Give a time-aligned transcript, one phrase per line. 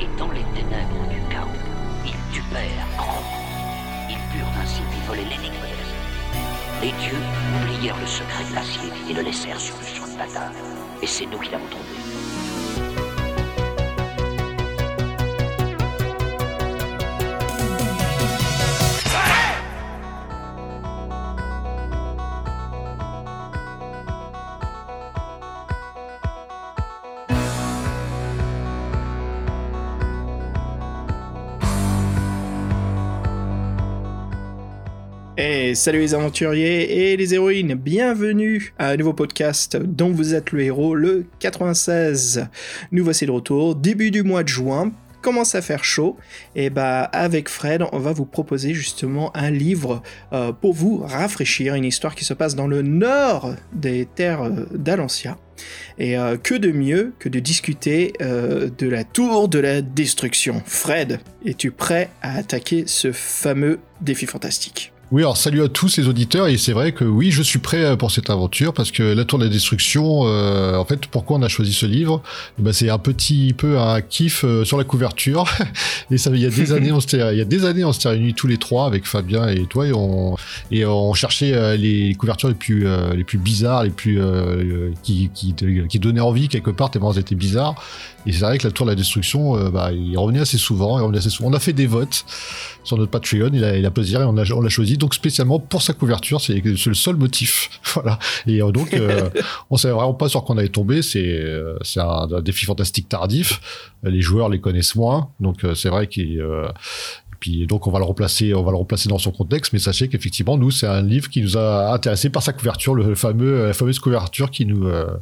[0.00, 1.48] Et dans les ténèbres du chaos,
[2.06, 4.08] ils tupèrent grandement.
[4.08, 6.80] Ils purent ainsi voler l'énigme de.
[6.80, 7.18] Les dieux
[7.56, 10.54] oublièrent le secret glacier et le laissèrent sur le champ de bataille.
[11.02, 12.33] Et c'est nous qui l'avons trouvé.
[35.74, 40.62] Salut les aventuriers et les héroïnes, bienvenue à un nouveau podcast dont vous êtes le
[40.62, 42.46] héros, le 96.
[42.92, 46.16] Nous voici de retour, début du mois de juin, commence à faire chaud,
[46.54, 50.00] et bah avec Fred, on va vous proposer justement un livre
[50.32, 54.66] euh, pour vous rafraîchir, une histoire qui se passe dans le nord des terres euh,
[54.72, 55.38] d'Alancia.
[55.98, 60.62] Et euh, que de mieux que de discuter de la tour de la destruction.
[60.66, 64.93] Fred, es-tu prêt à attaquer ce fameux défi fantastique?
[65.14, 67.84] Oui, alors salut à tous les auditeurs, et c'est vrai que oui, je suis prêt
[67.84, 71.36] euh, pour cette aventure, parce que La Tour de la Destruction, euh, en fait, pourquoi
[71.36, 72.20] on a choisi ce livre?
[72.58, 75.44] Ben, C'est un petit peu un kiff euh, sur la couverture,
[76.10, 77.92] et ça, il y a des années, on s'était, il y a des années, on
[77.92, 80.34] s'était réunis tous les trois avec Fabien et toi, et on,
[80.72, 84.90] et on cherchait euh, les couvertures les plus, euh, les plus bizarres, les plus, euh,
[85.04, 87.76] qui, qui, qui donnaient envie quelque part, tellement elles étaient bizarres,
[88.26, 90.98] et c'est vrai que La Tour de la Destruction, euh, bah, il revenait assez souvent,
[90.98, 91.50] il revenait assez souvent.
[91.50, 92.24] On a fait des votes
[92.82, 95.14] sur notre Patreon, il a, il a plaisir, et on l'a on l'a choisi, donc
[95.14, 98.18] spécialement pour sa couverture, c'est c'est le seul motif, voilà.
[98.46, 99.28] Et euh, donc, euh,
[99.70, 101.02] on savait vraiment pas sur quoi on allait tomber.
[101.02, 103.60] C'est euh, c'est un, un défi fantastique tardif.
[104.02, 106.68] Les joueurs les connaissent moins, donc euh, c'est vrai qu'il euh,
[107.44, 109.74] puis donc on va le replacer, on va le replacer dans son contexte.
[109.74, 113.14] Mais sachez qu'effectivement, nous, c'est un livre qui nous a intéressé par sa couverture, le
[113.14, 115.14] fameux, la fameuse couverture qui nous euh,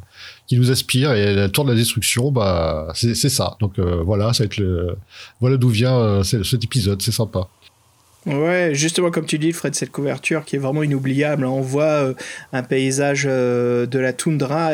[0.47, 1.11] qui nous aspire.
[1.11, 3.57] Et la tour de la destruction, bah c'est ça.
[3.59, 4.95] Donc euh, voilà, ça va être le
[5.41, 7.01] voilà d'où vient euh, cet épisode.
[7.01, 7.49] C'est sympa.
[8.25, 11.43] Ouais, justement comme tu dis, Fred, cette couverture qui est vraiment inoubliable.
[11.43, 11.49] hein.
[11.49, 12.13] On voit euh,
[12.53, 14.71] un paysage euh, de la toundra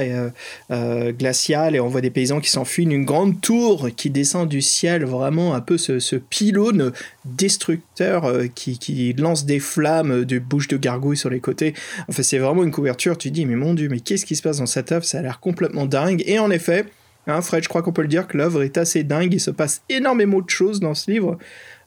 [0.71, 4.61] euh, glaciale et on voit des paysans qui s'enfuient, une grande tour qui descend du
[4.61, 6.91] ciel, vraiment un peu ce, pylône
[7.25, 11.73] destructeur qui, qui lance des flammes de bouches de gargouilles sur les côtés.
[12.07, 13.17] Enfin, c'est vraiment une couverture.
[13.17, 15.05] Tu te dis, mais mon dieu, mais qu'est-ce qui se passe dans cette œuvre?
[15.05, 16.23] Ça a l'air complètement dingue.
[16.27, 16.85] Et en effet,
[17.25, 19.33] hein, Fred, je crois qu'on peut le dire que l'œuvre est assez dingue.
[19.33, 21.39] Il se passe énormément de choses dans ce livre.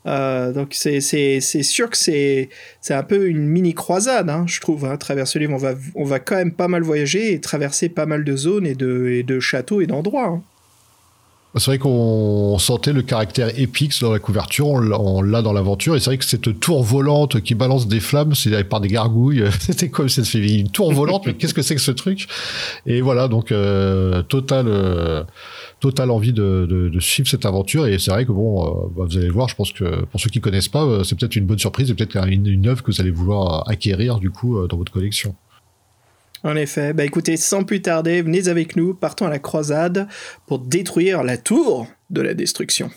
[0.07, 2.49] Euh, donc c'est sûr que c'est
[2.81, 5.59] c'est un peu une mini croisade hein, je trouve hein, à travers ce livre on
[5.59, 8.75] va on va quand même pas mal voyager et traverser pas mal de zones et
[8.75, 10.43] de et de châteaux et d'endroits hein.
[11.59, 16.01] C'est vrai qu'on sentait le caractère épique dans la couverture, on l'a- dans l'aventure, et
[16.01, 19.91] c'est vrai que cette tour volante qui balance des flammes, c'est par des gargouilles, c'était
[19.91, 22.27] comme fait une tour volante, mais qu'est-ce que c'est que ce truc?
[22.87, 25.25] Et voilà, donc euh, total, euh,
[25.81, 29.05] total envie de, de, de suivre cette aventure, et c'est vrai que bon, euh, bah,
[29.07, 31.37] vous allez le voir, je pense que pour ceux qui connaissent pas, euh, c'est peut-être
[31.37, 34.79] une bonne surprise, et peut-être une, œuvre que vous allez vouloir acquérir du coup dans
[34.79, 35.35] votre collection.
[36.45, 40.09] En effet, bah écoutez, sans plus tarder, venez avec nous, partons à la croisade
[40.47, 42.91] pour détruire la tour de la destruction.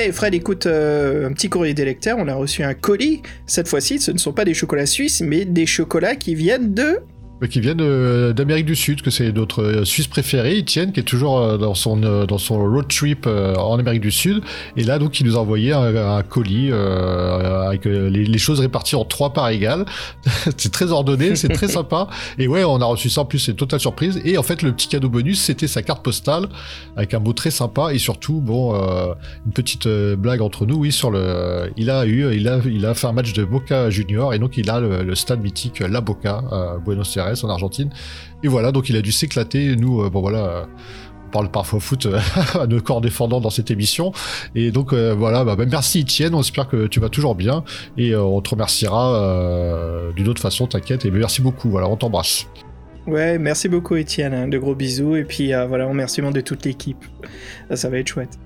[0.00, 3.20] Hey Fred, écoute, euh, un petit courrier des on a reçu un colis.
[3.46, 7.00] Cette fois-ci, ce ne sont pas des chocolats suisses, mais des chocolats qui viennent de
[7.46, 11.04] qui viennent euh, d'Amérique du Sud, que c'est notre euh, Suisse préféré, Etienne, qui est
[11.04, 14.42] toujours euh, dans son dans son road trip en Amérique du Sud,
[14.76, 18.60] et là donc il nous a envoyé un, un colis euh, avec les, les choses
[18.60, 19.84] réparties en trois parts égales.
[20.56, 23.52] c'est très ordonné, c'est très sympa, et ouais, on a reçu ça en plus, c'est
[23.52, 24.20] une totale surprise.
[24.24, 26.48] Et en fait, le petit cadeau bonus, c'était sa carte postale
[26.96, 27.92] avec un mot très sympa.
[27.92, 29.14] Et surtout bon euh,
[29.46, 32.94] une petite blague entre nous, oui, sur le, il a eu, il a il a
[32.94, 36.00] fait un match de Boca Junior et donc il a le, le stade mythique La
[36.00, 37.90] Boca à Buenos Aires en Argentine.
[38.42, 39.76] Et voilà, donc il a dû s'éclater.
[39.76, 40.64] Nous, euh, bon voilà, euh,
[41.26, 42.18] on parle parfois foot euh,
[42.60, 44.12] à nos corps défendants dans cette émission.
[44.54, 47.64] Et donc voilà, bah, bah, merci Etienne, on espère que tu vas toujours bien.
[47.96, 51.04] Et on te remerciera d'une autre façon, t'inquiète.
[51.04, 52.46] Et merci beaucoup, voilà, on t'embrasse.
[53.06, 57.04] Ouais, merci beaucoup Étienne, hein, de gros bisous, et puis voilà, remerciement de toute l'équipe.
[57.74, 58.38] Ça va être chouette.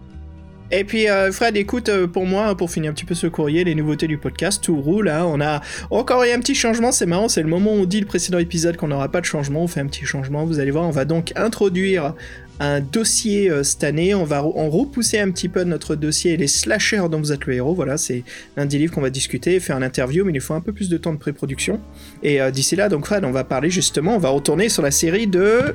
[0.74, 3.62] Et puis euh, Fred, écoute, euh, pour moi, pour finir un petit peu ce courrier,
[3.62, 5.60] les nouveautés du podcast, tout roule, hein, on a
[5.90, 8.38] encore eu un petit changement, c'est marrant, c'est le moment où on dit le précédent
[8.38, 10.90] épisode qu'on n'aura pas de changement, on fait un petit changement, vous allez voir, on
[10.90, 12.14] va donc introduire
[12.58, 16.46] un dossier euh, cette année, on va en repousser un petit peu notre dossier, les
[16.46, 18.24] slashers dont vous êtes le héros, voilà, c'est
[18.56, 20.88] l'un des livres qu'on va discuter, faire un interview, mais il faut un peu plus
[20.88, 21.80] de temps de pré-production.
[22.22, 24.90] Et euh, d'ici là, donc Fred, on va parler justement, on va retourner sur la
[24.90, 25.74] série de...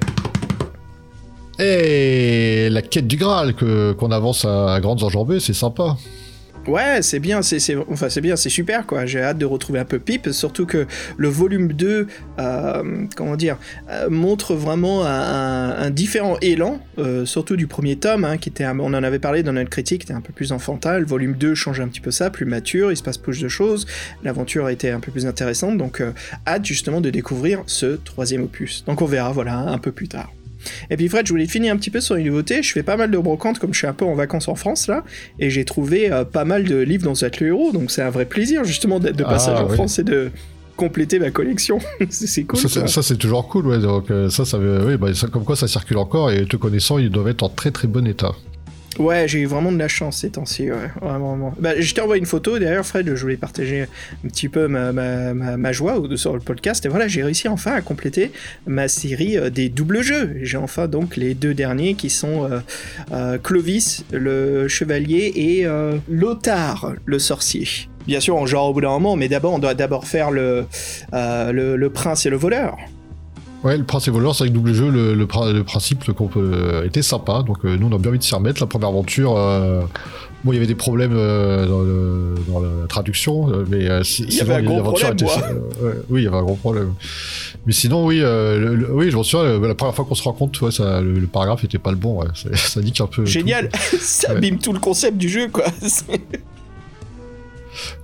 [1.59, 5.97] Et la quête du Graal que qu'on avance à grandes enjambées, c'est sympa.
[6.67, 9.05] Ouais, c'est bien, c'est enfin c'est bien, c'est super quoi.
[9.05, 12.07] J'ai hâte de retrouver un peu Pip, surtout que le volume 2,
[12.39, 13.57] euh, comment dire,
[13.89, 18.93] euh, montre vraiment un, différent élan, euh, surtout du premier tome, hein, qui était, on
[18.93, 20.99] en avait parlé dans notre critique, était un peu plus enfantin.
[20.99, 23.47] Le volume 2 change un petit peu ça, plus mature, il se passe plus de
[23.47, 23.87] choses,
[24.23, 26.03] l'aventure était un peu plus intéressante, donc
[26.45, 28.83] hâte justement de découvrir ce troisième opus.
[28.85, 30.36] Donc on verra, voilà, un peu plus tard.
[30.89, 32.63] Et puis Fred, je voulais finir un petit peu sur une nouveauté.
[32.63, 34.87] Je fais pas mal de brocantes comme je suis un peu en vacances en France
[34.87, 35.03] là,
[35.39, 38.09] et j'ai trouvé euh, pas mal de livres dans cette le héros, donc c'est un
[38.09, 40.31] vrai plaisir justement d'être de ah, passage en France et de
[40.75, 41.79] compléter ma collection.
[42.09, 42.59] c'est cool.
[42.59, 43.79] Ça, c'est toujours cool, ouais.
[43.79, 46.97] Donc euh, ça, ça, oui, bah, ça, comme quoi ça circule encore et te connaissant,
[46.97, 48.33] ils doivent être en très très bon état.
[48.99, 52.19] Ouais, j'ai eu vraiment de la chance ces temps-ci, ouais, vraiment, Bah, je t'ai envoyé
[52.19, 56.33] une photo, d'ailleurs, Fred, je voulais partager un petit peu ma, ma, ma, joie sur
[56.33, 58.31] le podcast, et voilà, j'ai réussi enfin à compléter
[58.65, 60.37] ma série euh, des doubles jeux.
[60.41, 62.59] J'ai enfin donc les deux derniers qui sont euh,
[63.11, 65.67] euh, Clovis, le chevalier, et
[66.09, 67.67] Lothar, le sorcier.
[68.07, 70.65] Bien sûr, on joue au bout d'un moment, mais d'abord, on doit d'abord faire le,
[71.11, 72.77] le, le prince et le voleur.
[73.63, 75.25] Ouais, le principe voleur, c'est avec double jeu, le, le,
[75.63, 76.03] principe
[76.37, 77.43] euh, était sympa.
[77.45, 78.61] Donc euh, nous, on a bien envie de s'y remettre.
[78.61, 79.81] La première aventure, euh,
[80.43, 84.81] bon, il y avait des problèmes dans, la traduction, mais il y avait un gros
[84.81, 85.25] problème, était,
[86.09, 86.93] oui, il y avait un gros problème.
[87.65, 88.21] Mais sinon, oui,
[88.91, 91.63] oui, je me souviens, la première fois qu'on se rend compte, ouais, ça, le, paragraphe
[91.63, 92.21] était pas le bon.
[92.21, 92.27] Ouais.
[92.53, 93.25] Ça, dit un peu.
[93.25, 93.69] Génial,
[93.99, 95.65] ça abîme tout le concept du jeu, quoi.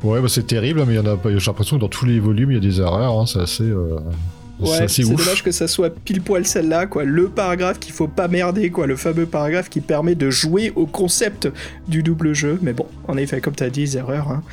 [0.03, 1.17] ouais, bah, c'est terrible, mais il y en a.
[1.25, 3.19] J'ai l'impression que dans tous les volumes, il y a des erreurs.
[3.19, 3.71] Hein, c'est assez.
[4.59, 7.03] Ouais, c'est dommage que ça soit pile poil celle-là, quoi.
[7.03, 8.87] Le paragraphe qu'il faut pas merder, quoi.
[8.87, 11.49] Le fameux paragraphe qui permet de jouer au concept
[11.87, 12.59] du double jeu.
[12.61, 14.29] Mais bon, en effet, comme tu as dit, erreurs.
[14.29, 14.43] Hein.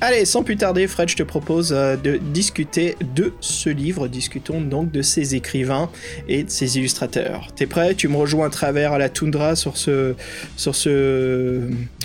[0.00, 4.06] Allez, sans plus tarder, Fred, je te propose euh, de discuter de ce livre.
[4.06, 5.90] Discutons donc de ses écrivains
[6.28, 7.48] et de ses illustrateurs.
[7.56, 7.94] T'es prêt?
[7.96, 10.14] Tu me rejoins à travers à la toundra sur ce,
[10.56, 11.62] sur ce,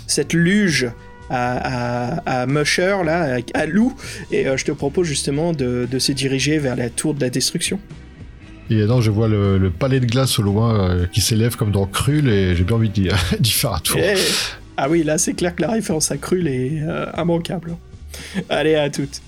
[0.07, 0.90] cette luge
[1.30, 3.94] à, Musher, là, à Lou,
[4.31, 7.80] et euh, je te propose justement de, se diriger vers la tour de la destruction.
[8.70, 11.86] Et là, je vois le, palais de glace au loin euh, qui s'élève comme dans
[11.86, 12.90] Krul, et j'ai bien envie
[13.40, 14.00] d'y faire un tour.
[14.02, 14.16] Eh,
[14.78, 17.76] ah oui, là, c'est clair que la référence à Krul est euh, immanquable.
[18.50, 19.22] Allez, à toutes.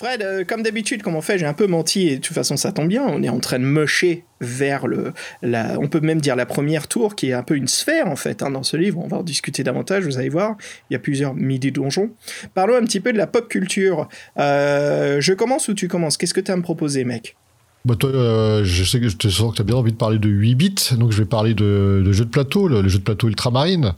[0.00, 2.56] Fred, euh, comme d'habitude, comme on fait, j'ai un peu menti et de toute façon
[2.56, 3.04] ça tombe bien.
[3.06, 5.12] On est en train de mocher vers le,
[5.42, 8.16] la, on peut même dire la première tour qui est un peu une sphère en
[8.16, 8.98] fait hein, dans ce livre.
[9.04, 10.56] On va en discuter davantage, vous allez voir.
[10.88, 12.12] Il y a plusieurs midi donjons.
[12.54, 14.08] Parlons un petit peu de la pop culture.
[14.38, 16.16] Euh, je commence ou tu commences?
[16.16, 17.36] Qu'est-ce que tu as à me proposer, mec?
[17.84, 19.98] Bah toi, euh, je sais que je te sens que tu as bien envie de
[19.98, 23.00] parler de 8 bits, donc je vais parler de, de jeux de plateau, le, jeu
[23.00, 23.92] de plateau Ultramarine.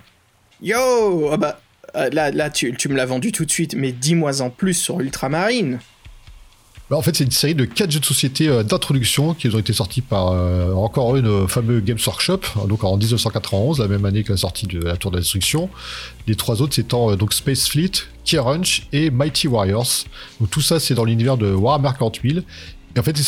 [0.61, 1.61] Yo ah bah,
[1.95, 5.79] Là, là tu, me l'as vendu tout de suite, mais dis-moi en plus sur Ultramarine.
[6.93, 9.59] Bah, en fait, c'est une série de 4 jeux de société euh, d'introduction qui ont
[9.59, 14.05] été sortis par euh, encore une euh, fameux Games Workshop, donc en 1991, la même
[14.05, 15.71] année que la sortie de la Tour de la Destruction.
[16.27, 17.93] Les trois autres étant donc Space Fleet,
[18.27, 20.05] Key Ranch et Mighty Warriors.
[20.39, 21.93] Donc tout ça, c'est dans l'univers de Warhammer
[22.95, 23.19] 40 en fait,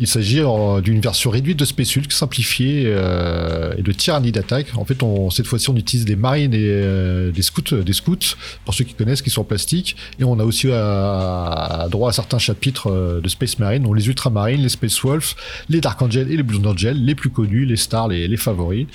[0.00, 0.42] il s'agit,
[0.82, 4.68] d'une version réduite de Space Hulk, simplifiée euh, et de tyrannie d'attaque.
[4.76, 8.34] En fait, on, cette fois-ci, on utilise des marines et euh, des scouts, des scouts,
[8.64, 9.96] pour ceux qui connaissent, qui sont en plastique.
[10.18, 14.08] Et on a aussi à, droit à certains chapitres euh, de Space Marine, donc les
[14.08, 15.34] Ultramarines, les Space Wolves,
[15.68, 18.86] les Dark Angels et les Blue Angels, les plus connus, les stars, les, les favoris.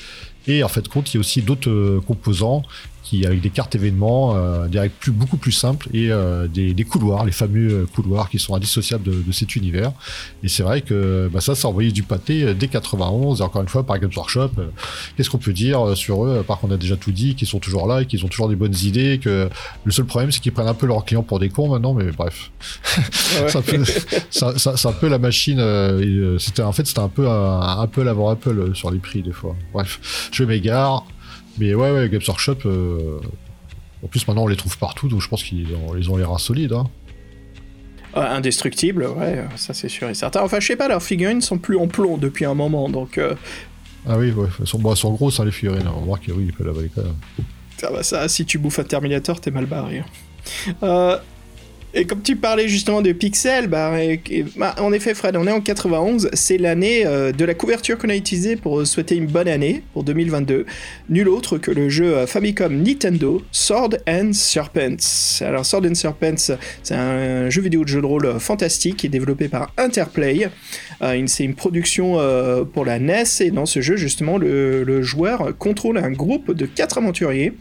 [0.48, 2.64] Et en fait, compte, il y a aussi d'autres composants
[3.26, 7.26] avec des cartes événements, euh, des règles plus, beaucoup plus simples et euh, des, couloirs,
[7.26, 9.92] les fameux euh, couloirs qui sont indissociables de, cet univers.
[10.44, 13.40] Et c'est vrai que bah, ça, ça a envoyé du pâté dès 91.
[13.40, 14.52] Et encore une fois, par Games Workshop,
[15.16, 17.60] qu'est-ce qu'on peut dire sur eux Par contre, on a déjà tout dit, qu'ils sont
[17.60, 19.20] toujours là et qu'ils ont toujours des bonnes idées.
[19.22, 19.50] Que
[19.84, 22.12] le seul problème, c'est qu'ils prennent un peu leurs clients pour des cons maintenant, mais
[22.12, 22.52] bref.
[23.12, 25.60] c'est un, peu la machine.
[26.40, 29.56] c'était en fait, c'était un peu un, Apple avant Apple sur les prix des fois.
[29.74, 31.06] Bref, je m'égare.
[31.58, 33.20] Mais ouais, ouais, Games Workshop, euh,
[34.04, 36.24] en plus maintenant on les trouve partout, donc je pense qu'ils ont, ils ont les
[36.24, 36.74] reins solides.
[36.74, 36.88] Hein.
[38.16, 40.42] Ah, indestructible, ouais, ça c'est sûr et certain.
[40.42, 43.18] Enfin, je sais pas, leurs figurines sont plus en plomb depuis un moment, donc.
[43.18, 43.36] Euh,
[44.08, 46.32] ah oui, ouais, elles sont, bon, elles sont grosses hein, les figurines, on voit que
[46.32, 47.16] oui, il peut l'avaler quand même.
[47.78, 50.00] Ça va, ça, si tu bouffes un Terminator, t'es mal barré.
[50.00, 50.74] Hein.
[50.84, 51.18] Euh,
[51.96, 53.96] Et comme tu parlais justement de pixels, bah,
[54.56, 56.30] bah, en effet, Fred, on est en 91.
[56.34, 60.04] C'est l'année euh, de la couverture qu'on a utilisée pour souhaiter une bonne année pour
[60.04, 60.66] 2022.
[61.10, 65.42] Nul autre que le jeu euh, Famicom Nintendo Sword and Serpents.
[65.42, 69.06] Alors, Sword and Serpents, c'est un jeu vidéo de jeu de rôle euh, fantastique qui
[69.06, 70.50] est développé par Interplay.
[71.28, 72.18] c'est une production
[72.74, 76.66] pour la NES et dans ce jeu, justement, le, le joueur contrôle un groupe de
[76.66, 77.54] quatre aventuriers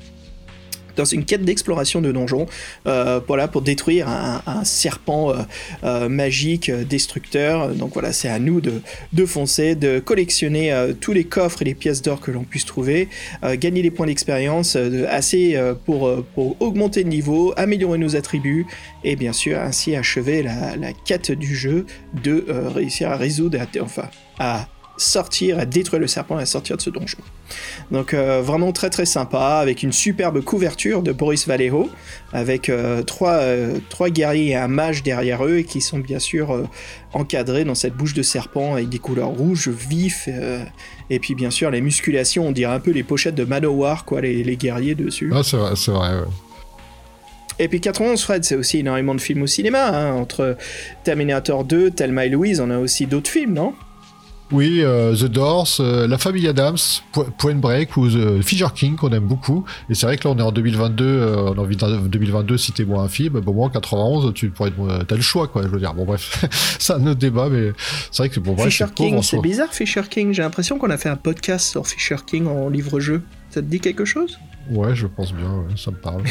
[0.97, 2.47] dans une quête d'exploration de donjons,
[2.87, 5.37] euh, voilà, pour détruire un, serpent euh,
[5.85, 7.69] euh, magique destructeur.
[7.75, 8.83] Donc voilà, c'est à nous de,
[9.13, 13.09] de foncer, de collectionner tous les coffres et les pièces d'or que l'on puisse trouver,
[13.55, 14.77] gagner des points d'expérience
[15.09, 18.67] assez pour, pour augmenter le niveau, améliorer nos attributs
[19.05, 21.87] et bien sûr ainsi achever la, la quête du jeu
[22.23, 24.09] de réussir à résoudre, enfin
[24.39, 27.19] à sortir, à détruire le serpent et à sortir de ce donjon.
[27.91, 31.91] Donc euh, vraiment très très sympa, avec une superbe couverture de Boris Vallejo,
[32.33, 36.19] avec euh, trois, euh, trois, guerriers et un mage derrière eux, et qui sont bien
[36.19, 36.69] sûr
[37.13, 40.29] encadrés dans cette bouche de serpent avec des couleurs rouges vifs,
[41.11, 44.21] et puis bien sûr les musculations, on dirait un peu les pochettes de Manowar, quoi,
[44.21, 45.31] les, guerriers dessus.
[45.35, 46.11] Ah c'est vrai, c'est vrai,
[47.59, 50.57] Et puis 91, Fred, c'est aussi énormément de films au cinéma, hein, entre
[51.05, 53.75] Terminator 2, Thelma et Louise, on a aussi d'autres films, non?
[54.53, 56.77] Oui, euh, The Doors, euh, La Famille Adams,
[57.39, 59.65] Point Break ou The Figure King qu'on aime beaucoup.
[59.89, 62.59] Et c'est vrai que là on est en 2022, euh, on a envie de 2022
[62.59, 63.41] citer moi un film.
[63.41, 64.73] Bon moi en 91 tu pourrais
[65.09, 65.63] t'as le choix quoi.
[65.63, 66.45] Je veux dire bon bref,
[66.79, 67.73] c'est un autre débat mais
[68.11, 68.69] c'est vrai que bon bref.
[68.69, 70.33] Fisher King, c'est bizarre Fisher King.
[70.35, 73.23] J'ai l'impression qu'on a fait un podcast sur Fisher King en livre-jeu.
[73.51, 74.39] Ça te dit quelque chose?
[74.71, 75.65] Ouais, je pense bien.
[75.77, 76.23] ça me parle.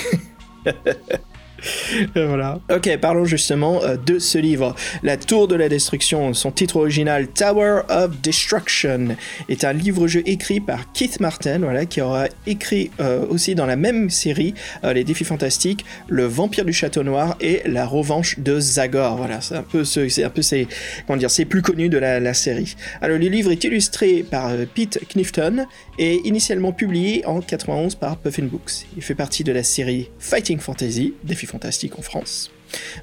[2.16, 2.60] voilà.
[2.74, 4.76] Ok, parlons justement euh, de ce livre.
[5.04, 9.16] La Tour de la Destruction, son titre original Tower of Destruction,
[9.50, 13.76] est un livre-jeu écrit par Keith Martin, voilà, qui aura écrit euh, aussi dans la
[13.76, 14.54] même série
[14.84, 19.18] euh, Les Défis Fantastiques, Le Vampire du Château Noir et La Revanche de Zagor.
[19.18, 20.68] Voilà, c'est un peu ce, c'est un peu c'est
[21.08, 22.76] comment dire, c'est plus connu de la, série.
[23.02, 25.66] Alors le livre est illustré par Pete Knifton
[26.00, 28.86] et initialement publié en 91 par Puffin Books.
[28.96, 32.52] Il fait partie de la série Fighting Fantasy, Défis fantastique en France.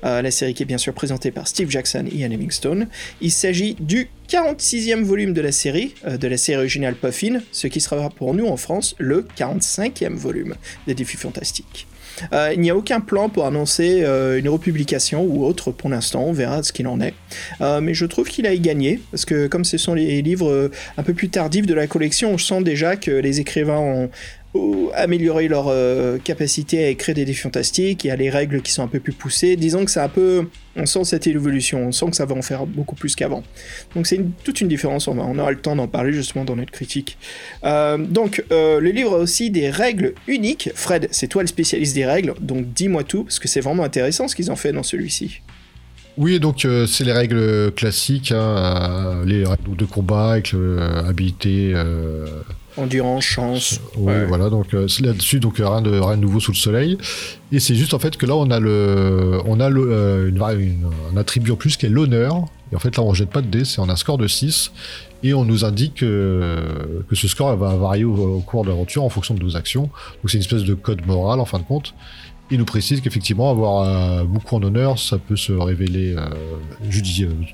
[0.05, 2.89] Euh, la série qui est bien sûr présentée par Steve Jackson et Ian Livingstone.
[3.21, 7.67] Il s'agit du 46e volume de la série, euh, de la série originale Puffin, ce
[7.67, 10.55] qui sera pour nous en France le 45e volume
[10.87, 11.87] des Défis Fantastiques.
[12.33, 16.33] Euh, il n'y a aucun plan pour annoncer une republication ou autre pour l'instant, on
[16.33, 17.15] verra ce qu'il en est.
[17.61, 21.03] mais je trouve qu'il a y gagné, parce que comme ce sont les livres un
[21.05, 24.11] peu plus tardifs de la collection, on sent déjà que les écrivains ont,
[24.95, 28.73] améliorer leur euh, capacité à écrire des défis fantastiques, il y a les règles qui
[28.73, 29.57] sont un peu plus poussées.
[29.57, 30.47] Disons que c'est un peu.
[30.77, 33.43] On sent cette évolution, on sent que ça va en faire beaucoup plus qu'avant.
[33.95, 36.71] Donc c'est toute une différence, on, on, aura le temps d'en parler justement dans notre
[36.71, 37.19] critique.
[37.65, 40.71] Euh, donc euh, le livre a aussi des règles uniques.
[40.75, 44.29] Fred, c'est toi le spécialiste des règles, donc dis-moi tout, parce que c'est vraiment intéressant
[44.29, 45.41] ce qu'ils ont fait dans celui-ci.
[46.17, 50.53] Oui, donc c'est les règles classiques, hein, les règles de combat avec
[51.07, 51.75] habilité,
[52.79, 53.81] endurance, chance.
[53.97, 56.99] Oui, voilà, donc euh, là-dessus, donc rien de, rien de nouveau sous le soleil.
[57.53, 60.31] Et c'est juste en fait que là, on a, le, on a le, euh,
[61.13, 62.47] un attribut en plus qui est l'honneur.
[62.73, 64.27] Et en fait, là, on jette pas de dés, c'est on a un score de
[64.27, 64.73] 6.
[65.25, 69.09] Et on nous indique euh, que ce score va varier au, cours de l'aventure en
[69.09, 69.83] fonction de nos actions.
[69.83, 71.95] Donc c'est une espèce de code moral en fin de compte.
[72.51, 76.17] Il nous précise qu'effectivement, avoir beaucoup en honneur, ça peut se révéler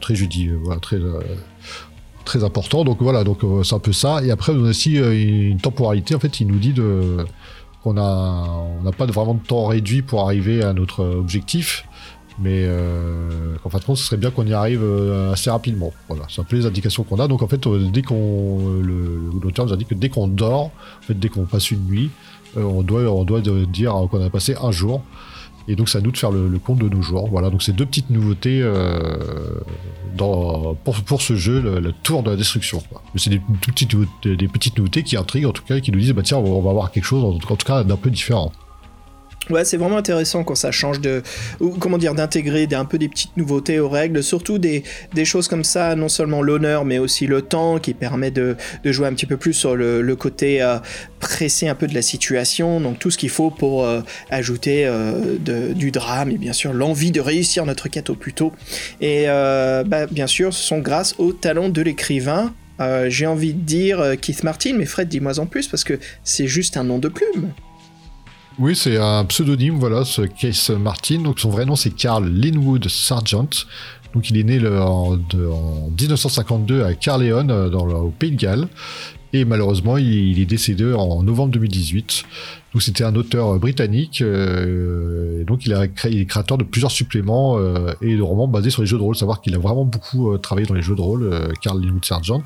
[0.01, 0.99] très judi, voilà, très
[2.25, 2.85] très important.
[2.85, 4.23] Donc voilà, donc euh, c'est un peu ça.
[4.25, 5.13] Et après, on a aussi euh,
[5.51, 6.15] une temporalité.
[6.15, 7.19] En fait, il nous dit de
[7.83, 8.49] qu'on a
[8.81, 11.85] on n'a pas vraiment de temps réduit pour arriver à notre objectif,
[12.39, 15.93] mais euh, qu'en fait, ce serait bien qu'on y arrive euh, assez rapidement.
[16.09, 17.29] Voilà, c'est un peu les indications qu'on a.
[17.29, 18.81] Donc en fait, dès qu'on
[19.43, 22.11] l'auteur nous indique que dès qu'on dort, en fait, dès qu'on passe une nuit,
[22.57, 25.03] on doit on doit dire qu'on a passé un jour.
[25.67, 27.27] Et donc, à nous de faire le, compte de nos joueurs.
[27.27, 29.61] Voilà, donc c'est deux petites nouveautés euh,
[30.17, 32.83] pour, ce jeu, le, tour de la destruction.
[33.17, 33.95] C'est des, petites,
[34.77, 37.05] nouveautés qui intriguent, en tout cas, qui nous disent, bah tiens, on va avoir quelque
[37.05, 38.53] chose, en tout cas, d'un peu différent.
[39.51, 41.23] Ouais, c'est vraiment intéressant quand ça change de,
[41.61, 45.49] ou comment dire, d'intégrer un peu des petites nouveautés aux règles, surtout des, des choses
[45.49, 49.13] comme ça, non seulement l'honneur, mais aussi le temps, qui permet de, de jouer un
[49.13, 50.79] petit peu plus sur le, le côté euh,
[51.21, 55.37] pressé un peu de la situation, donc tout ce qu'il faut pour euh, ajouter euh,
[55.75, 58.53] du drame et bien sûr l'envie de réussir notre quête au plus tôt.
[59.03, 62.55] Et bah, bien sûr, ce sont grâce au talent de l'écrivain.
[63.09, 66.77] J'ai envie de dire Keith Martin, mais Fred, dis-moi en plus parce que c'est juste
[66.77, 67.53] un nom de plume.
[68.61, 71.23] Oui, c'est un pseudonyme, voilà, ce Case Martin.
[71.23, 73.49] Donc son vrai nom c'est Carl Linwood Sargent.
[74.15, 78.69] Donc il est né en, 1952 à Carleon, dans le, au Pays de Galles.
[79.33, 82.23] Et malheureusement, il, est décédé en novembre 2018.
[82.73, 84.21] Donc c'était un auteur britannique.
[84.21, 87.59] et donc il, a est créateur de plusieurs suppléments
[88.01, 89.17] et de romans basés sur les jeux de rôle.
[89.17, 91.29] Savoir qu'il a vraiment beaucoup travaillé dans les jeux de rôle,
[91.61, 92.45] Carl Linwood Sargent.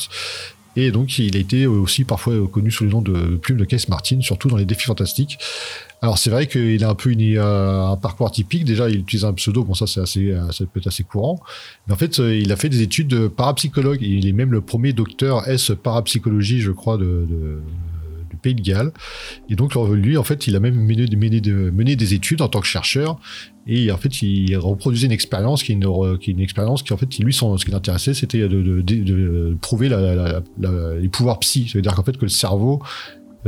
[0.76, 3.88] Et donc, il a été aussi parfois connu sous le nom de plume de Case
[3.88, 5.38] Martin, surtout dans les défis fantastiques.
[6.00, 8.64] Alors, c'est vrai qu'il a un peu euh, un parcours atypique.
[8.64, 9.64] Déjà, il utilise un pseudo.
[9.64, 11.40] Bon, ça, c'est assez, euh, ça peut être assez courant.
[11.86, 14.00] Mais en fait, euh, il a fait des études de parapsychologue.
[14.00, 17.60] Il est même le premier docteur S parapsychologie, je crois, de, de
[18.30, 18.92] du Pays de Galles.
[19.48, 23.18] Et donc, lui, en fait, il a même mené, des études en tant que chercheur.
[23.66, 27.18] Et en fait, il reproduisait une expérience qui est une, une expérience qui, en fait,
[27.18, 29.88] lui, ce qui l'intéressait, c'était de, de, de, prouver
[30.58, 31.68] les pouvoirs psy.
[31.72, 32.82] C'est-à-dire qu'en fait, que le cerveau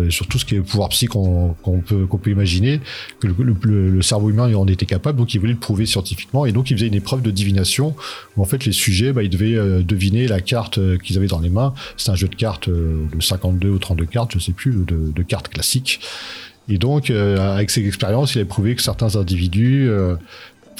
[0.09, 1.55] sur tout ce qui est pouvoir psy qu'on
[1.87, 2.81] peut, peut imaginer,
[3.21, 6.71] que le, cerveau humain en était capable, donc il voulait le prouver scientifiquement, et donc
[6.71, 7.95] il faisait une épreuve de divination,
[8.37, 11.27] où en fait les sujets, bah, ils devaient euh, deviner la carte euh, qu'ils avaient
[11.27, 11.75] dans les mains.
[11.97, 15.23] C'est un jeu de cartes de 52 ou 32 cartes, je sais plus, de, de
[15.23, 16.01] cartes classiques.
[16.69, 19.91] Et donc, avec ses expériences, il a prouvé que certains individus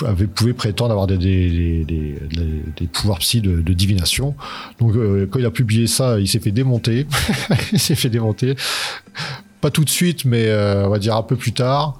[0.05, 2.17] avait, pouvait prétendre avoir des, des, des,
[2.77, 4.35] des pouvoirs psy de, de divination.
[4.79, 7.07] Donc euh, quand il a publié ça, il s'est fait démonter.
[7.73, 8.57] il s'est fait démonter.
[9.61, 11.99] Pas tout de suite, mais euh, on va dire un peu plus tard.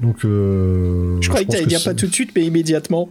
[0.00, 3.10] Donc, euh, je croyais que t'allais dire pas tout de suite, mais immédiatement.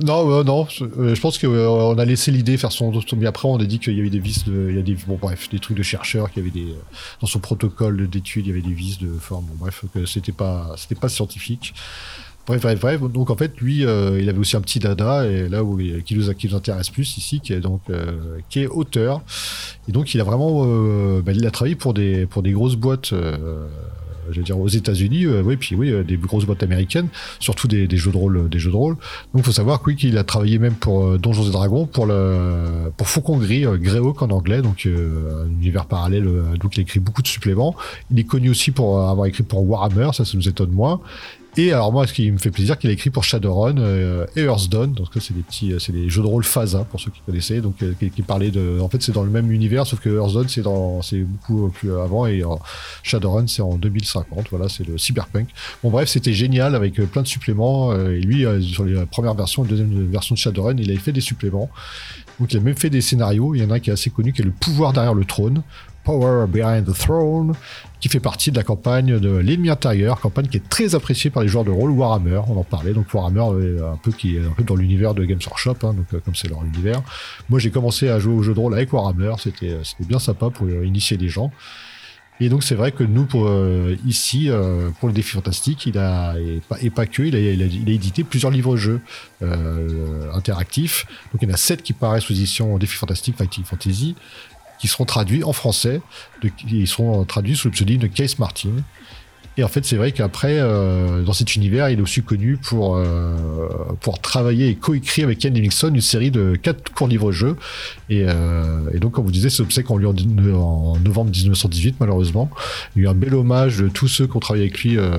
[0.00, 0.66] Non, non.
[0.70, 2.90] Je pense qu'on a laissé l'idée faire son.
[3.18, 4.68] Mais après, on a dit qu'il y avait des vices de.
[4.70, 4.96] Il y a des.
[5.06, 6.74] Bon, bref, des trucs de chercheurs, qu'il y avait des.
[7.20, 9.44] Dans son protocole d'études, il y avait des vices de forme.
[9.44, 11.74] Bon, bref, que c'était pas, c'était pas scientifique.
[12.46, 13.00] Bref, bref, bref.
[13.00, 16.16] Donc en fait, lui, euh, il avait aussi un petit dada, et là où qui
[16.16, 19.22] nous, qui nous intéresse plus ici, qui est donc euh, qui est auteur.
[19.88, 22.76] Et donc il a vraiment, euh, bah, il a travaillé pour des pour des grosses
[22.76, 23.14] boîtes.
[24.30, 27.08] je veux dire aux États-Unis, oui, puis oui, des grosses boîtes américaines,
[27.38, 28.96] surtout des, des, jeux de rôle, des jeux de rôle.
[29.34, 33.08] Donc, faut savoir oui, qu'il a travaillé même pour Donjons et Dragons, pour le pour
[33.08, 36.24] Faucon Gris, Greyhawk en anglais, donc un univers parallèle.
[36.60, 37.76] donc, il a écrit beaucoup de suppléments.
[38.10, 41.00] Il est connu aussi pour avoir écrit pour Warhammer, ça, ça nous étonne moins.
[41.58, 44.40] Et alors moi, ce qui me fait plaisir, qu'il a écrit pour Shadowrun euh, et
[44.40, 44.94] Hearthstone.
[44.94, 47.60] Donc c'est des petits, c'est des jeux de rôle Phaza pour ceux qui connaissaient.
[47.60, 50.48] Donc euh, qui, parlaient de, en fait c'est dans le même univers, sauf que Hearthstone
[50.48, 52.46] c'est dans, c'est beaucoup plus avant et euh,
[53.02, 54.46] Shadowrun c'est en 2050.
[54.50, 55.48] Voilà, c'est le cyberpunk.
[55.82, 57.94] Bon bref, c'était génial avec euh, plein de suppléments.
[57.94, 61.20] et lui sur les premières versions, la deuxième version de Shadowrun, il avait fait des
[61.20, 61.68] suppléments.
[62.40, 63.54] Donc il a même fait des scénarios.
[63.54, 65.26] Il y en a un qui est assez connu, qui est le pouvoir derrière le
[65.26, 65.62] trône.
[66.04, 67.54] Power Behind the Throne,
[68.00, 71.42] qui fait partie de la campagne de l'ennemi intérieur, campagne qui est très appréciée par
[71.42, 73.44] les joueurs de rôle Warhammer, on en parlait, donc Warhammer
[73.84, 76.34] un peu qui est un peu dans l'univers de Games Workshop, hein, donc euh, comme
[76.34, 77.02] c'est leur univers.
[77.48, 80.50] Moi j'ai commencé à jouer au jeu de rôle avec Warhammer, c'était euh, bien sympa
[80.50, 81.52] pour euh, initier des gens.
[82.40, 83.48] Et donc c'est vrai que nous, pour
[84.04, 84.50] ici,
[84.98, 86.34] pour le défi fantastique, il a
[86.80, 89.00] et pas, que, il a, il a, il a édité plusieurs livres-jeux
[90.34, 91.06] interactifs.
[91.30, 94.16] Donc il y en a sept qui paraissent sous édition défi fantastique, Fighting Fantasy
[94.82, 96.00] qui seront traduits en français.
[96.42, 98.70] De, ils seront traduits sous le pseudonyme de Case Martin.
[99.56, 102.96] Et en fait, c'est vrai qu'après, euh, dans cet univers, il est aussi connu pour
[102.96, 103.36] euh,
[104.00, 107.56] pour travailler et coécrire avec Ken Livingstone une série de quatre courts livres-jeux.
[108.08, 110.14] Et, euh, et, donc, comme vous disiez, c'est obsèque qu'on lui en,
[110.54, 112.50] en novembre 1918, malheureusement.
[112.94, 114.98] Il y a eu un bel hommage de tous ceux qui ont travaillé avec lui
[114.98, 115.16] euh,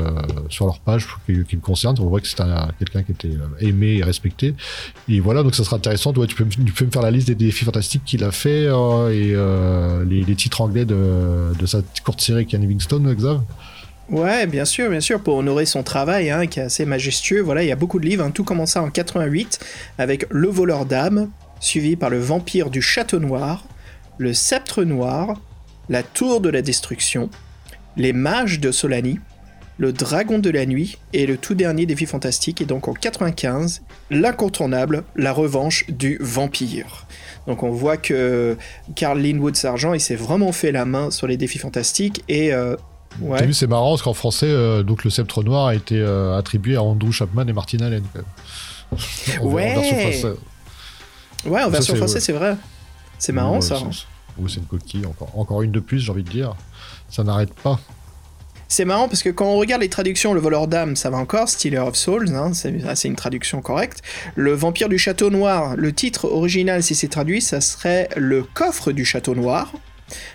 [0.50, 1.96] sur leur page qui, qui, me concerne.
[2.00, 2.38] On voit que c'est
[2.80, 4.56] quelqu'un qui était euh, aimé et respecté.
[5.10, 6.14] Et voilà, donc ça sera intéressant.
[6.14, 10.24] Tu, peux, me faire la liste des défis fantastiques qu'il a fait euh, et les,
[10.24, 13.42] les, titres anglais de, de sa courte série Ken Livingstone, Xav?
[14.14, 17.42] Ouais, bien sûr, bien sûr, pour honorer son travail, hein, qui est assez majestueux.
[17.42, 18.24] Voilà, il y a beaucoup de livres.
[18.24, 18.30] Hein.
[18.30, 19.60] Tout commença en 88
[19.98, 23.66] avec Le voleur d'âme, suivi par Le vampire du château noir,
[24.20, 25.42] Le sceptre noir,
[25.90, 27.32] La tour de la destruction,
[27.98, 29.18] Les mages de Solani,
[29.80, 32.62] Le dragon de la nuit et le tout dernier défi fantastique.
[32.62, 37.08] Et donc en 95, l'incontournable, La revanche du vampire.
[37.48, 38.58] Donc on voit que
[38.94, 42.76] Carl Linwood Sargent, il s'est vraiment fait la main sur les défis fantastiques et euh,
[43.22, 43.40] Ouais.
[43.40, 46.38] T'as vu, c'est marrant parce qu'en français, euh, donc le sceptre noir a été euh,
[46.38, 48.04] attribué à Andrew Chapman et Martin Allen.
[49.42, 49.72] en, ouais.
[49.72, 50.38] En version française.
[51.46, 52.56] Ouais, en version française, c'est vrai.
[53.20, 53.80] C'est marrant ça.
[54.40, 56.56] Ou c'est une coquille, encore, encore une de plus, j'ai envie de dire.
[57.10, 57.80] Ça n'arrête pas.
[58.68, 61.48] C'est marrant parce que quand on regarde les traductions, le voleur d'âme, ça va encore,
[61.48, 64.02] Stealer of Souls, hein, c'est une traduction correcte.
[64.34, 68.92] Le vampire du château noir, le titre original, si c'est traduit, ça serait le coffre
[68.92, 69.72] du château noir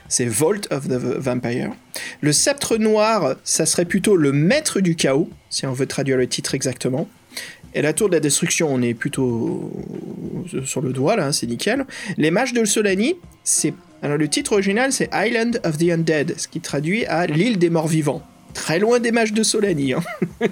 [0.09, 1.73] c'est Vault of the Vampire.
[2.21, 6.27] Le sceptre noir, ça serait plutôt le maître du chaos, si on veut traduire le
[6.27, 7.09] titre exactement.
[7.75, 9.71] Et la tour de la destruction, on est plutôt
[10.65, 11.85] sur le doigt, là, c'est nickel.
[12.17, 13.75] Les mages de Solani, c'est.
[14.03, 17.69] Alors le titre original, c'est Island of the Undead, ce qui traduit à l'île des
[17.69, 18.23] morts vivants.
[18.55, 19.93] Très loin des mages de Solani.
[19.93, 20.03] Hein.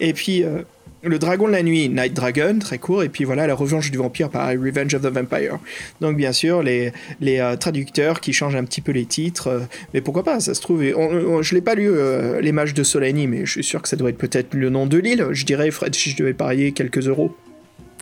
[0.00, 0.42] Et puis.
[0.42, 0.62] Euh,
[1.02, 3.98] Le Dragon de la Nuit, Night Dragon, très court, et puis voilà, La Revanche du
[3.98, 5.58] Vampire par Revenge of the Vampire.
[6.00, 9.60] Donc bien sûr, les, les euh, traducteurs qui changent un petit peu les titres, euh,
[9.92, 10.82] mais pourquoi pas, ça se trouve.
[10.82, 13.96] je l'ai pas lu, euh, Les Mages de Solani, mais je suis sûr que ça
[13.96, 15.26] doit être peut-être le nom de l'île.
[15.32, 17.36] Je dirais, Fred, si je devais parier quelques euros.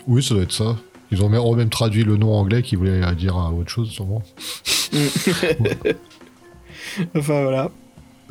[0.06, 0.76] Oui, ça doit être ça.
[1.10, 4.22] Ils ont même traduit le nom anglais qui voulait dire autre chose, sûrement.
[7.14, 7.70] enfin voilà.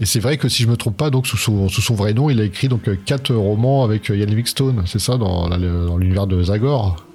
[0.04, 2.42] Et c'est vrai que si je me trompe pas, donc sous son, vrai nom, il
[2.42, 5.48] a écrit donc quatre romans avec Ian Livingstone, c'est ça, dans,
[5.98, 7.06] l'univers de Zagor.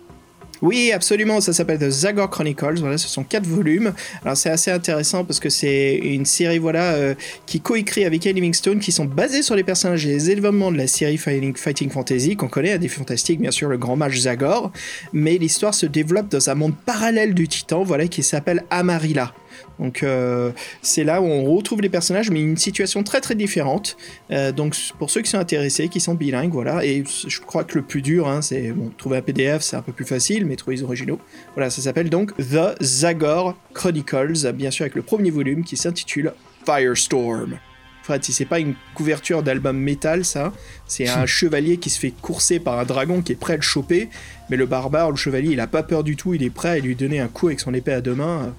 [0.63, 1.43] Oui, absolument.
[1.43, 2.79] Ça s'appelle The Zagor Chronicles.
[2.79, 3.93] Voilà, ce sont quatre volumes.
[4.25, 8.33] Alors c'est assez intéressant parce que c'est une série voilà euh, qui coécrit avec Ian
[8.33, 12.37] Livingstone, qui sont basés sur les personnages et les événements de la série Fighting, Fantasy
[12.37, 14.73] qu'on connaît à des fantastiques, bien sûr, le grand mage Zagor.
[15.13, 19.35] Mais l'histoire se développe dans un monde parallèle du Titan, voilà, qui s'appelle Amarilla.
[19.79, 20.51] Donc euh,
[20.83, 23.97] c'est là où on retrouve les personnages, mais une situation très très différente.
[24.31, 26.85] Euh, donc pour ceux qui sont intéressés, qui sont bilingues, voilà.
[26.85, 29.83] Et je crois que le plus dur, hein, c'est bon, trouver un PDF, c'est un
[29.83, 31.19] peu plus facile, mais trouver les originaux.
[31.55, 36.33] Voilà, ça s'appelle donc The Zagor Chronicles, bien sûr avec le premier volume qui s'intitule
[36.65, 37.59] Firestorm.
[38.03, 40.55] Fred, si c'est pas une couverture d'album métal, ça,
[40.87, 43.63] c'est un chevalier qui se fait courser par un dragon qui est prêt à le
[43.63, 44.09] choper,
[44.49, 46.79] mais le barbare, le chevalier, il a pas peur du tout, il est prêt à
[46.79, 48.55] lui donner un coup avec son épée à deux mains.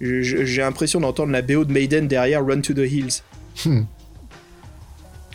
[0.00, 3.22] J'ai l'impression d'entendre la BO de Maiden derrière Run to the Hills.
[3.64, 3.82] Hmm.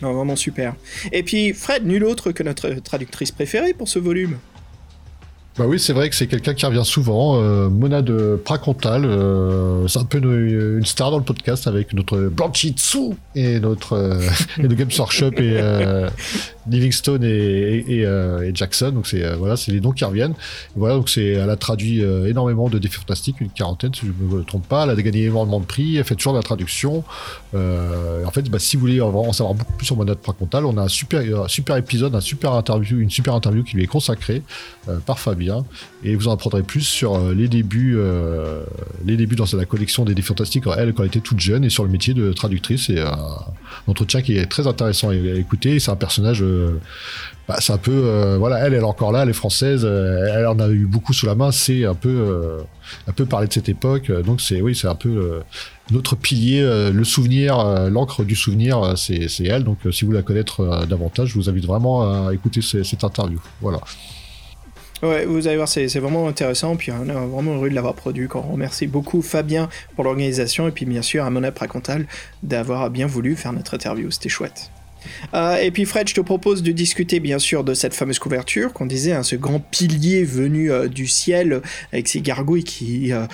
[0.02, 0.74] Non, vraiment super.
[1.12, 4.38] Et puis Fred, nul autre que notre traductrice préférée pour ce volume.
[5.60, 7.38] Bah oui, c'est vrai que c'est quelqu'un qui revient souvent.
[7.38, 12.16] Euh, Mona de Pracontal, euh, c'est un peu une, star dans le podcast avec notre
[12.16, 14.26] Blanchitsu et notre euh,
[14.58, 16.08] et Games Workshop et euh,
[16.66, 18.92] Livingstone et, et, Jackson.
[18.92, 20.32] Donc c'est voilà, c'est les noms qui reviennent.
[20.76, 24.42] voilà, donc c'est elle a traduit énormément de défis fantastiques, une quarantaine si je me
[24.44, 24.84] trompe pas.
[24.84, 25.98] Elle a gagné énormément de prix.
[25.98, 27.04] Elle fait toujours de la traduction.
[27.52, 30.20] en fait, bah, si vous voulez en savoir beaucoup plus sur Mona de
[30.54, 34.42] on a un super épisode, une super interview qui lui est consacrée
[35.04, 35.49] par Fabien
[36.02, 38.62] et vous en apprendrez plus sur euh, les débuts, euh,
[39.04, 41.70] les débuts dans la collection des défis fantastiques, elle, quand elle était toute jeune, et
[41.70, 42.88] sur le métier de traductrice.
[42.90, 43.16] Et un
[43.86, 45.78] entretien qui est très intéressant à, écouter.
[45.78, 46.80] C'est un personnage euh,
[47.48, 50.68] bah, c'est un peu voilà elle est encore là elle est française elle en a
[50.68, 51.50] eu beaucoup sous la main.
[51.50, 52.58] C'est un peu
[53.08, 54.10] un peu parler de cette époque.
[54.24, 55.40] Donc c'est oui c'est un peu
[55.90, 59.64] notre pilier le souvenir l'encre du souvenir c'est elle.
[59.64, 63.40] Donc si vous la connaître davantage je vous invite vraiment à écouter cette interview.
[63.60, 63.80] Voilà
[65.02, 66.76] Ouais, vous allez voir, c'est vraiment intéressant.
[66.76, 68.28] Puis on est vraiment heureux de l'avoir produit.
[68.34, 72.06] On remercie beaucoup Fabien pour l'organisation et puis bien sûr à Mona Pracontal
[72.42, 74.10] d'avoir bien voulu faire notre interview.
[74.10, 74.70] C'était chouette.
[75.34, 78.72] Euh, et puis Fred, je te propose de discuter bien sûr de cette fameuse couverture
[78.72, 83.26] qu'on disait, hein, ce grand pilier venu euh, du ciel avec ces gargouilles qui euh,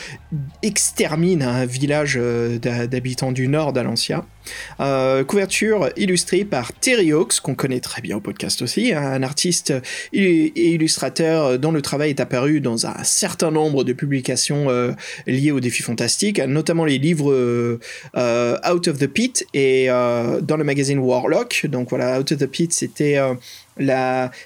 [0.62, 3.72] exterminent un village d'habitants du nord
[4.78, 5.24] d'Alancia.
[5.24, 9.72] couverture illustrée par Terry Hawks, qu'on connaît très bien au podcast aussi, hein, un artiste
[10.12, 14.68] et illustrateur dont le travail est apparu dans un certain nombre de publications
[15.26, 17.78] liées aux défis fantastiques, notamment les livres
[18.14, 22.72] Out of the Pit et dans le magazine Warlock donc voilà, Out of the Pit,
[22.72, 23.35] c'était euh,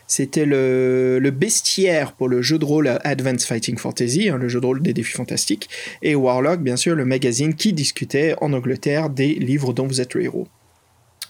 [0.06, 4.66] c'était le, bestiaire pour le jeu de rôle Advanced Fighting Fantasy, hein, le jeu de
[4.66, 5.68] rôle des défis fantastiques,
[6.02, 10.14] et Warlock, bien sûr, le magazine qui discutait en Angleterre des livres dont vous êtes
[10.14, 10.48] le héros.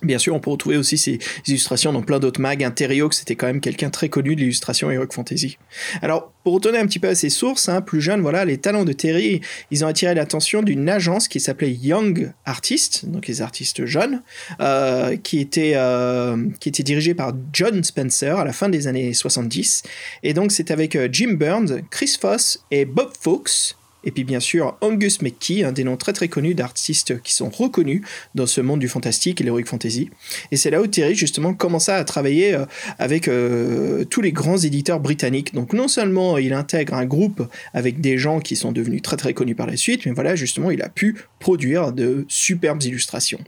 [0.02, 2.74] Bien sûr, on peut retrouver aussi ces illustrations dans plein d'autres mags.
[2.74, 5.58] que c'était quand même quelqu'un très connu de l'illustration Heroic Fantasy.
[6.00, 8.84] Alors, pour retourner un petit peu à ses sources, hein, plus jeune, voilà, les talents
[8.84, 13.84] de Terry, ils ont attiré l'attention d'une agence qui s'appelait Young Artists, donc les artistes
[13.84, 14.22] jeunes,
[14.60, 19.12] euh, qui, était, euh, qui était dirigée par John Spencer à la fin des années
[19.12, 19.82] 70.
[20.22, 24.40] Et donc, c'est avec euh, Jim Burns, Chris Foss et Bob Fox et puis bien
[24.40, 28.02] sûr Angus McKee, un des noms très très connus d'artistes qui sont reconnus
[28.34, 30.10] dans ce monde du fantastique et l'heroic fantasy.
[30.50, 32.64] Et c'est là où Terry justement commença à travailler euh,
[32.98, 35.54] avec euh, tous les grands éditeurs britanniques.
[35.54, 37.42] Donc non seulement il intègre un groupe
[37.74, 40.70] avec des gens qui sont devenus très très connus par la suite, mais voilà justement
[40.70, 43.40] il a pu produire de superbes illustrations.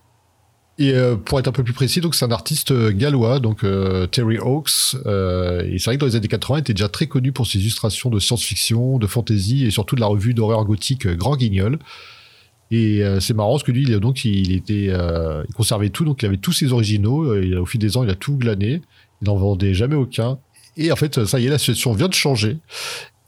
[0.78, 3.62] Et euh, pour être un peu plus précis, donc c'est un artiste euh, gallois, donc
[3.62, 4.94] euh, Terry Hawks.
[4.94, 7.58] et c'est vrai que dans les années 80, il était déjà très connu pour ses
[7.58, 11.78] illustrations de science-fiction, de fantasy et surtout de la revue d'horreur gothique Grand Guignol.
[12.70, 16.26] Et c'est marrant parce que lui, il, donc il était, il conservait tout, donc il
[16.26, 17.38] avait tous ses originaux.
[17.38, 18.80] Il, au fil des ans, il a tout glané.
[19.20, 20.38] Il n'en vendait jamais aucun.
[20.78, 22.56] Et en fait, ça y est, la situation vient de changer.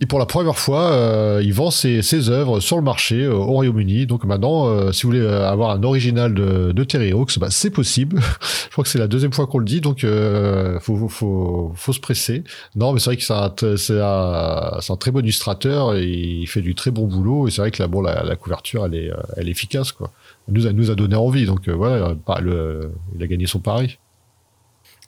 [0.00, 3.34] Et pour la première fois, euh, il vend ses, ses, œuvres sur le marché euh,
[3.34, 4.06] au Royaume-Uni.
[4.06, 7.70] Donc maintenant, euh, si vous voulez avoir un original de, de Terry Hawks, bah, c'est
[7.70, 8.20] possible.
[8.64, 11.92] Je crois que c'est la deuxième fois qu'on le dit, donc euh, faut, faut, faut,
[11.92, 12.42] se presser.
[12.74, 16.74] Non, mais c'est vrai que c'est un, un, très bon illustrateur et il fait du
[16.74, 17.46] très bon boulot.
[17.46, 20.10] Et c'est vrai que là, bon, la, la, couverture, elle est, elle est efficace, quoi.
[20.48, 21.46] Elle nous a, nous a donné envie.
[21.46, 23.96] Donc voilà, le, il a gagné son pari.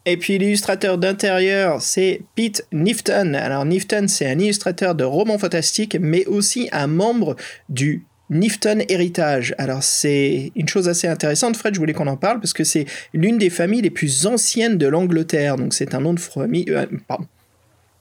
[0.09, 3.35] Et puis l'illustrateur d'intérieur, c'est Pete Nifton.
[3.35, 7.35] Alors Nifton, c'est un illustrateur de romans fantastiques, mais aussi un membre
[7.69, 9.53] du Nifton Héritage.
[9.59, 12.87] Alors c'est une chose assez intéressante, Fred, je voulais qu'on en parle parce que c'est
[13.15, 15.57] l'une des familles les plus anciennes de l'Angleterre.
[15.57, 16.87] Donc c'est un nom de famille, euh.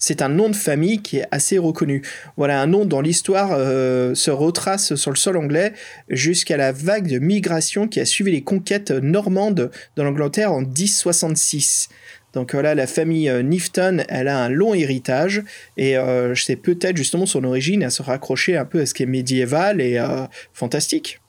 [0.08, 2.04] C'est un nom de famille qui est assez reconnu.
[2.38, 5.74] Voilà un nom dont l'histoire euh, se retrace sur le sol anglais
[6.10, 11.90] jusqu'à la vague de migration qui a suivi les conquêtes normandes de l'Angleterre en 1066.
[12.34, 15.42] Donc voilà, la famille euh, Nifton, elle a un long héritage
[15.76, 18.94] et euh, je sais peut-être justement son origine à se raccrocher un peu à ce
[18.94, 21.20] qui est médiéval et euh, fantastique.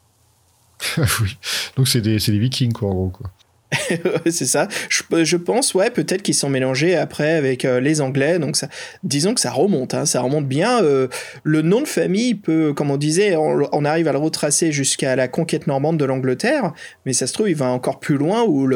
[1.23, 1.39] oui,
[1.79, 3.09] donc c'est des, des, vikings quoi en gros.
[3.09, 3.31] Quoi.
[4.27, 4.69] c'est ça.
[4.89, 8.39] Je, pense, ouais, peut-être qu'ils sont mélangés après avec euh, les Anglais.
[8.39, 8.69] Donc, ça,
[9.03, 10.83] disons que ça remonte, hein, ça remonte bien.
[10.83, 11.09] Euh,
[11.43, 15.29] le nom de famille peut, comme on disait, on, arrive à le retracer jusqu'à la
[15.29, 16.73] conquête normande de l'Angleterre,
[17.05, 18.67] mais ça se trouve, il va encore plus loin où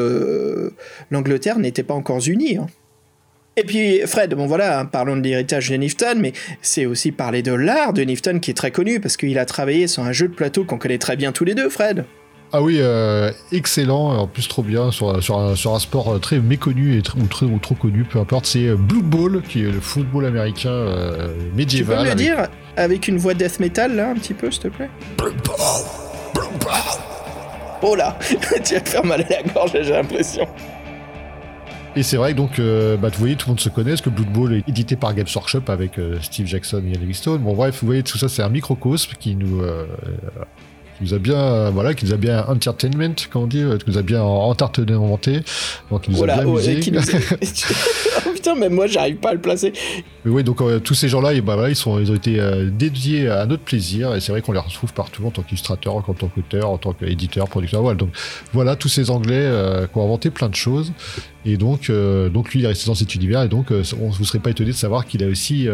[1.11, 2.57] l'Angleterre n'était pas encore unie.
[2.57, 2.67] Hein.
[3.57, 7.41] Et puis Fred, bon voilà, hein, parlons de l'héritage de Nifton, mais c'est aussi parler
[7.41, 10.29] de l'art de Nifton qui est très connu parce qu'il a travaillé sur un jeu
[10.29, 12.05] de plateau qu'on connaît très bien tous les deux, Fred.
[12.53, 16.39] Ah oui, euh, excellent, en plus trop bien, sur, sur, un, sur un sport très
[16.39, 19.71] méconnu et ou, très, ou trop connu, peu importe, c'est euh, Blue Ball, qui est
[19.71, 21.99] le football américain euh, médiéval.
[21.99, 24.63] Tu peux me le dire avec une voix death metal, là, un petit peu, s'il
[24.63, 24.89] te plaît?
[25.17, 25.83] Blue Ball
[26.33, 26.99] Blue Ball
[27.83, 30.45] Oh là Tu vas te faire mal à la gorge, j'ai l'impression.
[31.95, 32.59] Et c'est vrai que donc,
[32.99, 35.13] bah, vous voyez, tout le monde se connaît, parce que Blood Bowl est édité par
[35.13, 37.41] Games Workshop avec Steve Jackson et Ian Livingstone.
[37.41, 39.61] Bon, bref, vous voyez, tout ça, c'est un microcosme qui nous,
[41.01, 44.01] nous a bien, voilà, qui nous a bien entertainment, comme on dit, qui nous a
[44.01, 45.41] bien entertainementé.
[45.89, 46.79] Donc, il nous a bien amusé.
[48.25, 49.73] oh putain, même moi, j'arrive pas à le placer.
[50.25, 52.69] Mais oui, donc euh, tous ces gens-là, bah, voilà, ils, sont, ils ont été euh,
[52.69, 56.01] dédiés à notre plaisir, et c'est vrai qu'on les retrouve partout en tant qu'illustrateur, en
[56.01, 57.81] tant qu'auteur, en tant qu'éditeur, producteur.
[57.81, 58.09] Voilà, donc
[58.53, 60.91] voilà, tous ces Anglais euh, qui ont inventé plein de choses.
[61.45, 64.25] Et donc, donc lui, il est resté dans cet univers, et donc on ne vous
[64.25, 65.67] serait pas étonné de savoir qu'il a aussi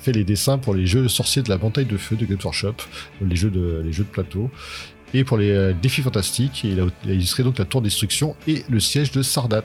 [0.00, 2.74] fait les dessins pour les jeux sorciers de la bataille de feu de Games Workshop,
[3.20, 4.50] les jeux de, les jeux de plateau.
[5.14, 8.64] Et pour les défis fantastiques, il a, il a illustré donc la tour destruction et
[8.68, 9.62] le siège de Sardat.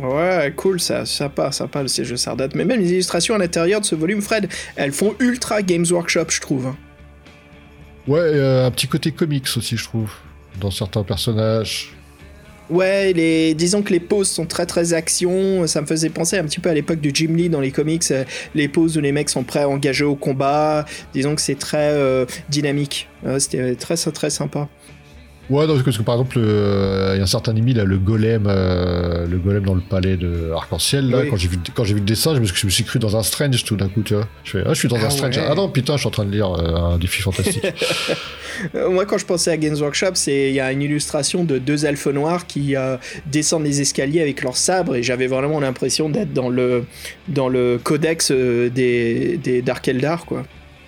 [0.00, 2.48] Ouais, cool, ça, sympa, sympa le siège de Sardat.
[2.54, 6.26] Mais même les illustrations à l'intérieur de ce volume, Fred, elles font ultra Games Workshop,
[6.30, 6.74] je trouve.
[8.06, 10.12] Ouais, euh, un petit côté comics aussi, je trouve,
[10.60, 11.93] dans certains personnages.
[12.70, 15.66] Ouais, les, disons que les poses sont très très action.
[15.66, 18.02] Ça me faisait penser un petit peu à l'époque du Jim Lee dans les comics,
[18.10, 18.24] euh,
[18.54, 20.84] les poses où les mecs sont prêts à engager au combat.
[21.12, 23.08] Disons que c'est très euh, dynamique.
[23.38, 24.68] C'était très très sympa.
[25.50, 28.46] Ouais, parce que, par exemple, euh, il y a un certain ennemi, là, le golem,
[28.46, 32.00] euh, le golem dans le palais de Arc-en-Ciel, là, quand j'ai vu, quand j'ai vu
[32.00, 34.14] le dessin, je me, je me, suis cru dans un Strange tout d'un coup, tu
[34.14, 34.26] vois.
[34.42, 35.38] Je fais, ah, je suis dans un ah Strange.
[35.38, 37.62] Ah non, putain, je suis en train de lire euh, un défi fantastique.
[38.74, 41.84] Moi, quand je pensais à Games Workshop, c'est, il y a une illustration de deux
[41.84, 42.74] elfes noirs qui
[43.26, 46.84] descendent les escaliers avec leurs sabres, et j'avais vraiment l'impression d'être dans le,
[47.28, 50.44] dans le codex des, des Dark Eldar, quoi.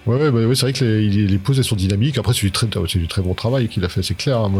[0.06, 2.16] Ouais, ouais, c'est vrai que les, les, poses elles sont dynamiques.
[2.16, 4.38] Après, c'est du très, c'est du très bon travail qu'il a fait, c'est clair.
[4.38, 4.52] Hein.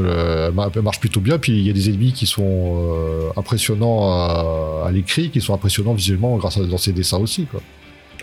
[0.74, 1.38] elle marche plutôt bien.
[1.38, 5.54] Puis il y a des ennemis qui sont euh, impressionnants à, à l'écrit, qui sont
[5.54, 7.61] impressionnants visuellement grâce à dans ses dessins aussi, quoi.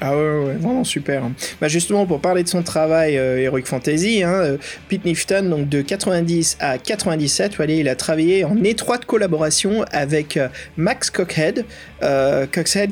[0.06, 1.24] Ah ouais, vraiment super.
[1.62, 4.58] Bah justement, pour parler de son travail euh, Heroic Fantasy, hein, euh,
[4.90, 10.36] Pete Nifton, donc de 90 à 97, allez, il a travaillé en étroite collaboration avec
[10.36, 11.64] euh, Max Cockhead,
[12.04, 12.46] euh,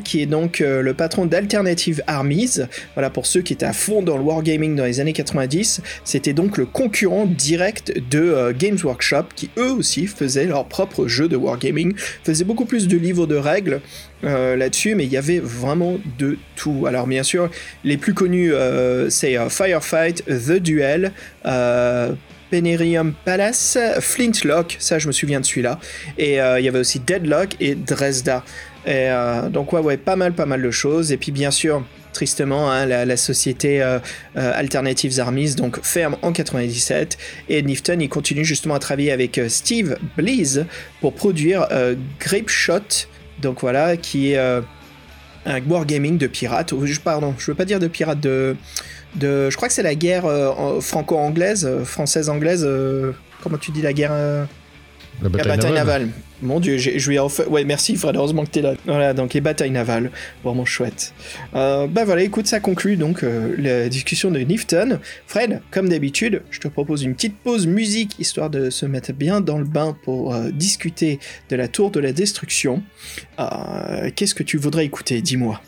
[0.06, 2.60] qui est donc le patron d'Alternative Armies.
[2.94, 6.32] Voilà, pour ceux qui étaient à fond dans le wargaming dans les années 90, c'était
[6.32, 11.36] donc le concurrent direct de Games Workshop, qui eux aussi faisaient leur propre jeu de
[11.36, 11.94] wargaming,
[12.24, 13.82] faisaient beaucoup plus de livres de règles,
[14.24, 16.86] euh, là-dessus, mais il y avait vraiment de tout.
[16.88, 17.50] Alors bien sûr,
[17.84, 21.12] les plus connus, euh, c'est euh, Firefight, The Duel,
[22.52, 25.80] Penerium Palace, Flintlock, ça je me souviens de celui-là,
[26.18, 28.44] et il y avait aussi Deadlock et Dresda.
[29.50, 31.12] Donc ouais, ouais, pas mal, pas mal de choses.
[31.12, 33.82] Et puis bien sûr, tristement, hein, la, société
[34.36, 37.18] Alternatives Armies, donc ferme en 97.
[37.48, 40.66] Et Nifton, il continue justement à travailler avec Steve Blease
[41.00, 41.68] pour produire
[42.20, 43.08] Grape Shot,
[43.42, 44.62] donc voilà, qui est euh,
[45.46, 46.74] un wargaming de pirates.
[47.04, 48.56] Pardon, je veux pas dire de pirates, de.
[49.20, 52.68] je crois que c'est la guerre euh, franco-anglaise, euh, française-anglaise.
[53.44, 54.14] comment tu dis la guerre
[55.22, 56.10] la bataille, navale.
[56.42, 57.44] Mon dieu, je lui ai enfin...
[57.46, 58.74] Ouais, merci Fred, heureusement que t'es là.
[58.86, 60.10] Voilà, donc les batailles navales,
[60.44, 61.14] vraiment chouette.
[61.54, 65.00] Euh, bah voilà, écoute, ça conclut donc euh, la discussion de Nifton.
[65.28, 69.40] Fred, comme d'habitude, je te propose une petite pause musique, histoire de se mettre bien
[69.40, 72.82] dans le bain pour euh, discuter de la tour de la destruction.
[74.16, 75.62] Qu'est-ce que tu voudrais écouter Dis-moi?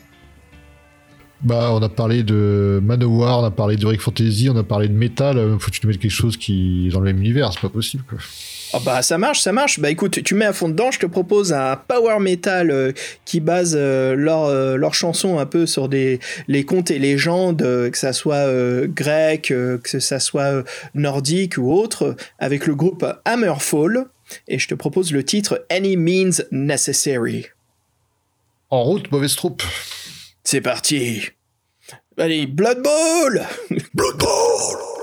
[1.42, 4.88] Bah, on a parlé de Manowar, on a parlé de Rick Fantasy, on a parlé
[4.88, 5.36] de Metal.
[5.58, 7.68] Faut que tu te mettes quelque chose qui est dans le même univers, c'est pas
[7.68, 8.18] possible quoi.
[8.76, 9.78] Oh bah ça marche, ça marche.
[9.78, 12.90] Bah écoute, tu mets à fond dedans, je te propose un power metal euh,
[13.24, 17.58] qui base euh, leur, euh, leur chanson un peu sur des, les contes et légendes,
[17.58, 18.48] que ça soit
[18.88, 24.06] grec, que ça soit nordique ou autre, avec le groupe Hammerfall.
[24.48, 27.46] Et je te propose le titre Any Means Necessary.
[28.70, 29.62] En route, mauvaise troupe.
[30.42, 31.28] C'est parti.
[32.18, 33.42] Allez, Blood Bowl
[33.94, 34.93] Blood Bowl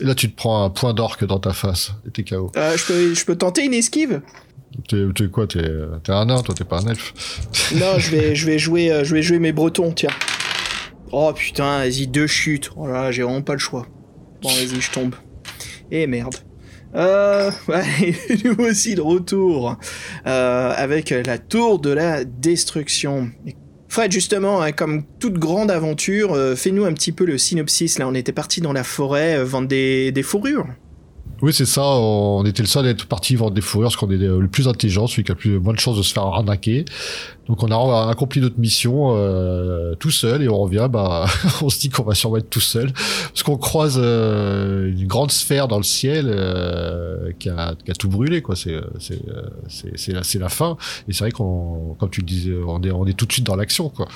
[0.00, 2.50] Et là, tu te prends un point d'orque dans ta face et t'es KO.
[2.56, 4.22] Euh, je, peux, je peux tenter une esquive?
[4.88, 5.46] T'es quoi?
[5.46, 5.60] T'es
[6.08, 7.12] un nain, toi, t'es pas un elfe
[7.74, 10.10] Non, je vais, je, vais jouer, euh, je vais jouer mes bretons, tiens.
[11.12, 12.70] Oh putain, vas-y, deux chutes.
[12.76, 13.86] Oh là, j'ai vraiment pas le choix.
[14.42, 15.14] Bon, vas-y, je tombe.
[15.90, 16.36] Et merde.
[16.94, 18.14] Euh, ouais,
[18.44, 19.76] nous aussi de retour
[20.26, 23.30] euh, avec la tour de la destruction.
[23.90, 27.98] Fred, justement, hein, comme toute grande aventure, euh, fais-nous un petit peu le synopsis.
[27.98, 30.64] Là, on était parti dans la forêt euh, vendre des, fourrures.
[31.42, 31.82] Oui, c'est ça.
[31.82, 34.68] On était le seul à être parti vendre des fourrures, parce qu'on est le plus
[34.68, 36.84] intelligent, celui qui a plus moins de chances de se faire arnaquer.
[37.50, 41.26] Donc on a accompli notre mission euh, tout seul et on revient, bah,
[41.62, 45.32] on se dit qu'on va sûrement être tout seul parce qu'on croise euh, une grande
[45.32, 48.54] sphère dans le ciel euh, qui, a, qui, a, tout brûlé quoi.
[48.54, 49.20] C'est c'est
[49.96, 50.76] c'est la, la fin
[51.08, 53.46] et c'est vrai qu'on comme tu le disais, on est on est tout de suite
[53.46, 54.06] dans l'action quoi.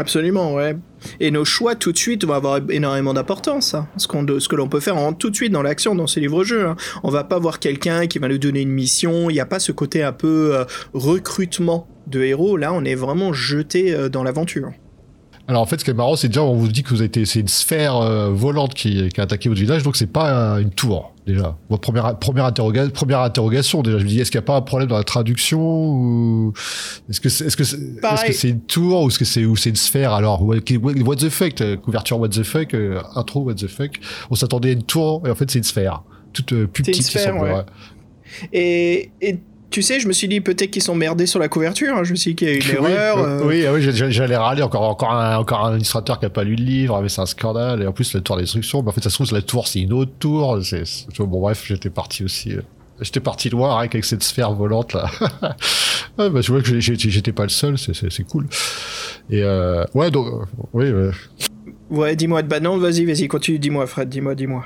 [0.00, 0.76] Absolument, ouais.
[1.20, 3.74] Et nos choix tout de suite vont avoir énormément d'importance.
[3.74, 3.86] Hein.
[3.98, 6.66] Ce, qu'on, que l'on peut faire en, tout de suite dans l'action, dans ces livres-jeux.
[6.66, 6.76] Hein.
[7.02, 9.28] On va pas voir quelqu'un qui va nous donner une mission.
[9.28, 12.56] Il n'y a pas ce côté un peu euh, recrutement de héros.
[12.56, 14.72] Là, on est vraiment jeté euh, dans l'aventure.
[15.50, 17.06] Alors en fait, ce qui est marrant, c'est déjà on vous dit que vous avez
[17.06, 20.60] été, c'est une sphère euh, volante qui, qui, a attaqué votre village, donc c'est pas
[20.60, 21.56] une tour déjà.
[21.82, 23.98] première première, interroga première interrogation déjà.
[23.98, 26.52] Je me dis est-ce qu'il n'y a pas un problème dans la traduction ou
[27.08, 29.76] est-ce que c'est est-ce que c'est une tour ou est-ce que c'est ou c'est une
[29.76, 30.12] sphère?
[30.12, 33.98] Alors what, the fuck couverture what the fuck euh, intro what the fuck.
[34.30, 37.02] On s'attendait à une tour et en fait c'est une sphère toute euh, plus petite.
[37.02, 37.64] Sphère, ouais.
[38.52, 39.40] Et, et
[39.70, 41.96] tu sais, je me suis dit peut-être qu'ils sont merdés sur la couverture.
[41.96, 42.04] Hein.
[42.04, 43.18] Je me suis dit qu'il y a eu une erreur.
[43.18, 43.42] Euh.
[43.44, 46.64] Oui, oui, j'allais râler encore, encore un, encore un illustrateur qui a pas lu le
[46.64, 47.82] livre, mais c'est un scandale.
[47.82, 49.92] Et en plus, la tour d'instruction, en fait, ça se trouve, la tour, c'est une
[49.92, 50.58] autre tour.
[50.62, 50.84] C'est,
[51.18, 52.52] bon, bref, j'étais parti aussi.
[52.52, 52.62] Euh,
[53.00, 55.10] j'étais parti loin avec cette sphère volante là.
[56.18, 58.48] ouais, bah, tu vois que j'étais pas le seul, c'est cool.
[59.30, 60.26] Et euh, ouais, donc,
[60.72, 60.90] oui.
[60.90, 61.10] Ouais,
[61.90, 64.64] ouais dis-moi, bah non, vas-y, vas-y, continue, dis-moi, Fred, dis-moi, dis-moi.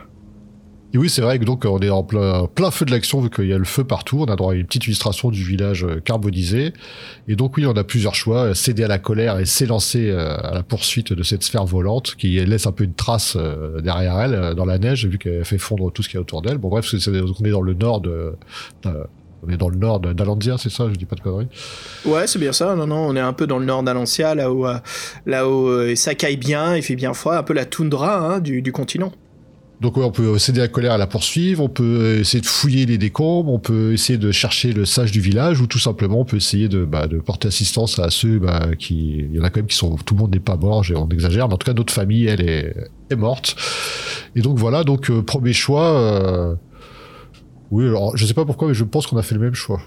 [0.95, 3.47] Et oui, c'est vrai que donc on est en plein, feu de l'action vu qu'il
[3.47, 4.21] y a le feu partout.
[4.21, 6.73] On a droit à une petite illustration du village euh, carbonisé.
[7.27, 10.55] Et donc oui, on a plusieurs choix céder à la colère et s'élancer euh, à
[10.55, 14.55] la poursuite de cette sphère volante qui laisse un peu une trace euh, derrière elle
[14.55, 16.59] dans la neige vu qu'elle fait fondre tout ce qu'il y a autour d'elle.
[16.59, 18.37] Bon bref, on est dans le nord de,
[18.85, 20.87] on est dans le nord d'Alandia, c'est ça?
[20.89, 21.49] Je dis pas de conneries.
[22.05, 22.77] Ouais, c'est bien ça.
[22.77, 24.65] Non, non, on est un peu dans le nord d'Alandia, là où,
[25.27, 28.71] là où ça caille bien, il fait bien froid, un peu la toundra hein, du
[28.73, 29.13] continent.
[29.81, 32.97] Donc on peut céder la colère à la poursuivre, on peut essayer de fouiller les
[32.97, 36.37] décombres, on peut essayer de chercher le sage du village, ou tout simplement on peut
[36.37, 39.19] essayer de, bah, porter assistance à ceux bah, qui...
[39.19, 39.97] Il y en a quand même qui sont...
[39.97, 42.41] Tout le monde n'est pas mort, on exagère, mais en tout cas notre famille, elle
[42.41, 42.75] est,
[43.11, 43.57] est morte.
[44.37, 46.01] Et donc voilà, donc euh, premier choix...
[46.01, 46.55] Euh...
[47.71, 49.81] Oui, alors je sais pas pourquoi, mais je pense qu'on a fait le même choix.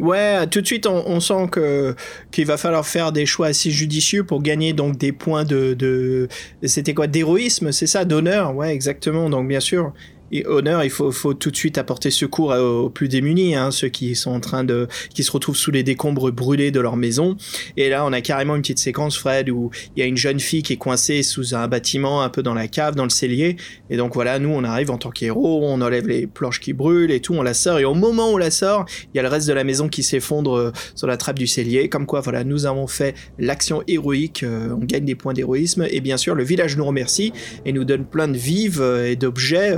[0.00, 1.94] Ouais, tout de suite, on, sent que
[2.30, 6.28] qu'il va falloir faire des choix assez judicieux pour gagner donc des points de, de
[6.62, 9.30] c'était quoi d'héroïsme, c'est ça, d'honneur, ouais, exactement.
[9.30, 9.92] Donc bien sûr,
[10.32, 13.88] et honneur, il faut, faut tout de suite apporter secours aux plus démunis, hein, ceux
[13.88, 17.36] qui sont en train de, qui se retrouvent sous les décombres brûlés de leur maison.
[17.76, 20.40] Et là, on a carrément une petite séquence, Fred, où il y a une jeune
[20.40, 23.56] fille qui est coincée sous un bâtiment, un peu dans la cave, dans le cellier.
[23.90, 27.10] Et donc voilà, nous, on arrive en tant qu'héros, on enlève les planches qui brûlent
[27.10, 27.78] et tout, on la sort.
[27.78, 29.88] Et au moment où on la sort, il y a le reste de la maison
[29.88, 31.88] qui s'effondre euh, sur la trappe du cellier.
[31.88, 35.86] Comme quoi, voilà, nous avons fait l'action héroïque, euh, on gagne des points d'héroïsme.
[35.90, 37.32] Et bien sûr, le village nous remercie
[37.64, 39.76] et nous donne plein de vives euh, et d'objets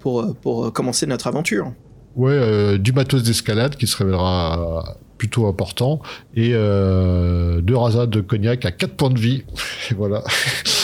[0.00, 1.72] pour, pour commencer notre aventure.
[2.16, 6.00] Ouais, euh, du matos d'escalade qui se révélera plutôt important
[6.34, 9.44] et euh, deux de cognac à 4 points de vie.
[9.90, 10.22] Et voilà.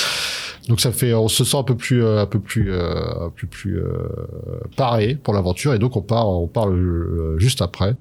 [0.69, 3.47] Donc ça fait, on se sent un peu plus, euh, un peu plus, un peu
[3.47, 3.81] plus
[4.77, 7.97] paré pour l'aventure et donc on part, on parle juste après.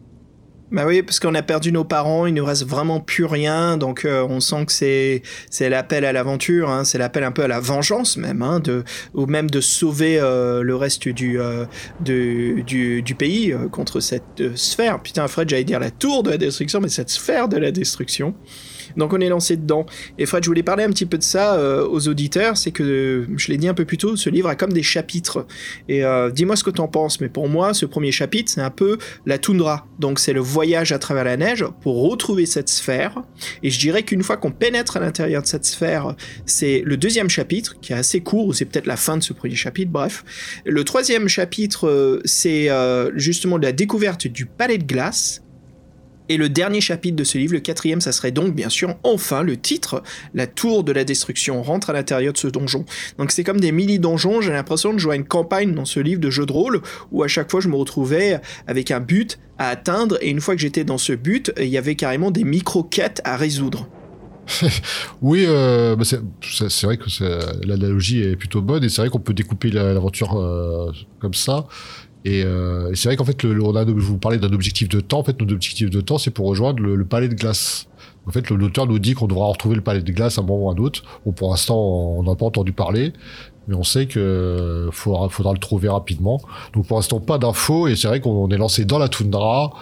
[0.72, 4.06] Bah oui, parce qu'on a perdu nos parents, il nous reste vraiment plus rien, donc
[4.06, 7.48] euh, on sent que c'est c'est l'appel à l'aventure, hein, c'est l'appel un peu à
[7.48, 8.84] la vengeance même, hein, de
[9.16, 11.66] ou même de sauver euh, le reste du, euh,
[12.02, 15.02] du, du, pays contre cette sphère.
[15.02, 18.36] Putain, Fred, j'allais dire la tour de la destruction, mais cette sphère de la destruction.
[18.98, 19.86] Donc on est lancé dedans.
[20.18, 23.28] Et Fred, je voulais parler un petit peu de ça euh, aux auditeurs, c'est que,
[23.36, 25.46] je l'ai dit un peu plus tôt, ce livre a comme des chapitres.
[25.88, 28.62] Et euh, dis-moi ce que tu en penses, mais pour moi, ce premier chapitre, c'est
[28.62, 29.88] un peu la toundra.
[30.00, 33.24] Donc c'est le voyage à travers la neige pour retrouver cette sphère.
[33.64, 36.16] Et je dirais qu'une fois qu'on pénètre à l'intérieur de cette sphère,
[36.46, 39.34] c'est le deuxième chapitre, qui est assez court, ou c'est peut-être la fin de ce
[39.34, 40.24] premier chapitre, bref.
[40.66, 42.70] Le troisième chapitre, euh, c'est
[43.16, 45.42] justement la découverte du palais de glace,
[46.30, 49.42] et le dernier chapitre de ce livre, le quatrième, ça serait donc bien sûr enfin
[49.44, 50.04] le titre,
[50.34, 52.86] La Tour de la Destruction, rentre à l'intérieur de ce donjon.
[53.18, 56.22] Donc c'est comme des mini-donjons, j'ai l'impression de jouer à une campagne dans ce livre
[56.22, 59.70] de jeu de rôle, où à chaque fois je me retrouvais avec un but à
[59.70, 63.22] atteindre, et une fois que j'étais dans ce but, il y avait carrément des micro-quêtes
[63.26, 63.88] à résoudre.
[65.22, 67.06] oui, euh, bah, c'est vrai que
[67.66, 71.66] l'analogie est plutôt bonne et c'est vrai qu'on peut découper l'aventure euh, comme ça.
[72.28, 75.00] Euh, et, c'est vrai qu'en fait, le, on a, je vous parlais d'un objectif de
[75.00, 75.20] temps.
[75.20, 77.88] En fait, notre objectif de temps, c'est pour rejoindre le, palais de glace.
[78.28, 80.66] En fait, l'auteur nous dit qu'on devra retrouver le palais de glace à un moment
[80.66, 81.04] ou à un autre.
[81.26, 83.14] Bon, pour l'instant, on n'a pas entendu parler,
[83.68, 86.40] mais on sait que faudra, faudra le trouver rapidement.
[86.74, 87.88] Donc, pour l'instant, pas d'infos.
[87.88, 89.74] Et c'est vrai qu'on est lancé dans la toundra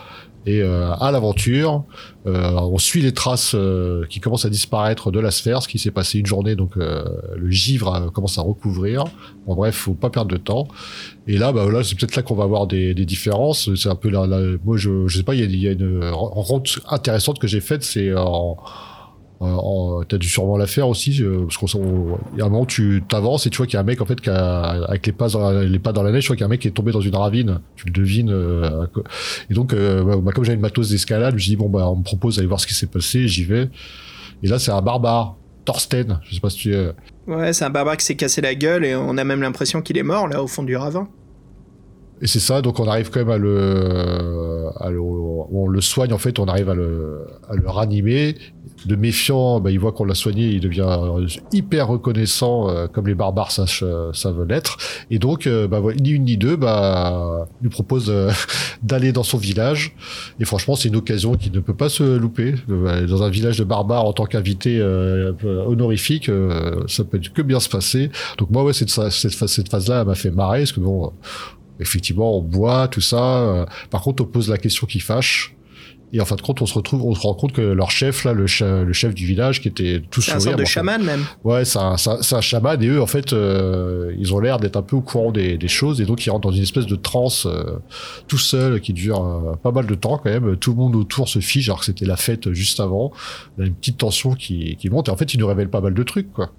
[0.47, 1.83] et euh, à l'aventure.
[2.25, 5.77] Euh, on suit les traces euh, qui commencent à disparaître de la sphère, ce qui
[5.77, 9.03] s'est passé une journée, donc le givre commence à recouvrir.
[9.45, 10.67] Bon, bref, faut pas perdre de temps.
[11.27, 13.73] Et là, bah là, c'est peut-être là qu'on va avoir des, des différences.
[13.75, 14.25] C'est un peu là,
[14.63, 17.61] moi, je, je sais pas, il y a, y a, une rencontre intéressante que j'ai
[17.61, 18.57] faite, c'est en
[19.41, 21.69] euh, T'as dû sûrement la faire aussi, euh, parce qu'il
[22.37, 24.05] y a un moment tu t'avances et tu vois qu'il y a un mec en
[24.05, 26.35] fait qui a, avec les pas dans la, les pas dans la neige, tu vois
[26.35, 27.59] qu'il y a un mec qui est tombé dans une ravine.
[27.75, 28.31] Tu le devines.
[28.31, 28.87] Euh,
[29.49, 31.97] et donc, euh, bah, comme j'avais une matos d'escalade, je me dis bon bah on
[31.97, 33.69] me propose d'aller voir ce qui s'est passé, j'y vais.
[34.43, 35.35] Et là, c'est un barbare,
[35.65, 36.19] Thorsten.
[36.23, 36.75] Je sais pas si tu.
[37.27, 39.97] Ouais, c'est un barbare qui s'est cassé la gueule et on a même l'impression qu'il
[39.97, 41.07] est mort là au fond du ravin.
[42.21, 46.13] Et c'est ça, donc on arrive quand même à le, à le, on le soigne
[46.13, 48.35] en fait, on arrive à le, à le ranimer.
[48.85, 50.87] De méfiant, bah, il voit qu'on l'a soigné, il devient
[51.51, 54.77] hyper reconnaissant, euh, comme les barbares savent, savent l'être.
[55.09, 58.31] Et donc, euh, bah, ni une ni deux, bah, lui propose euh,
[58.83, 59.95] d'aller dans son village.
[60.39, 62.53] Et franchement, c'est une occasion qui ne peut pas se louper.
[62.67, 64.81] dans un village de barbares en tant qu'invité
[65.43, 66.29] honorifique,
[66.87, 68.11] ça peut que bien se passer.
[68.37, 71.11] Donc moi, ouais, cette, cette, cette phase-là m'a fait marrer, parce que bon
[71.79, 73.39] effectivement, on boit, tout ça.
[73.39, 75.53] Euh, par contre, on pose la question qui fâche.
[76.13, 78.23] Et en fin de compte, on se retrouve, on se rend compte que leur chef,
[78.23, 78.45] là, le,
[78.85, 80.41] le chef du village, qui était tout sourire.
[80.41, 81.25] C'est un de chaman, même.
[81.43, 82.81] Ouais, c'est un, un, chaman.
[82.81, 85.67] Et eux, en fait, euh, ils ont l'air d'être un peu au courant des, des,
[85.67, 85.99] choses.
[85.99, 87.79] Et donc, ils rentrent dans une espèce de transe euh,
[88.29, 90.55] tout seul, qui dure pas mal de temps, quand même.
[90.55, 93.11] Tout le monde autour se fige, alors que c'était la fête juste avant.
[93.57, 95.09] Il y a une petite tension qui, qui monte.
[95.09, 96.53] Et en fait, ils nous révèlent pas mal de trucs, quoi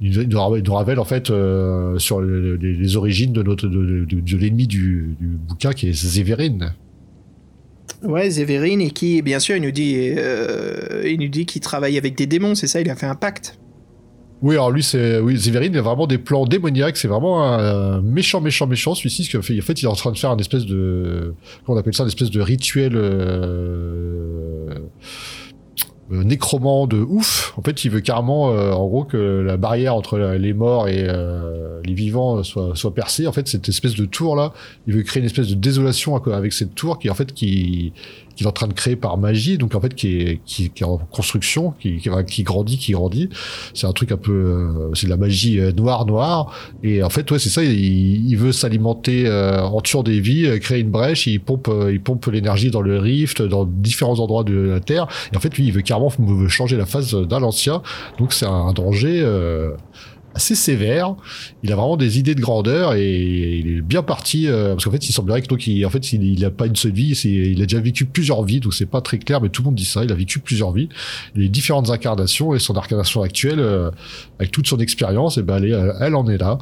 [0.00, 5.16] il nous, révèle en fait euh, sur les, origines de notre de, de, l'ennemi du,
[5.18, 6.74] du, bouquin qui est Zéverine.
[8.02, 11.96] Ouais, Zéverine et qui bien sûr il nous dit euh, il nous dit qu'il travaille
[11.96, 13.58] avec des démons, c'est ça, il a fait un pacte.
[14.42, 16.98] Oui, alors lui, c'est oui, Zéverine, il a vraiment des plans démoniaques.
[16.98, 18.94] C'est vraiment un, méchant, méchant, méchant.
[18.94, 21.34] Celui-ci, en fait, il est en train de faire un espèce de,
[21.64, 22.92] comment on appelle ça, un espèce de rituel.
[22.96, 24.74] Euh,
[26.10, 27.52] nécromant de ouf.
[27.56, 31.04] En fait, il veut carrément, euh, en gros, que la barrière entre les morts et
[31.08, 33.26] euh, les vivants soit, soit percée.
[33.26, 34.52] En fait, cette espèce de tour là,
[34.86, 37.92] il veut créer une espèce de désolation avec cette tour qui, en fait, qui
[38.36, 40.84] qu'il est en train de créer par magie, donc en fait qui est, qui, est
[40.84, 43.30] en construction, qui, qui, qui, grandit, qui grandit.
[43.74, 46.52] C'est un truc un peu, euh, c'est de la magie euh, noire, noire.
[46.82, 47.64] Et en fait, ouais, c'est ça.
[47.64, 51.26] Il, il veut s'alimenter euh, en tuant des vies, créer une brèche.
[51.26, 55.06] Il pompe, il pompe l'énergie dans le rift, dans différents endroits de la Terre.
[55.32, 56.12] Et en fait, lui, il veut carrément
[56.48, 57.82] changer la phase d'un ancien.
[58.18, 59.24] Donc c'est un danger
[60.36, 61.16] assez sévère.
[61.62, 64.90] Il a vraiment des idées de grandeur et il est bien parti euh, parce qu'en
[64.90, 67.10] fait, il semblerait que donc il, en fait, il, il a pas une seule vie,
[67.24, 69.74] il a déjà vécu plusieurs vies, donc c'est pas très clair, mais tout le monde
[69.74, 70.04] dit ça.
[70.04, 70.88] Il a vécu plusieurs vies,
[71.34, 73.90] les différentes incarnations et son incarnation actuelle, euh,
[74.38, 76.58] avec toute son expérience, et ben elle, elle en est là.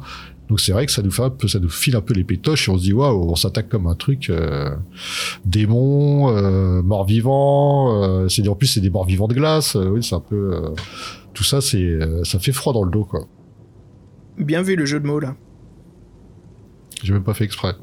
[0.49, 2.23] Donc c'est vrai que ça nous fait un peu, ça nous file un peu les
[2.23, 4.69] pétoches et on se dit waouh, on s'attaque comme un truc euh,
[5.43, 8.03] démon, euh, mort vivant.
[8.03, 9.75] Euh, c'est en plus c'est des morts vivants de glace.
[9.75, 10.73] oui, c'est un peu
[11.33, 13.27] tout ça, c'est ça fait froid dans le dos quoi.
[14.37, 15.35] Bien vu le jeu de mots là.
[17.03, 17.75] J'ai même pas fait exprès.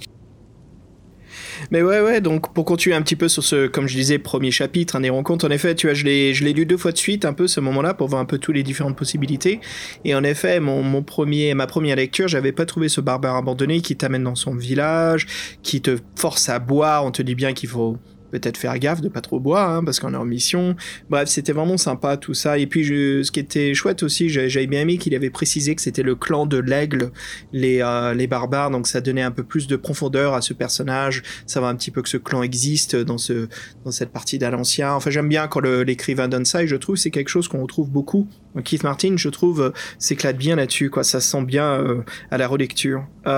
[1.70, 4.50] Mais ouais, ouais, donc pour continuer un petit peu sur ce, comme je disais, premier
[4.50, 6.92] chapitre, un des rencontres, en effet, tu vois, je l'ai, je l'ai lu deux fois
[6.92, 9.61] de suite, un peu ce moment-là, pour voir un peu toutes les différentes possibilités.
[10.05, 13.80] Et en effet, mon, mon premier, ma première lecture, j'avais pas trouvé ce barbare abandonné
[13.80, 15.26] qui t'amène dans son village,
[15.62, 17.96] qui te force à boire, on te dit bien qu'il faut
[18.33, 20.74] peut-être faire gaffe de pas trop boire, hein, parce qu'on est en mission.
[21.11, 22.59] Bref, c'était vraiment sympa tout ça.
[22.59, 26.03] Et puis, ce qui était chouette aussi, j'avais bien aimé qu'il avait précisé que c'était
[26.03, 27.12] le clan de l'aigle,
[27.53, 31.22] les, euh, les barbares, donc ça donnait un peu plus de profondeur à ce personnage,
[31.47, 33.49] Ça va un petit peu que ce clan existe dans, ce,
[33.85, 34.93] dans cette partie d'Alancien.
[34.95, 37.91] Enfin, j'aime bien quand l'écrivain donne ça, et je trouve c'est quelque chose qu'on retrouve
[37.91, 38.26] beaucoup.
[38.64, 41.05] Keith Martin, je trouve, euh, s'éclate bien là-dessus, quoi.
[41.05, 43.07] Ça se sent bien euh, à la relecture.
[43.24, 43.30] Il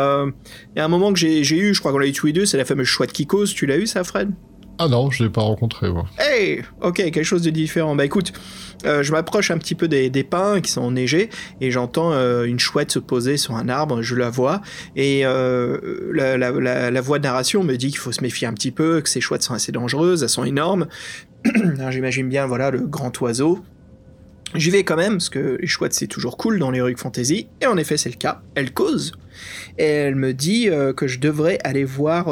[0.77, 2.47] y a un moment que j'ai eu, je crois qu'on l'a eu tous les deux,
[2.47, 3.55] c'est la fameuse chouette qui cause.
[3.55, 4.31] Tu l'as eu, ça, Fred?
[4.79, 6.07] Ah non, je l'ai pas rencontré, moi.
[6.19, 7.95] Hey Ok, quelque chose de différent.
[7.95, 8.33] Bah écoute,
[8.85, 12.59] euh, je m'approche un petit peu des, pins qui sont enneigés et j'entends euh, une
[12.59, 14.63] chouette se poser sur un arbre, je la vois,
[14.97, 15.79] et euh,
[16.13, 19.21] la, voix de narration me dit qu'il faut se méfier un petit peu, que ces
[19.21, 20.87] chouettes sont assez dangereuses, elles sont énormes.
[21.91, 23.61] J'imagine bien, voilà, le grand oiseau.
[24.55, 27.67] J'y vais quand même, parce que les chouettes c'est toujours cool dans l'Heroic Fantasy, et
[27.67, 29.13] en effet c'est le cas, elle cause.
[29.79, 32.29] Et elle me dit que je devrais aller voir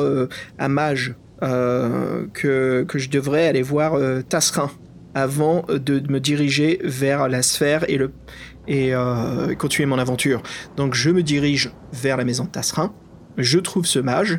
[0.58, 4.70] un mage euh, que, je devrais aller voir euh, Tasserin
[5.14, 10.42] avant de me diriger vers la sphère et euh, continuer mon aventure.
[10.76, 12.94] Donc je me dirige vers la maison de Tasserin.
[13.38, 14.38] Je trouve ce mage,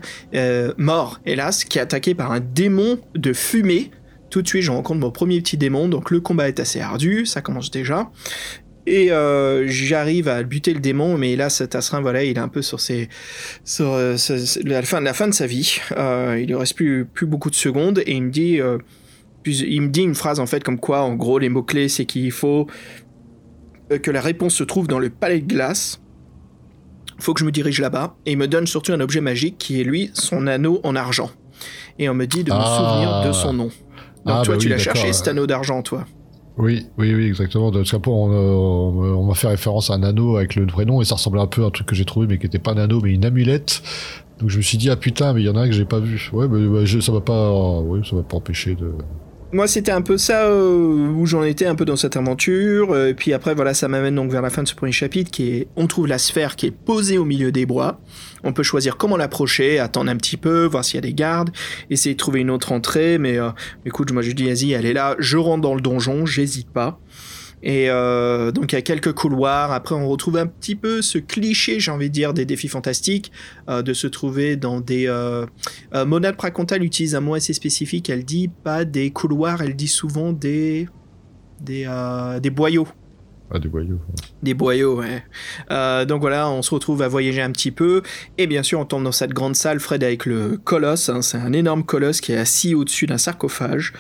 [0.78, 3.92] mort hélas, qui est attaqué par un démon de fumée
[4.34, 7.28] tout de suite, je rencontre mon premier petit démon, donc le combat est assez ardu,
[7.28, 8.10] ça commence déjà.
[8.86, 12.50] Et euh, j'arrive à buter le démon, mais là, ce Tasserin, voilà, il est un
[12.50, 13.08] peu sur ses,
[13.64, 14.18] sur, euh,
[14.66, 15.80] la fin, la fin de sa vie.
[15.98, 18.60] Euh, il ne reste plus, plus beaucoup de secondes et il me dit,
[19.46, 22.06] il me dit une phrase en fait comme quoi, en gros, les mots clés, c'est
[22.06, 22.68] qu'il faut
[24.02, 26.02] que la réponse se trouve dans le palais de glace.
[27.20, 29.80] Faut que je me dirige là-bas et il me donne surtout un objet magique qui
[29.80, 31.32] est lui son anneau en argent.
[32.00, 32.78] Et on me dit de me ah.
[32.78, 33.72] souvenir de son nom.
[34.26, 36.06] Donc ah, toi, bah tu l'as cherché cet anneau d'argent, toi.
[36.58, 37.72] Oui, oui, oui, exactement.
[37.72, 41.16] Parce qu'après, on, on, m'a fait référence à un anneau avec le prénom et ça
[41.16, 43.02] ressemblait un peu à un truc que j'ai trouvé, mais qui était pas un anneau,
[43.02, 43.82] mais une amulette.
[44.40, 45.86] Donc je me suis dit, ah putain, mais il y en a un que j'ai
[45.86, 46.30] pas vu.
[46.34, 48.92] Ouais, mais ça va pas, oui, ça va pas empêcher de.
[49.52, 52.92] moi, c'était un peu ça euh, où j'en étais un peu dans cette aventure.
[52.92, 55.32] Euh, et puis après, voilà, ça m'amène donc vers la fin de ce premier chapitre
[55.32, 58.00] qui est on trouve la sphère qui est posée au milieu des bois.
[58.44, 61.52] On peut choisir comment l'approcher, attendre un petit peu, voir s'il y a des gardes,
[61.90, 63.18] essayer de trouver une autre entrée.
[63.18, 63.50] Mais euh,
[63.86, 67.00] écoute, moi je dis, vas-y, elle est là, je rentre dans le donjon, j'hésite pas.
[67.64, 69.72] Et euh, donc il y a quelques couloirs.
[69.72, 73.32] Après, on retrouve un petit peu ce cliché, j'ai envie de dire, des défis fantastiques,
[73.70, 75.08] euh, de se trouver dans des.
[75.08, 75.46] Euh,
[76.38, 78.10] Pracontal utilise un mot assez spécifique.
[78.10, 80.90] Elle dit pas des couloirs, elle dit souvent des
[81.62, 82.88] des boyaux.
[83.52, 84.00] Ah, des boyaux.
[84.42, 85.24] Des boyaux, ouais.
[85.70, 88.02] Euh, donc voilà, on se retrouve à voyager un petit peu.
[88.38, 91.10] Et bien sûr, on tombe dans cette grande salle, Fred, avec le colosse.
[91.10, 93.94] Hein, c'est un énorme colosse qui est assis au-dessus d'un sarcophage.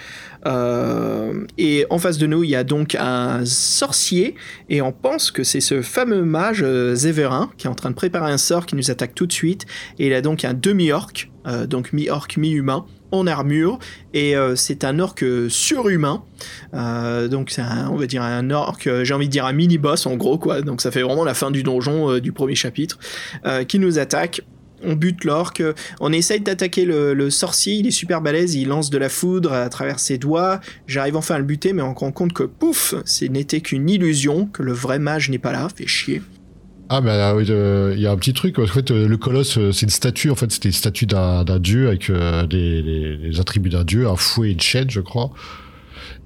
[0.45, 4.35] Euh, et en face de nous, il y a donc un sorcier.
[4.69, 7.95] Et on pense que c'est ce fameux mage euh, Zéverin qui est en train de
[7.95, 9.65] préparer un sort qui nous attaque tout de suite.
[9.99, 13.77] Et il a donc un demi-orc, euh, donc mi-orc, mi-humain en armure
[14.15, 16.23] et c'est un orc surhumain.
[16.73, 20.07] Donc c'est un, on va dire un orc, j'ai envie de dire un mini boss
[20.07, 20.63] en gros quoi.
[20.63, 22.97] Donc ça fait vraiment la fin du donjon du premier chapitre
[23.67, 24.41] qui nous attaque.
[24.83, 25.61] On bute l'orc,
[25.99, 29.69] on essaye d'attaquer le, sorcier, il est super balèze, il lance de la foudre à
[29.69, 30.59] travers ses doigts.
[30.87, 34.47] J'arrive enfin à le buter, mais on rend compte que pouf, ce n'était qu'une illusion,
[34.47, 36.21] que le vrai mage n'est pas là, fait chier.
[36.89, 38.59] Ah, mais euh, oui, euh, il y a un petit truc.
[38.59, 40.29] En fait, euh, le colosse, euh, c'est une statue.
[40.29, 44.49] En fait, c'était une statue d'un dieu avec euh, des attributs d'un dieu, un fouet
[44.49, 45.31] et une chaîne, je crois.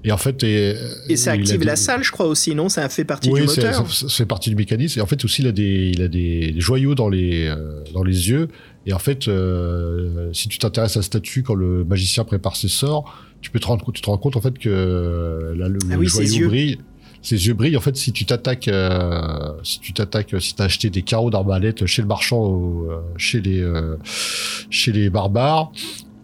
[0.04, 0.76] Et en fait, et,
[1.08, 2.68] Et ça a active la salle, je crois aussi, non?
[2.68, 3.86] Ça fait partie oui, du c'est- moteur.
[3.90, 5.00] fait partie du mécanisme.
[5.00, 8.04] Et en fait, aussi, il a des, il a des, joyaux dans les, euh, dans
[8.04, 8.48] les yeux.
[8.86, 12.68] Et en fait, euh, si tu t'intéresses à la statue quand le magicien prépare ses
[12.68, 15.78] sorts, tu peux te rendre tu te rends compte en fait que euh, là, le,
[15.92, 16.46] Ah oui, ses joyau yeux.
[16.48, 16.78] brille.
[17.20, 17.76] Ses yeux brillent.
[17.76, 21.84] En fait, si tu t'attaques, euh, si tu t'attaques, si t'as acheté des carreaux d'arbalète
[21.86, 23.96] chez le marchand, euh, chez les, euh,
[24.70, 25.72] chez les barbares.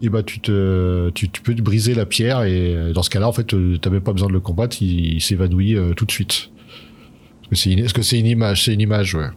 [0.01, 3.27] Et bah tu te tu, peux te briser la pierre et euh, dans ce cas-là
[3.27, 6.11] en fait euh, t'as même pas besoin de le combattre il, s'évanouit euh, tout de
[6.11, 6.51] suite.
[7.49, 9.27] Parce que c'est une, image, c'est une image, ouais.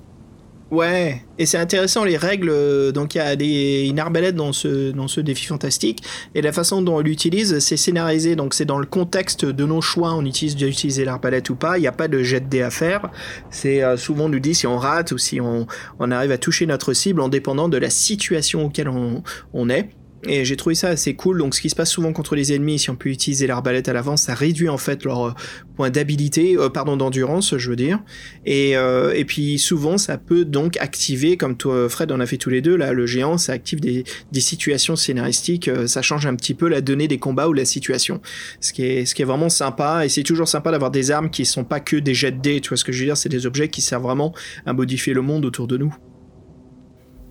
[0.70, 2.50] Ouais, et c'est intéressant les règles.
[2.92, 6.02] Donc il y a des, une arbalète dans ce, dans ce défi fantastique,
[6.34, 8.34] et la façon dont on l'utilise, c'est scénarisé.
[8.34, 11.76] Donc c'est dans le contexte de nos choix, on utilise d'utiliser l'arbalète ou pas.
[11.76, 13.11] Il n'y a pas de jet de dés à faire.
[13.50, 15.66] C'est souvent on nous dit si on rate ou si on,
[16.00, 19.90] arrive à toucher notre cible en dépendant de la situation auquel on est.
[20.27, 21.39] Et j'ai trouvé ça assez cool.
[21.39, 23.93] Donc, ce qui se passe souvent contre les ennemis, si on peut utiliser l'arbalète à
[23.93, 25.33] l'avance, ça réduit en fait leur euh,
[25.77, 28.01] point d'habilité, euh, pardon, d'endurance, je veux dire.
[28.45, 32.37] Et, euh, et puis souvent, ça peut donc activer, comme toi, Fred, on a fait
[32.37, 34.03] tous les deux, là, le géant, ça active des,
[34.33, 38.21] des situations scénaristiques, ça change un petit peu la donnée des combats ou la situation.
[38.61, 41.31] Ce qui est, ce qui est vraiment sympa, et c'est toujours sympa d'avoir des armes
[41.31, 43.16] qui sont pas que des jets de dés, tu vois ce que je veux dire,
[43.16, 44.35] c'est des objets qui servent vraiment
[44.66, 45.95] à modifier le monde autour de nous.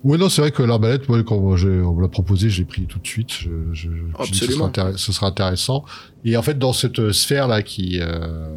[0.04, 2.98] Ouais, non, c'est vrai que l'arbalète, moi, quand on me l'a proposé, j'ai pris tout
[3.00, 3.32] de suite.
[3.32, 4.68] Je, je, je Absolument.
[4.68, 5.84] intér- ce sera intéressant.
[6.24, 8.48] Et en fait, dans cette sphère-là qui, euh,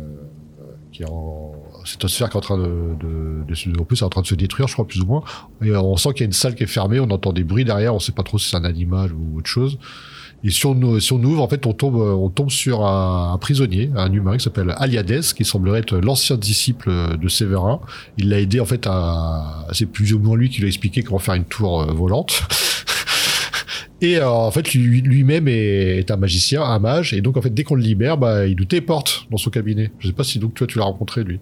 [0.91, 1.51] qui est en,
[1.85, 4.27] cette sphère qui est en train de, de, de en plus, est en train de
[4.27, 5.23] se détruire, je crois, plus ou moins.
[5.63, 7.65] Et on sent qu'il y a une salle qui est fermée, on entend des bruits
[7.65, 9.79] derrière, on sait pas trop si c'est un animal ou autre chose.
[10.43, 13.37] Et si on, si on ouvre, en fait, on tombe, euh, on tombe sur un,
[13.39, 17.79] prisonnier, un humain qui s'appelle Aliades, qui semblerait être l'ancien disciple de Séverin.
[18.17, 21.03] Il l'a aidé, en fait, à, c'est plus ou moins lui qui lui a expliqué
[21.03, 22.41] comment faire une tour euh, volante.
[24.01, 27.41] Et euh, en fait, lui- lui-même est, est un magicien, un mage, et donc en
[27.43, 29.91] fait, dès qu'on le libère, bah, il nous téléporte dans son cabinet.
[29.99, 31.39] Je sais pas si donc toi tu l'as rencontré lui.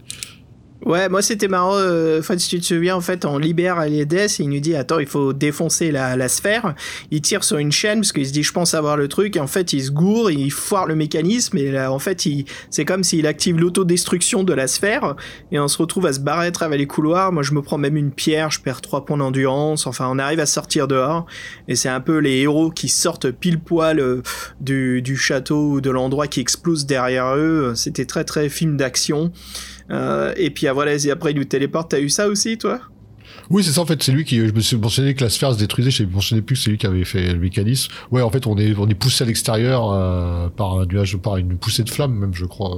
[0.86, 4.14] Ouais, moi c'était marrant, euh, Fred, si tu te souviens, en fait, on libère Aliades
[4.14, 6.74] et il nous dit, attends, il faut défoncer la, la sphère.
[7.12, 9.42] Il tire sur une chaîne parce qu'il se dit, je pense avoir le truc, et
[9.42, 12.26] en fait, il se gourre, il foire le mécanisme, et là, en fait,
[12.70, 15.16] c'est comme s'il active l'autodestruction de la sphère,
[15.52, 17.34] et on se retrouve à se barrer à travers les couloirs.
[17.34, 20.40] Moi, je me prends même une pierre, je perds trois points d'endurance, enfin, on arrive
[20.40, 21.26] à sortir dehors,
[21.68, 24.22] et c'est un peu les héros qui sortent pile poil euh,
[24.62, 27.74] du, du château ou de l'endroit qui explose derrière eux.
[27.76, 29.34] C'était très, très film d'action.
[29.92, 31.92] Euh, et puis après il nous téléporte.
[31.92, 32.80] T'as eu ça aussi, toi?
[33.50, 34.38] Oui, c'est ça en fait, c'est lui qui.
[34.38, 36.70] Je me suis mentionné que la sphère se détruisait, je ne mentionnais plus que c'est
[36.70, 37.92] lui qui avait fait le mécanisme.
[38.12, 41.38] Ouais, en fait, on est, on est poussé à l'extérieur euh, par un nuage, par
[41.38, 42.78] une poussée de flammes même, je crois.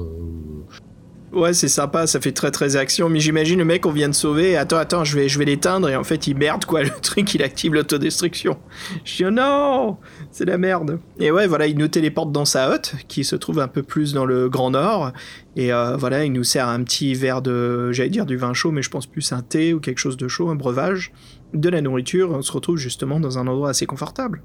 [1.34, 3.08] Ouais, c'est sympa, ça fait très très action.
[3.08, 4.58] Mais j'imagine le mec on vient de sauver.
[4.58, 6.84] Attends, attends, je vais, je l'éteindre et en fait il merde quoi.
[6.92, 8.58] Le truc il active l'autodestruction.
[9.06, 9.98] Je dis oh non,
[10.32, 11.00] c'est la merde.
[11.20, 14.14] Et ouais, voilà, il nous téléporte dans sa hotte qui se trouve un peu plus
[14.14, 15.14] dans le Grand Nord.
[15.56, 18.72] Et euh, voilà, il nous sert un petit verre de, j'allais dire du vin chaud,
[18.72, 21.14] mais je pense plus un thé ou quelque chose de chaud, un breuvage,
[21.54, 22.32] de la nourriture.
[22.32, 24.42] On se retrouve justement dans un endroit assez confortable.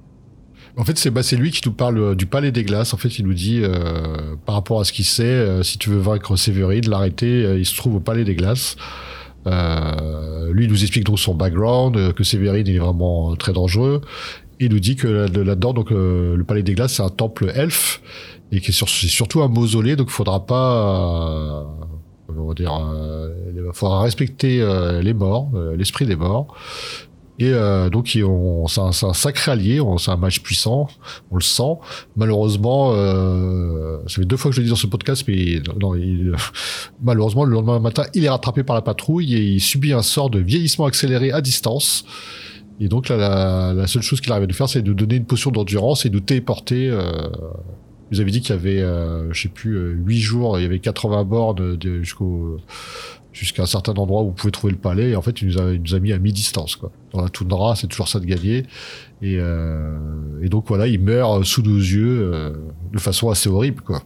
[0.79, 2.93] En fait, c'est bah, lui qui nous parle euh, du palais des glaces.
[2.93, 5.89] En fait, il nous dit, euh, par rapport à ce qu'il sait, euh, si tu
[5.89, 8.77] veux vaincre Séverine, l'arrêter, il se trouve au palais des glaces.
[9.47, 14.01] Lui il nous explique donc son background, que Séverine est vraiment très dangereux.
[14.59, 18.01] il nous dit que là-dedans, donc le Palais des Glaces, c'est un temple elfe
[18.51, 21.65] et qui est, c'est surtout un mausolée, donc il faudra pas,
[22.29, 22.73] on va dire,
[23.55, 24.67] il faudra respecter
[25.01, 26.53] les morts, l'esprit des morts.
[27.39, 30.89] Et euh, donc c'est un, un, sacré allié, c'est un match puissant,
[31.31, 31.75] on le sent.
[32.17, 35.95] Malheureusement, euh, ça fait deux fois que je le dis dans ce podcast, mais non,
[35.95, 36.35] il,
[37.03, 40.31] malheureusement le lendemain matin, il est rattrapé par la patrouille et il subit un sort
[40.31, 42.05] de vieillissement accéléré à distance.
[42.81, 45.25] Et donc là, la, la seule chose qu'il arrive de faire, c'est de donner une
[45.25, 46.89] potion d'endurance et de téléporter.
[46.91, 47.03] Euh,
[48.11, 50.65] vous avez dit qu'il y avait, euh, je sais plus, euh, 8 jours, il y
[50.65, 52.59] avait 80 bornes jusqu'au
[53.37, 55.11] jusqu'à un certain endroit où vous pouvez trouver le palais.
[55.11, 56.79] Et en fait, il nous a, nous a mis à mi-distance.
[57.13, 58.65] Dans la toundra, c'est toujours ça de gagner.
[59.21, 59.95] Et, euh,
[60.45, 62.53] donc voilà, il meurt sous nos yeux euh,
[62.93, 63.83] de façon assez horrible.
[63.83, 64.03] quoi.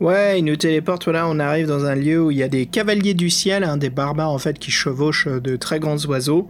[0.00, 2.66] Ouais, il nous téléporte, voilà, on arrive dans un lieu où il y a des
[2.66, 6.48] cavaliers du ciel, hein, des barbares en fait qui chevauchent de très grands oiseaux.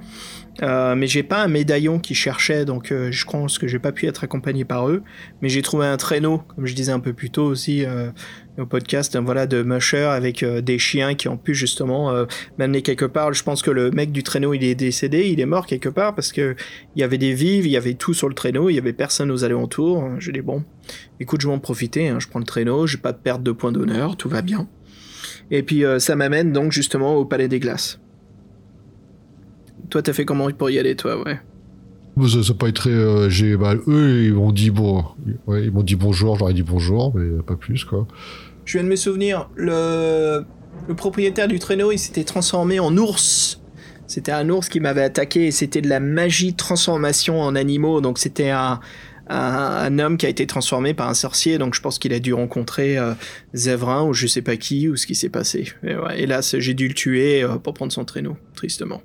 [0.62, 3.92] Euh, mais j'ai pas un médaillon qui cherchait, donc euh, je pense que j'ai pas
[3.92, 5.02] pu être accompagné par eux.
[5.42, 8.10] Mais j'ai trouvé un traîneau, comme je disais un peu plus tôt aussi euh,
[8.58, 12.26] au podcast, voilà, de musher avec des chiens qui ont pu justement
[12.58, 13.32] m'amener quelque part.
[13.32, 16.14] Je pense que le mec du traîneau, il est décédé, il est mort quelque part
[16.14, 16.56] parce que
[16.94, 18.92] il y avait des vives, il y avait tout sur le traîneau, il y avait
[18.92, 20.08] personne aux alentours.
[20.18, 20.64] Je dis bon,
[21.20, 23.52] écoute, je vais en profiter, hein, je prends le traîneau, j'ai pas de perte de
[23.52, 24.68] points d'honneur, tout va bien.
[25.50, 28.00] Et puis ça m'amène donc justement au Palais des Glaces.
[29.90, 31.38] Toi, t'as fait comment pour y aller, toi, ouais
[32.24, 32.90] ça pas été très.
[32.90, 35.04] Euh, j'ai, bah, eux, ils m'ont dit bon,
[35.48, 38.06] ils m'ont dit bonjour, j'aurais dit bonjour, mais pas plus quoi.
[38.66, 40.44] Je viens de me souvenir, le,
[40.96, 43.62] propriétaire du traîneau, il s'était transformé en ours.
[44.08, 48.00] C'était un ours qui m'avait attaqué et c'était de la magie transformation en animaux.
[48.00, 48.80] Donc c'était un,
[49.30, 51.58] homme qui a été transformé par un sorcier.
[51.58, 53.14] Donc je pense qu'il a dû rencontrer euh,
[53.54, 55.72] Zévrin ou je sais pas qui ou ce qui s'est passé.
[55.84, 56.26] Et
[56.58, 59.00] j'ai dû le tuer euh, pour prendre son traîneau, tristement.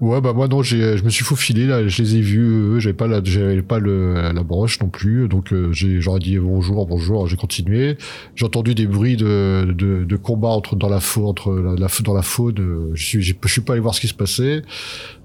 [0.00, 3.08] Ouais, bah moi non, je me suis faufilé là, je les ai vus, j'avais pas
[3.08, 7.26] la, j'avais pas le, la broche non plus, donc euh, j'ai, j'aurais dit bonjour, bonjour,
[7.26, 7.98] j'ai continué.
[8.36, 12.90] J'ai entendu des bruits de, de, combat entre dans la faune, dans la faune.
[12.94, 14.62] Je suis, je suis pas allé voir ce qui se passait.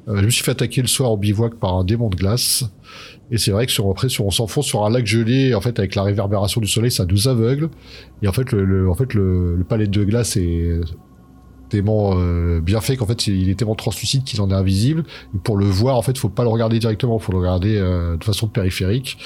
[0.07, 2.65] Euh, je me suis fait attaquer le soir au bivouac par un démon de glace.
[3.29, 5.77] Et c'est vrai que sur après, sur, on s'enfonce sur un lac gelé, en fait,
[5.77, 7.69] avec la réverbération du soleil, ça nous aveugle.
[8.23, 10.79] Et en fait, le, le en fait, le, le palais de glace est
[11.73, 15.03] tellement euh, bien fait qu'en fait il est tellement translucide qu'il en est invisible.
[15.35, 18.15] Et pour le voir, en fait, faut pas le regarder directement, faut le regarder euh,
[18.15, 19.17] de façon périphérique.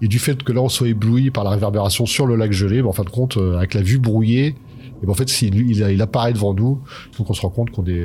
[0.00, 2.82] Et du fait que là on soit ébloui par la réverbération sur le lac gelé,
[2.82, 4.54] ben, en fin de compte, euh, avec la vue brouillée,
[5.00, 6.80] et ben, en fait, il, il, il, apparaît devant nous,
[7.18, 8.04] donc on se rend compte qu'on est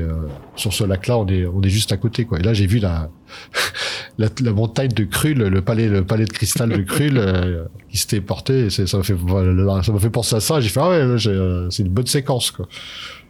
[0.56, 2.40] sur ce lac-là, on est on est juste à côté, quoi.
[2.40, 3.10] Et là, j'ai vu la,
[4.20, 7.20] la, la montagne de Krul, le palais le palais de cristal de Krul
[7.90, 8.70] qui s'était porté.
[8.70, 9.16] Ça m'a fait
[9.84, 10.62] ça fait penser à ça.
[10.62, 11.16] J'ai fait ah ouais,
[11.72, 12.68] c'est une bonne séquence, quoi.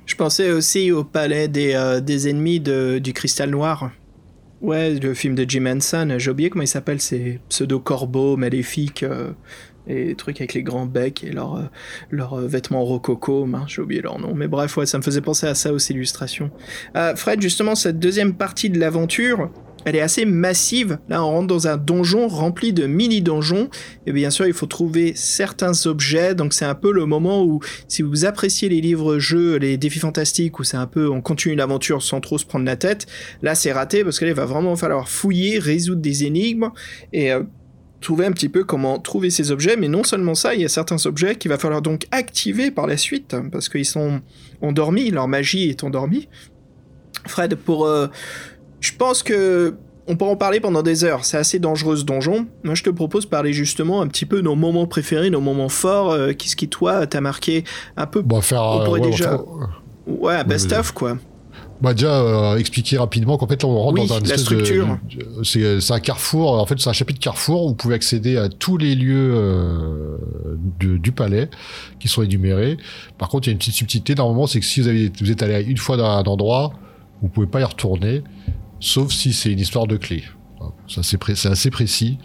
[0.05, 3.91] Je pensais aussi au palais des, euh, des ennemis de, du cristal noir.
[4.61, 6.15] Ouais, le film de Jim Henson.
[6.17, 9.31] J'ai oublié comment il s'appelle, ces pseudo-corbeaux maléfiques euh,
[9.87, 11.69] et trucs avec les grands becs et leurs
[12.09, 13.47] leur, euh, vêtements rococo.
[13.67, 14.33] J'ai oublié leur nom.
[14.33, 16.51] Mais bref, ouais, ça me faisait penser à ça aussi, illustration.
[17.15, 19.49] Fred, justement, cette deuxième partie de l'aventure,
[19.85, 20.97] elle est assez massive.
[21.09, 23.69] Là, on rentre dans un donjon rempli de mini-donjons.
[24.05, 26.35] Et bien sûr, il faut trouver certains objets.
[26.35, 30.59] Donc, c'est un peu le moment où, si vous appréciez les livres-jeux, les défis fantastiques,
[30.59, 33.07] où c'est un peu, on continue l'aventure sans trop se prendre la tête.
[33.41, 36.69] Là, c'est raté parce qu'il va vraiment falloir fouiller, résoudre des énigmes
[37.11, 37.43] et euh,
[38.01, 39.75] trouver un petit peu comment trouver ces objets.
[39.75, 42.85] Mais non seulement ça, il y a certains objets qu'il va falloir donc activer par
[42.85, 44.21] la suite parce qu'ils sont
[44.61, 46.27] endormis, leur magie est endormie.
[47.25, 48.07] Fred, pour euh,
[48.83, 49.75] je pense que
[50.07, 51.23] on peut en parler pendant des heures.
[51.23, 52.45] C'est assez dangereux ce donjon.
[52.63, 55.39] Moi, je te propose de parler justement un petit peu de nos moments préférés, nos
[55.39, 56.11] moments forts.
[56.11, 57.63] Euh, qu'est-ce qui, toi, t'a marqué
[57.95, 58.61] un peu Bon, faire.
[58.63, 59.39] On pourrait déjà.
[60.05, 61.17] Ouais, best of, quoi.
[61.81, 64.99] Bah déjà euh, expliquer rapidement qu'en fait on rentre dans un la structure.
[65.43, 68.77] c'est un carrefour en fait c'est un chapitre carrefour où vous pouvez accéder à tous
[68.77, 70.17] les lieux euh,
[70.79, 71.49] du, palais
[71.99, 72.77] qui sont énumérés.
[73.17, 75.29] Par contre il y a une petite subtilité normalement c'est que si vous avez vous
[75.29, 76.71] êtes allé une fois dans un endroit
[77.21, 78.23] vous pouvez pas y retourner
[78.83, 80.23] sauf si c'est une histoire de clé.
[80.87, 82.17] C'est assez précis.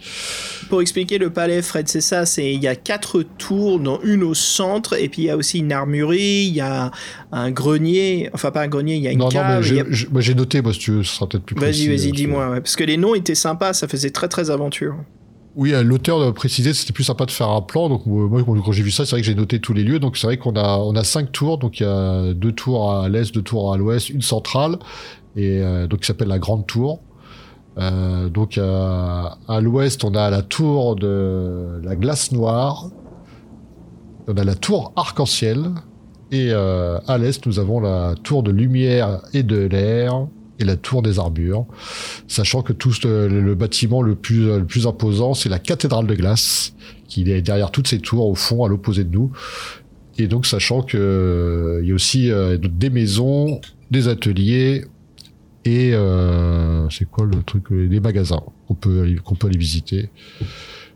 [0.69, 2.25] Pour expliquer le palais, Fred, c'est ça.
[2.25, 5.35] C'est il y a quatre tours, dont une au centre, et puis il y a
[5.35, 6.91] aussi une armurerie, il y a
[7.33, 9.65] un grenier, enfin pas un grenier, il y a une cave.
[9.65, 9.83] Non,
[10.13, 11.87] mais j'ai noté, moi, si tu veux, ce sera peut-être plus précis.
[11.87, 14.95] Vas-y, vas-y, dis-moi, parce que les noms étaient sympas, ça faisait très très aventure.
[15.55, 17.89] Oui, l'auteur de préciser, c'était plus sympa de faire un plan.
[17.89, 19.99] Donc moi, quand j'ai vu ça, c'est vrai que j'ai noté tous les lieux.
[19.99, 21.57] Donc c'est vrai qu'on a on a cinq tours.
[21.57, 24.77] Donc il y a deux tours à l'est, deux tours à l'ouest, une centrale
[25.45, 27.01] euh, donc qui s'appelle la Grande Tour.
[27.77, 32.89] Euh, donc à l'ouest, on a la tour de la glace noire,
[34.27, 35.71] on a la tour arc-en-ciel,
[36.31, 40.27] et euh, à l'est, nous avons la tour de lumière et de l'air,
[40.59, 41.65] et la tour des armures,
[42.27, 46.73] sachant que tout le, bâtiment le plus, le plus imposant, c'est la cathédrale de glace,
[47.07, 49.31] qui est derrière toutes ces tours, au fond, à l'opposé de nous.
[50.19, 54.83] Et donc, sachant que euh, il y a aussi euh, des maisons, des ateliers
[55.69, 60.09] et euh, c'est quoi le truc, des magasins qu'on peut qu'on peut aller visiter.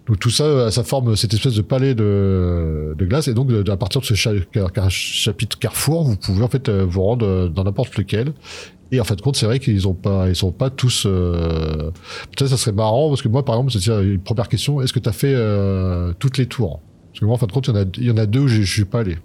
[0.08, 3.28] Donc tout ça, ça forme cette espèce de palais de, de glace.
[3.30, 7.64] Et donc, à partir de ce chapitre Carrefour, vous pouvez en fait vous rendre dans
[7.64, 8.34] n'importe lequel.
[8.92, 11.06] Et en fait, compte, c'est vrai qu'ils ont pas, ils sont pas tous.
[11.08, 11.92] Euh...
[12.32, 15.00] Peut-être ça serait marrant parce que moi, par exemple, c'est une première question est-ce que
[15.00, 16.82] tu as fait euh, toutes les tours?
[17.12, 18.86] Parce que moi, en fin de compte, il y en a deux où je suis
[18.86, 19.18] pas allé.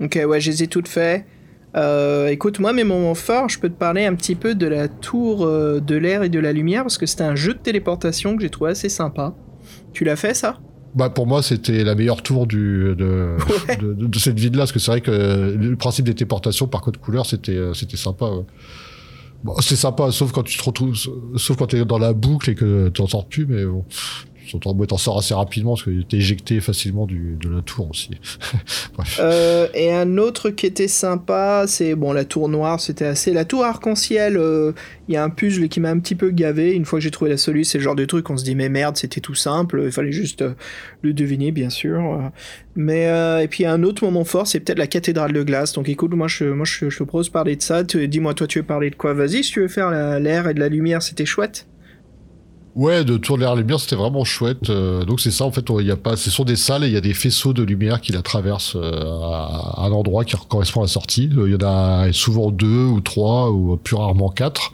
[0.00, 1.24] Ok, ouais, je les ai toutes faites.
[1.76, 4.88] Euh, écoute, moi, mes moments forts, je peux te parler un petit peu de la
[4.88, 8.36] tour euh, de l'air et de la lumière parce que c'était un jeu de téléportation
[8.36, 9.34] que j'ai trouvé assez sympa.
[9.92, 10.58] Tu l'as fait ça?
[10.94, 13.36] Bah pour moi c'était la meilleure tour du de,
[13.82, 15.10] de, cette ville là parce que c'est vrai que
[15.54, 18.44] le principe des téléportations par code couleur c'était c'était sympa ouais.
[19.44, 20.96] Bon, c'est sympa, sauf quand tu te retrouves,
[21.36, 23.84] sauf quand t'es dans la boucle et que tu n'en sors plus, mais bon.
[24.56, 28.10] T'en sors assez rapidement parce que t'es éjecté facilement de la tour aussi.
[29.20, 33.32] Euh, et un autre qui était sympa, c'est bon la tour noire, c'était assez.
[33.32, 34.72] La tour arc-en-ciel, euh,
[35.08, 36.72] il y a un puzzle qui m'a un petit peu gavé.
[36.72, 38.54] Une fois que j'ai trouvé la solution, c'est le genre de truc on se dit
[38.54, 39.82] mais merde, c'était tout simple.
[39.84, 40.54] Il fallait juste euh,
[41.02, 42.30] le deviner bien sûr.
[42.76, 43.04] Mais
[43.42, 45.72] et puis un autre moment fort, c'est peut-être la cathédrale de glace.
[45.72, 47.82] Donc écoute, moi je moi je, je te propose parler de ça.
[47.82, 49.14] Dis-moi toi tu veux parler de quoi?
[49.14, 51.66] Vas-y, si tu veux faire l'air et de la lumière, c'était chouette.
[52.78, 54.70] Ouais, de tour de l'air lumière, c'était vraiment chouette.
[54.70, 56.86] Euh, donc c'est ça, en fait, il y a pas, ce sont des salles et
[56.86, 60.36] il y a des faisceaux de lumière qui la traversent euh, à un endroit qui
[60.48, 61.28] correspond à la sortie.
[61.28, 64.72] Il y en a souvent deux ou trois ou plus rarement quatre.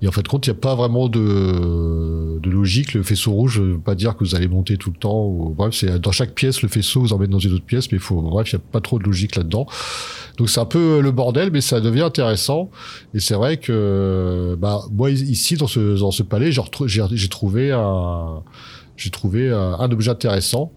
[0.00, 2.94] Et en fait, compte, il n'y a pas vraiment de, de logique.
[2.94, 5.28] Le faisceau rouge, veut pas dire que vous allez monter tout le temps.
[5.54, 8.02] Bref, c'est dans chaque pièce, le faisceau vous emmène dans une autre pièce, mais il
[8.02, 9.66] faut, bref, il n'y a pas trop de logique là-dedans.
[10.36, 12.70] Donc c'est un peu le bordel, mais ça devient intéressant.
[13.14, 18.42] Et c'est vrai que, bah, moi ici dans ce dans ce palais, j'ai trouvé un
[18.96, 20.72] j'ai trouvé un, objet intéressant.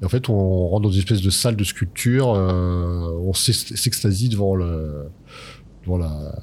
[0.00, 4.28] Et en fait, on rentre dans une espèce de salle de sculpture, euh, on s'extasie
[4.28, 5.04] devant le
[5.84, 6.34] devant la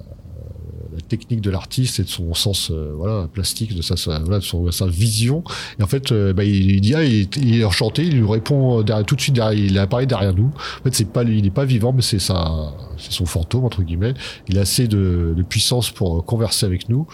[1.07, 4.87] technique de l'artiste et de son sens euh, voilà plastique de sa, voilà, de son,
[4.87, 5.43] vision.
[5.79, 9.05] Et en fait euh, bah, il, dit ah, il, est enchanté il lui répond derrière,
[9.05, 10.51] tout de suite derrière, il apparaît derrière nous.
[10.79, 14.13] En fait c'est pas il est pas vivant mais c'est c'est son fantôme entre guillemets.
[14.47, 17.07] Il a assez de, de puissance pour converser avec nous.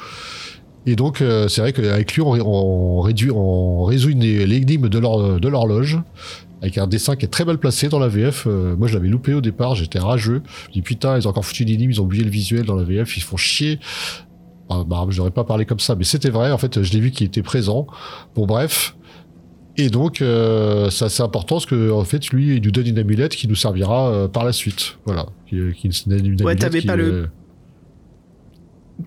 [0.87, 5.99] Et donc, euh, c'est vrai qu'avec lui, on, réduit, on résout l'énigme de l'horloge
[6.61, 8.45] avec un dessin qui est très mal placé dans la VF.
[8.47, 10.41] Euh, moi, je l'avais loupé au départ, j'étais rageux.
[10.67, 12.83] Je dis putain, ils ont encore foutu l'énigme, ils ont oublié le visuel dans la
[12.83, 13.79] VF, ils font chier.
[14.69, 16.51] Ah, bah, je n'aurais pas parlé comme ça, mais c'était vrai.
[16.51, 17.87] En fait, je l'ai vu qu'il était présent.
[18.35, 18.95] Bon, bref.
[19.77, 22.97] Et donc, euh, c'est assez important parce que en fait, lui, il nous donne une
[22.97, 24.97] amulette qui nous servira euh, par la suite.
[25.05, 25.27] Voilà.
[25.47, 27.29] Qui, qui une ouais, t'avais pas le.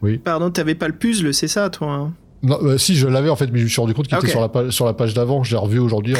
[0.02, 0.18] Oui.
[0.18, 2.14] Pardon, t'avais pas le puzzle, c'est ça, toi hein?
[2.42, 4.28] Non, euh, si, je l'avais en fait, mais je me suis rendu compte qu'il était
[4.28, 5.42] sur la, page, sur la page d'avant.
[5.42, 6.14] Je l'ai revu aujourd'hui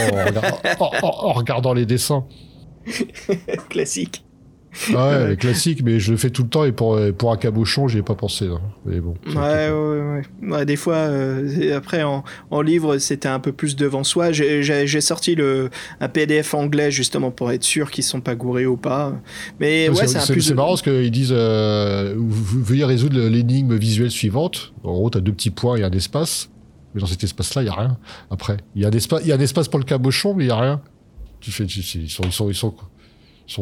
[0.81, 2.25] en, regardant les dessins.
[3.69, 4.25] Classique.
[4.91, 7.99] Ouais, classique, mais je le fais tout le temps et pour, pour un cabochon, j'y
[7.99, 8.47] ai pas pensé.
[8.47, 8.61] Hein.
[8.85, 9.14] Mais bon.
[9.35, 14.05] Ouais, ouais, ouais, Des fois, euh, après, en, en livre, c'était un peu plus devant
[14.05, 14.33] soi.
[14.33, 18.77] J'ai sorti le, un PDF anglais justement pour être sûr qu'ils sont pas gourés ou
[18.77, 19.21] pas.
[19.61, 20.43] Mais ouais, c'est un plus.
[20.43, 24.73] C'est marrant parce qu'ils disent euh, vous, veuillez résoudre l'énigme visuelle suivante.
[24.85, 26.51] En gros, tu as deux petits points et un espace.
[26.95, 27.99] Mais dans cet espace-là, il y a rien.
[28.31, 30.49] Après, il y a un espace, y a un espace pour le cabochon, mais il
[30.49, 30.81] y a rien.
[31.41, 32.75] Tu fais, ils sont, ils sont, ils sont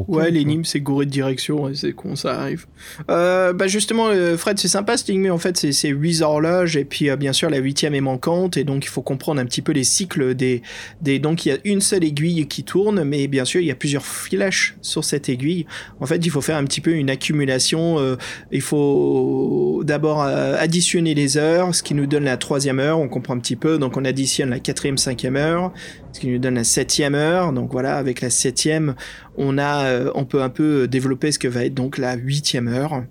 [0.08, 2.66] ouais, l'énigme, c'est gouré de direction, c'est con, ça arrive.
[3.10, 6.84] Euh, bah justement, euh, Fred, c'est sympa cette énigme, en fait, c'est 8 horloges, et
[6.84, 9.62] puis euh, bien sûr, la huitième est manquante, et donc il faut comprendre un petit
[9.62, 10.62] peu les cycles des...
[11.00, 11.18] des...
[11.18, 13.76] Donc il y a une seule aiguille qui tourne, mais bien sûr, il y a
[13.76, 15.66] plusieurs flèches sur cette aiguille.
[16.00, 17.98] En fait, il faut faire un petit peu une accumulation.
[17.98, 18.16] Euh,
[18.50, 23.34] il faut d'abord additionner les heures, ce qui nous donne la troisième heure, on comprend
[23.34, 25.72] un petit peu, donc on additionne la quatrième, cinquième heure,
[26.16, 27.52] ce qui nous donne la septième heure.
[27.52, 28.94] Donc voilà, avec la septième,
[29.36, 32.68] on a, euh, on peut un peu développer ce que va être donc la huitième
[32.68, 33.04] heure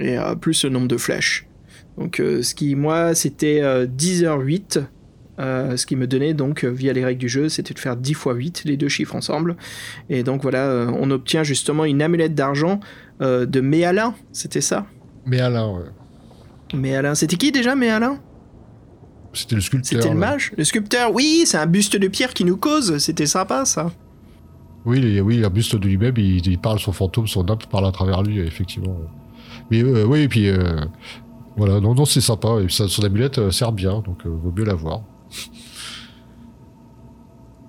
[0.00, 1.46] et euh, plus le nombre de flèches.
[1.96, 4.82] Donc euh, ce qui moi c'était 10h08.
[5.38, 8.24] ce qui me donnait donc via les règles du jeu, c'était de faire 10 x
[8.26, 9.56] 8, les deux chiffres ensemble.
[10.10, 12.80] Et donc voilà, on obtient justement une amulette d'argent
[13.20, 14.86] de Méalin, c'était ça?
[15.26, 16.78] Méalin, ouais.
[16.78, 18.20] Méalin, c'était qui déjà Méalin?
[19.32, 20.02] C'était le sculpteur.
[20.02, 22.98] C'était le mage Le sculpteur, oui, c'est un buste de pierre qui nous cause.
[22.98, 23.90] C'était sympa, ça.
[24.84, 28.22] Oui, oui, un buste de lui-même, il, parle, son fantôme, son âme parle à travers
[28.22, 28.96] lui, effectivement.
[29.70, 30.80] Mais euh, oui, et puis euh,
[31.56, 32.60] voilà, non, non, c'est sympa.
[32.62, 35.02] Et son amulette euh, sert bien, donc vaut mieux la voir.
[35.30, 35.34] Ah,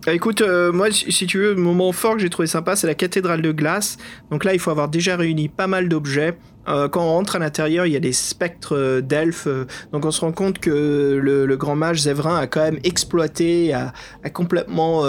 [0.07, 2.95] écoute, euh, moi, si tu veux, le moment fort que j'ai trouvé sympa, c'est la
[2.95, 3.97] cathédrale de glace.
[4.31, 6.37] Donc là, il faut avoir déjà réuni pas mal d'objets.
[6.67, 9.47] Euh, quand on rentre à l'intérieur, il y a des spectres euh, d'elfes.
[9.91, 13.91] donc on se rend compte que le, grand mage Zéverin a quand même exploité, a,
[14.31, 15.03] complètement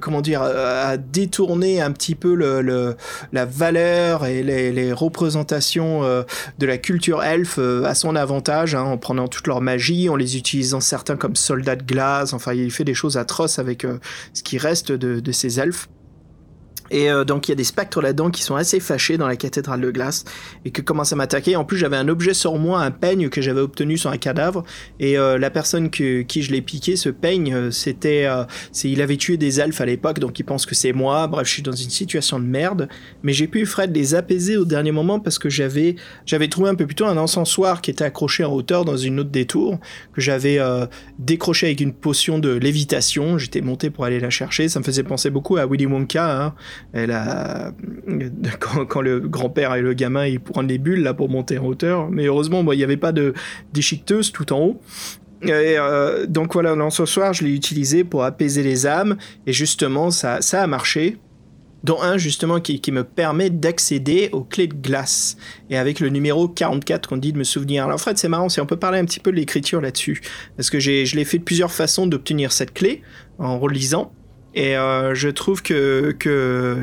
[0.00, 2.96] comment dire, à détourner un petit peu le,
[3.32, 6.22] la valeur et les, représentations euh,
[6.58, 10.16] de la culture elfe euh, à son avantage, hein, en prenant toute leur magie, en
[10.16, 12.32] les utilisant certains comme soldats de glace.
[12.32, 13.86] Enfin, il fait des choses atroces avec
[14.32, 15.88] ce qui reste de, de ces elfes.
[16.90, 19.36] Et euh, donc il y a des spectres là-dedans qui sont assez fâchés dans la
[19.36, 20.24] cathédrale de glace
[20.64, 21.56] et qui commencent à m'attaquer.
[21.56, 24.64] En plus j'avais un objet sur moi, un peigne que j'avais obtenu sur un cadavre
[25.00, 28.28] et euh, la personne qui je l'ai piqué, ce peigne, euh, c'était,
[28.72, 31.26] c'est, il avait tué des elfes à l'époque donc il pense que c'est moi.
[31.26, 32.88] Bref, je suis dans une situation de merde.
[33.22, 36.74] Mais j'ai pu Fred les apaiser au dernier moment parce que j'avais, j'avais trouvé un
[36.74, 39.78] peu plus tôt un encensoir qui était accroché en hauteur dans une autre des tours
[40.12, 40.58] que j'avais
[41.18, 43.38] décroché avec une potion de lévitation.
[43.38, 44.68] J'étais monté pour aller la chercher.
[44.68, 46.44] Ça me faisait penser beaucoup à Willy Wonka.
[46.44, 46.54] Hein
[46.92, 47.72] elle a
[48.88, 52.10] quand, le grand-père et le gamin ils prennent les bulles là pour monter en hauteur.
[52.10, 53.34] Mais heureusement il n'y avait pas de
[53.72, 54.80] déchiqueteuse tout en haut.
[55.42, 59.16] Et euh, donc voilà ce soir je l'ai utilisé pour apaiser les âmes.
[59.46, 61.18] Et justement ça, ça a marché.
[61.84, 65.36] Dont un justement qui, qui me permet d'accéder aux clés de glace.
[65.70, 67.84] Et avec le numéro 44 qu'on dit de me souvenir.
[67.84, 70.20] Alors Fred c'est marrant si on peut parler un petit peu de l'écriture là-dessus.
[70.56, 73.02] Parce que je l'ai fait de plusieurs façons d'obtenir cette clé
[73.38, 74.12] en relisant
[74.58, 76.16] et euh, je trouve que,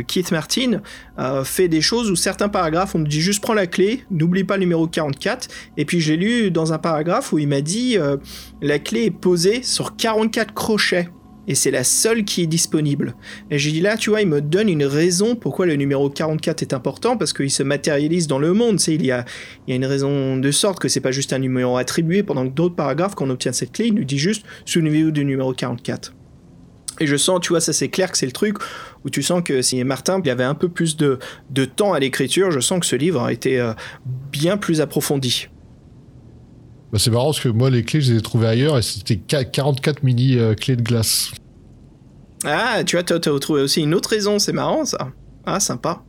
[0.08, 0.80] Keith Martin
[1.20, 4.46] euh, fait des choses où certains paragraphes, on me dit juste prends la clé, n'oublie
[4.46, 5.50] pas le numéro 44.
[5.76, 8.16] Et puis j'ai lu dans un paragraphe où il m'a dit euh,
[8.62, 11.10] la clé est posée sur 44 crochets.
[11.50, 13.14] Et c'est la seule qui est disponible.
[13.52, 16.62] Et j'ai dit là, tu vois, il me donne une raison pourquoi le numéro 44
[16.62, 18.80] est important, parce qu'il se matérialise dans le monde.
[18.88, 19.26] Il, y a,
[19.68, 22.48] il y a une raison de sorte que c'est pas juste un numéro attribué, pendant
[22.48, 26.14] que d'autres paragraphes, qu'on obtient cette clé, il nous dit juste souvenez-vous du numéro 44.
[27.00, 28.58] Et je sens, tu vois, ça c'est clair que c'est le truc
[29.04, 31.20] où tu sens que si Martin il avait un peu plus de,
[31.50, 33.74] de temps à l'écriture, je sens que ce livre a été euh,
[34.32, 35.48] bien plus approfondi.
[36.92, 39.18] Bah c'est marrant parce que moi les clés je les ai trouvées ailleurs et c'était
[39.18, 41.32] 44 mini euh, clés de glace.
[42.46, 45.10] Ah, tu vois, tu as retrouvé aussi une autre raison, c'est marrant ça.
[45.46, 46.04] Ah, sympa.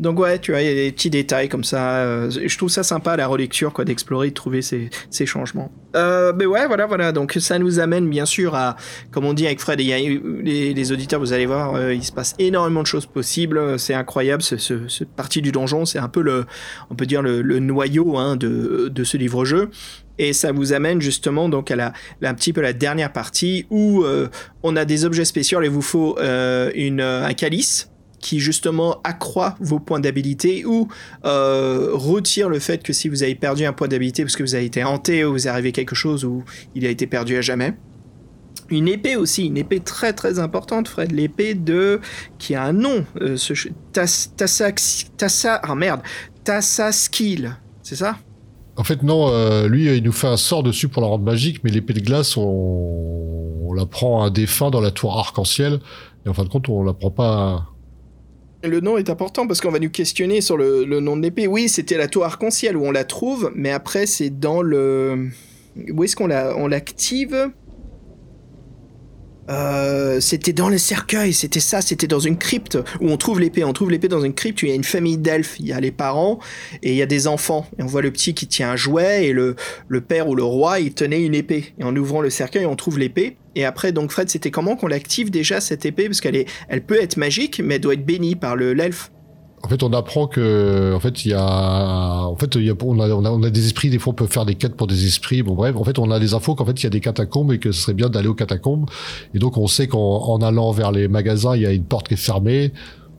[0.00, 1.98] Donc ouais, tu vois, il y a des petits détails comme ça.
[1.98, 5.72] Euh, je trouve ça sympa la relecture, quoi, d'explorer, de trouver ces, ces changements.
[5.96, 7.12] Euh, mais ouais, voilà, voilà.
[7.12, 8.76] Donc ça nous amène bien sûr à,
[9.10, 12.12] comme on dit avec Fred, et les, les, auditeurs, vous allez voir, euh, il se
[12.12, 13.78] passe énormément de choses possibles.
[13.78, 16.46] C'est incroyable, ce, ce, cette partie du donjon, c'est un peu le,
[16.90, 19.70] on peut dire le, le noyau hein, de, de ce livre-jeu.
[20.20, 21.92] Et ça vous amène justement donc à la,
[22.22, 24.04] un petit peu la dernière partie où
[24.64, 25.62] on a des objets spéciaux.
[25.62, 27.88] Il vous faut une, un calice
[28.20, 30.88] qui justement accroît vos points d'habilité ou
[31.24, 34.54] euh, retire le fait que si vous avez perdu un point d'habilité parce que vous
[34.54, 36.44] avez été hanté ou vous est arrivé quelque chose où
[36.74, 37.74] il a été perdu à jamais.
[38.70, 42.00] Une épée aussi, une épée très très importante, Fred, l'épée de
[42.38, 43.36] qui a un nom, euh,
[43.92, 44.72] Tassa
[45.16, 46.02] Tassa ah merde,
[46.44, 48.18] Tassa Skill, c'est ça?
[48.76, 51.64] En fait non, euh, lui il nous fait un sort dessus pour la rendre magique,
[51.64, 52.42] mais l'épée de glace on...
[52.42, 55.80] on la prend à un défunt dans la tour arc-en-ciel
[56.26, 57.66] et en fin de compte on la prend pas
[58.62, 61.46] le nom est important parce qu'on va nous questionner sur le, nom de l'épée.
[61.46, 65.28] Oui, c'était la tour arc-en-ciel où on la trouve, mais après c'est dans le...
[65.92, 67.50] Où est-ce qu'on l'active?
[69.50, 73.64] Euh, c'était dans les cercueils, c'était ça, c'était dans une crypte où on trouve l'épée.
[73.64, 75.72] On trouve l'épée dans une crypte où il y a une famille d'elfes, il y
[75.72, 76.38] a les parents
[76.82, 77.66] et il y a des enfants.
[77.78, 79.56] Et on voit le petit qui tient un jouet et le,
[79.86, 81.72] le père ou le roi, il tenait une épée.
[81.78, 83.36] Et en ouvrant le cercueil, on trouve l'épée.
[83.58, 86.04] Et après, donc Fred, c'était comment qu'on l'active déjà cette épée?
[86.04, 89.10] Parce qu'elle est, elle peut être magique, mais elle doit être bénie par le l'elfe.
[89.64, 93.66] En fait, on apprend que, fait, il y a, a, on, a, on, a, des
[93.66, 93.90] esprits.
[93.90, 95.42] Des fois, on peut faire des quêtes pour des esprits.
[95.42, 97.52] Bon, bref, en fait, on a des infos qu'en fait, il y a des catacombes
[97.52, 98.88] et que ce serait bien d'aller aux catacombes.
[99.34, 102.14] Et donc, on sait qu'en allant vers les magasins, il y a une porte qui
[102.14, 102.72] est fermée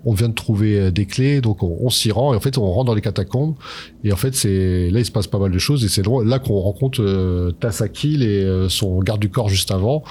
[0.06, 2.72] on vient de trouver euh, des clés, donc on, s'y rend et en fait on
[2.72, 3.56] rentre dans les catacombes
[4.04, 6.39] et en fait c'est là il se passe pas mal de choses et c'est là
[6.39, 10.04] qu'on rencontre euh, Tassakil et euh, son garde du corps juste avant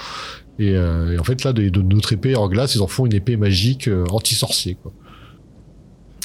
[0.59, 3.05] et, euh, et en fait là de, de, notre épée en glace ils en font
[3.05, 4.91] une épée magique anti-sorcier quoi.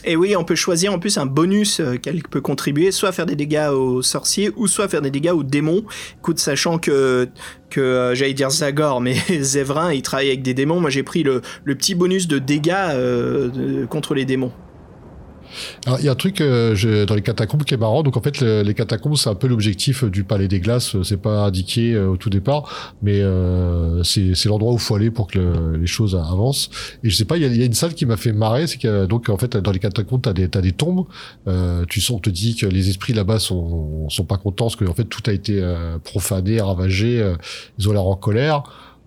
[0.07, 3.25] Et oui, on peut choisir en plus un bonus euh, qu'elle peut contribuer, soit faire
[3.25, 5.83] des dégâts aux sorciers, ou soit faire des dégâts aux démons.
[6.19, 7.29] Écoute, sachant que,
[7.71, 10.79] que euh, j'allais dire Zagor, mais Zéverin, il travaille avec des démons.
[10.79, 14.53] Moi, j'ai pris le, le, petit bonus de dégâts euh, contre les démons.
[15.87, 18.03] Alors, il y a un truc euh, dans les catacombes qui est marrant.
[18.03, 20.97] Donc, en fait, les catacombes, c'est un peu l'objectif du Palais des Glaces.
[21.03, 25.27] C'est pas indiqué euh, au tout départ, mais euh, c'est l'endroit où faut aller pour
[25.27, 26.71] que les choses avancent.
[27.03, 28.67] Et je sais pas, il y a, y a, une salle qui m'a fait marrer.
[28.67, 31.07] C'est que, donc, en fait, dans les catacombes, t'as des, des tombes.
[31.47, 34.77] Euh, tu sens, on te dit que les esprits là-bas sont, sont pas contents parce
[34.77, 35.63] que, en fait, tout a été
[36.05, 37.35] profané, ravagé.
[37.79, 38.65] ils ont l'air en colère.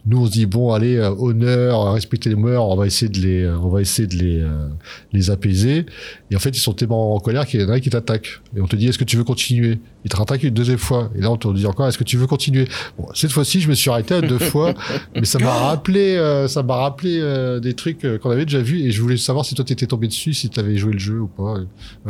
[0.08, 3.48] Nous on se dit bon allez honneur, respecter les mœurs, on va essayer de les,
[3.48, 4.46] on va essayer de les,
[5.14, 5.86] les apaiser.
[6.32, 8.40] Et en fait ils sont tellement en colère qu'il y en a un qui t'attaque.
[8.56, 9.80] Et on te dit est-ce que tu veux continuer?
[10.06, 11.12] Il te rattaque une deuxième fois.
[11.16, 12.68] Et là on te dit encore est-ce que tu veux continuer?
[12.98, 14.74] Bon cette fois-ci je me suis arrêté à deux fois,
[15.16, 19.02] mais ça m'a rappelé, ça m'a rappelé des trucs qu'on avait déjà vus et je
[19.02, 21.56] voulais savoir si toi t'étais tombé dessus, si t'avais joué le jeu ou pas.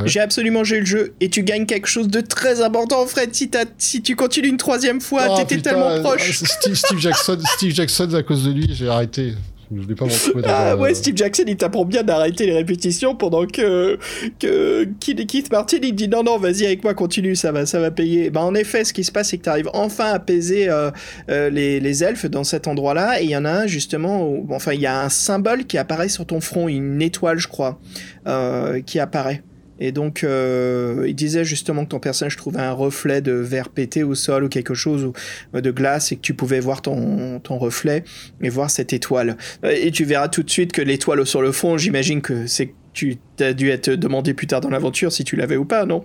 [0.05, 3.33] J'ai absolument joué le jeu et tu gagnes quelque chose de très important, Fred.
[3.33, 6.31] Si, si tu continues une troisième fois, oh, t'étais tellement proche.
[6.43, 9.33] Steve, Steve, Jackson, Steve Jackson, à cause de lui, j'ai arrêté.
[9.75, 10.05] Je l'ai pas
[10.45, 13.99] Ah ouais, Steve Jackson, il t'apprend bien d'arrêter les répétitions pendant que,
[14.39, 17.91] que Keith Martin, il dit non, non, vas-y avec moi, continue, ça va, ça va
[17.91, 18.29] payer.
[18.29, 20.89] Bah, en effet, ce qui se passe, c'est que tu arrives enfin à apaiser euh,
[21.29, 23.21] euh, les, les, elfes dans cet endroit-là.
[23.21, 25.77] Et il y en a un, justement, où, enfin, il y a un symbole qui
[25.77, 27.79] apparaît sur ton front, une étoile, je crois,
[28.25, 29.43] euh, qui apparaît.
[29.79, 34.03] Et donc, euh, il disait justement que ton personnage trouvait un reflet de verre pété
[34.03, 35.13] au sol ou quelque chose ou
[35.55, 38.03] euh, de glace et que tu pouvais voir ton, reflet
[38.41, 39.37] et voir cette étoile.
[39.63, 42.73] Euh, et tu verras tout de suite que l'étoile sur le fond, j'imagine que c'est
[42.93, 46.03] tu as dû être demandé plus tard dans l'aventure si tu l'avais ou pas, non?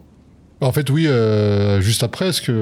[0.60, 1.08] En fait, oui,
[1.80, 2.52] juste après, ce que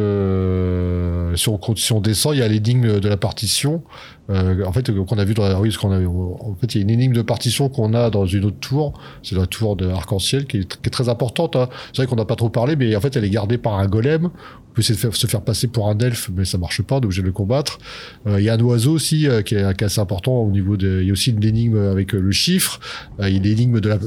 [1.30, 3.82] euh, si, on, si on descend, il y a l'énigme de la partition.
[4.31, 6.83] Euh, en fait, qu'on a vu dans la qu'on a, en fait, il y a
[6.83, 8.95] une énigme de partition qu'on a dans une autre tour.
[9.22, 11.57] C'est la tour de Arc-en-Ciel qui, est, très importante.
[11.57, 11.68] Hein.
[11.93, 13.87] C'est vrai qu'on n'a pas trop parlé, mais en fait, elle est gardée par un
[13.87, 14.26] golem.
[14.26, 17.11] On peut essayer de se faire passer pour un elfe, mais ça marche pas, donc
[17.11, 17.78] j'ai le combattre.
[18.26, 20.76] Euh, il y a un oiseau aussi euh, qui, est, est, assez important au niveau
[20.76, 21.01] de.
[21.01, 22.81] Il y a aussi une énigme avec le chiffre.
[23.18, 23.99] il y a l'énigme de la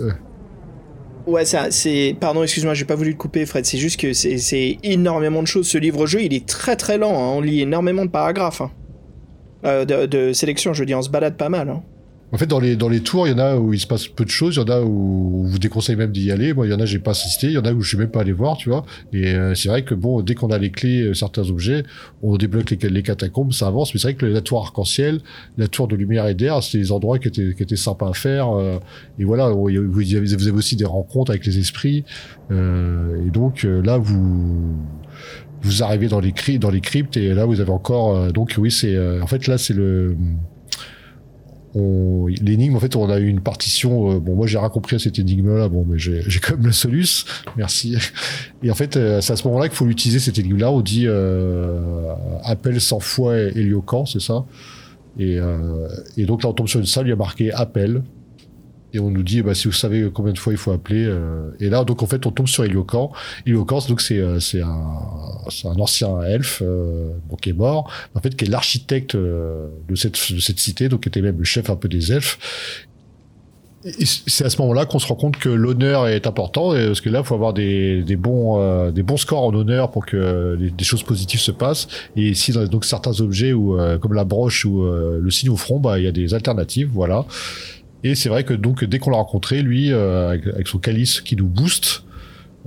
[1.25, 2.15] Ouais, c'est.
[2.19, 3.65] Pardon, excuse-moi, j'ai pas voulu le couper, Fred.
[3.65, 5.67] C'est juste que c'est énormément de choses.
[5.67, 7.13] Ce livre-jeu, il est très très lent.
[7.13, 7.35] Hein.
[7.37, 8.61] On lit énormément de paragraphes.
[8.61, 8.71] Hein.
[9.65, 11.69] Euh, de, sélection, je dis, on se balade pas mal.
[11.69, 11.81] Hein.
[12.33, 14.07] En fait, dans les, dans les tours, il y en a où il se passe
[14.07, 16.51] peu de choses, il y en a où vous déconseille même d'y aller.
[16.55, 17.97] Moi, il y en a, j'ai pas assisté, il y en a où je suis
[17.97, 18.85] même pas allé voir, tu vois.
[19.13, 21.83] Et euh, c'est vrai que bon, dès qu'on a les clés, euh, certains objets,
[22.23, 23.93] on débloque les, catacombes, ça avance.
[23.93, 25.21] Mais c'est vrai que la tour arc-en-ciel,
[25.59, 28.13] la tour de lumière et d'air, c'est des endroits qui étaient, qui étaient sympas à
[28.13, 28.47] faire.
[29.19, 32.03] Et voilà, vous avez aussi des rencontres avec les esprits.
[32.49, 34.75] et donc là, vous
[35.63, 38.97] vous arrivez dans les, dans les cryptes et là vous avez encore donc oui c'est
[39.21, 40.15] en fait là c'est le
[41.75, 44.99] l'énigme en fait on a eu une partition euh, bon moi j'ai rien compris à
[44.99, 47.25] cette énigme là bon mais j'ai quand même le solus
[47.57, 47.97] merci.
[48.61, 50.71] Et en fait euh, c'est à ce moment là qu'il faut l'utiliser cette énigme là
[50.71, 54.45] on dit euh, appel 100 fois Héliocan c'est ça.
[55.17, 55.87] Et, euh,
[56.17, 58.03] et donc là on tombe sur une salle il y a marqué appel
[58.93, 61.51] et on nous dit bah, si vous savez combien de fois il faut appeler euh,
[61.59, 63.11] et là donc en fait on tombe sur Héliocan
[63.45, 65.23] Héliocan donc c'est euh, c'est un
[65.65, 69.95] un ancien elfe euh, bon, qui est mort en fait qui est l'architecte euh, de
[69.95, 72.39] cette de cette cité donc qui était même le chef un peu des elfes.
[74.05, 77.19] C'est à ce moment-là qu'on se rend compte que l'honneur est important parce que là
[77.19, 80.83] il faut avoir des, des bons euh, des bons scores en honneur pour que des
[80.85, 81.89] choses positives se passent.
[82.15, 85.99] Et si donc certains objets ou comme la broche ou le signe au front bah
[85.99, 87.25] il y a des alternatives voilà
[88.03, 91.35] et c'est vrai que donc dès qu'on l'a rencontré, lui, euh, avec, son calice qui
[91.35, 92.03] nous booste,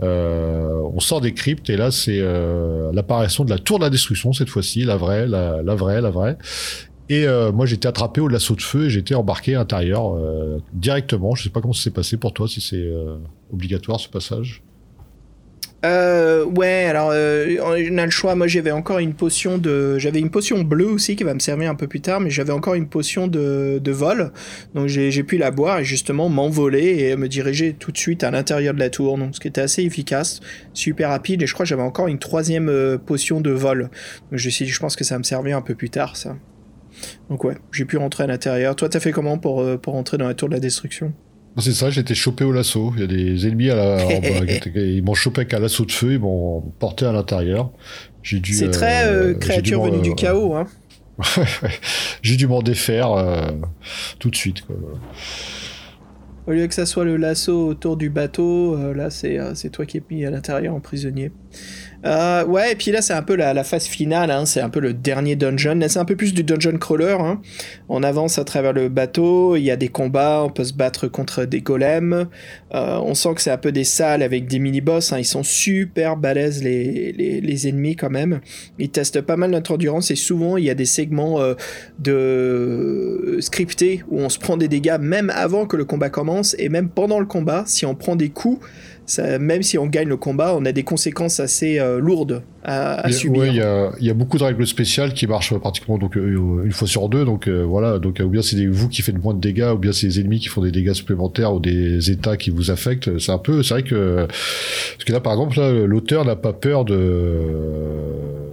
[0.03, 3.91] euh, on sort des cryptes et là c'est euh, l'apparition de la tour de la
[3.91, 6.39] destruction cette fois-ci, la vraie, la, vraie, la vraie.
[7.09, 10.19] Et moi j'étais attrapé au lasso de feu et j'étais embarqué à l'intérieur
[10.73, 11.37] directement.
[11.37, 12.91] Je sais pas comment ça s'est passé pour toi, si c'est
[13.53, 14.63] obligatoire ce passage.
[15.87, 18.35] Euh, ouais, alors euh, on a le choix.
[18.35, 21.71] Moi, j'avais encore une potion de, j'avais une potion bleue aussi qui va me servir
[21.71, 24.33] un peu plus tard, mais j'avais encore une potion de, vol,
[24.75, 28.31] donc j'ai pu la boire et justement m'envoler et me diriger tout de suite à
[28.31, 30.41] l'intérieur de la tour, donc ce qui était assez efficace,
[30.75, 31.43] super rapide.
[31.43, 33.91] Et je crois que j'avais encore une troisième euh, potion de vol.
[34.31, 36.37] Donc je je pense que ça me servir un peu plus tard, ça.
[37.31, 38.75] Donc ouais, j'ai pu rentrer à l'intérieur.
[38.75, 41.13] Toi, t'as fait comment pour euh, pour rentrer dans la tour de la destruction?
[41.63, 42.93] C'est ça, j'étais chopé au lasso.
[42.97, 44.05] Il y a des ennemis à la,
[44.75, 47.71] ils m'ont chopé avec un lasso de feu, ils m'ont porté à l'intérieur.
[48.23, 48.53] J'ai dû.
[48.53, 50.67] C'est très euh, créature venue du chaos, hein.
[52.23, 53.53] j'ai dû m'en défaire euh,
[54.19, 54.63] tout de suite.
[54.67, 54.77] Quoi.
[56.47, 59.87] Au lieu que ça soit le lasso autour du bateau, euh, là c'est c'est toi
[59.87, 61.33] qui es mis à l'intérieur en prisonnier.
[62.07, 64.79] Euh, ouais, et puis là, c'est un peu la, phase finale, hein, c'est un peu
[64.79, 65.81] le dernier dungeon.
[65.89, 67.17] c'est un peu plus du dungeon crawler.
[67.19, 67.41] Hein.
[67.89, 71.09] On avance à travers le bateau, il y a des combats, on peut se battre
[71.09, 72.29] contre des golems.
[72.75, 75.13] Euh, on sent que c'est un peu des salles avec des mini-boss.
[75.13, 75.19] Hein.
[75.19, 78.41] Ils sont super balèzes, les, les, ennemis, quand même.
[78.79, 81.55] Ils testent pas mal notre endurance et souvent, il y a des segments euh,
[81.99, 86.69] de scriptés où on se prend des dégâts même avant que le combat commence et
[86.69, 88.65] même pendant le combat, si on prend des coups
[89.39, 93.43] même si on gagne le combat, on a des conséquences assez euh, lourdes à, subir.
[93.43, 93.49] Oui,
[94.01, 97.09] il y a, beaucoup de règles spéciales qui marchent pratiquement donc euh, une fois sur
[97.09, 97.25] deux.
[97.25, 99.93] Donc euh, voilà, donc ou bien c'est vous qui faites moins de dégâts, ou bien
[99.93, 103.19] c'est les ennemis qui font des dégâts supplémentaires ou des états qui vous affectent.
[103.19, 106.85] C'est un peu, c'est vrai que parce que là par exemple, l'auteur n'a pas peur
[106.85, 107.41] de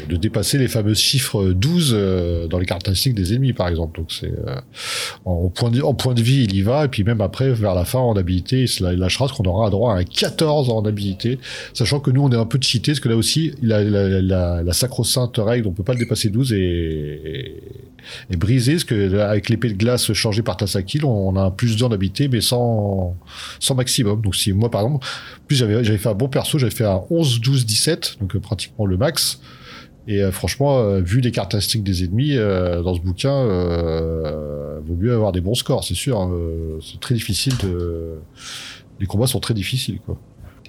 [0.09, 3.99] de dépasser les fameux chiffres 12 euh, dans les caractéristiques des ennemis, par exemple.
[3.99, 4.55] Donc c'est euh,
[5.25, 7.75] en, point de, en point de vie, il y va, et puis même après, vers
[7.75, 11.39] la fin, en habilité, il lâchera, qu'on aura droit à un 14 en habilité,
[11.73, 15.37] sachant que nous, on est un peu cheaté, parce que là aussi, la, la, sacro-sainte
[15.37, 17.61] règle, on peut pas le dépasser 12 et,
[18.37, 21.77] briser, parce que avec l'épée de glace changée par Tassakil, on, on a un plus
[21.77, 23.15] 2 en habilité, mais sans,
[23.75, 24.21] maximum.
[24.21, 25.05] Donc si moi, par exemple,
[25.47, 28.85] plus j'avais, fait un bon perso, j'avais fait un 11, 12, 17, donc euh, pratiquement
[28.85, 29.39] le max.
[30.05, 33.45] Et euh, franchement, euh, vu les caractéristiques des ennemis dans ce bouquin,
[34.85, 36.19] vaut mieux avoir des bons scores, c'est sûr.
[36.19, 36.31] Hein.
[36.81, 37.53] c'est très difficile.
[38.99, 40.19] Les combats sont très difficiles, quoi.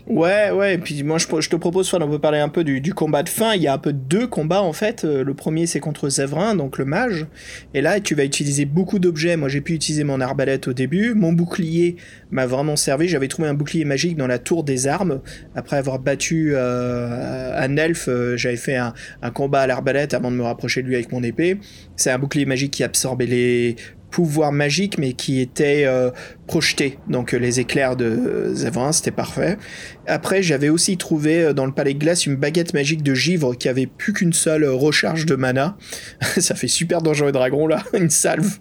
[0.06, 3.22] Ouais, ouais, et puis moi je, te propose, on peut parler un peu du, combat
[3.22, 3.54] de fin.
[3.54, 5.02] Il y a un peu deux combats en fait.
[5.04, 7.26] Euh, le premier c'est contre Zéverin, donc le mage.
[7.72, 9.38] Et là tu vas utiliser beaucoup d'objets.
[9.38, 11.14] Moi j'ai pu utiliser mon arbalète au début.
[11.14, 11.96] Mon bouclier
[12.30, 13.08] m'a vraiment servi.
[13.08, 15.22] J'avais trouvé un bouclier magique dans la tour des armes.
[15.54, 20.36] Après avoir battu euh, un elfe, euh, j'avais fait un combat à l'arbalète avant de
[20.36, 21.56] me rapprocher de lui avec mon épée.
[21.96, 23.76] C'est un bouclier magique qui absorbait les,
[24.14, 26.12] pouvoir magique, mais qui était euh,
[26.46, 26.98] projeté.
[27.08, 29.58] Donc euh, les éclairs de Zéverin, c'était parfait.
[30.06, 33.56] Après, j'avais aussi trouvé euh, dans le palais de glace une baguette magique de givre
[33.56, 35.76] qui avait plus qu'une seule recharge de mana.
[36.38, 38.58] ça fait super dangereux dragon là, une salve.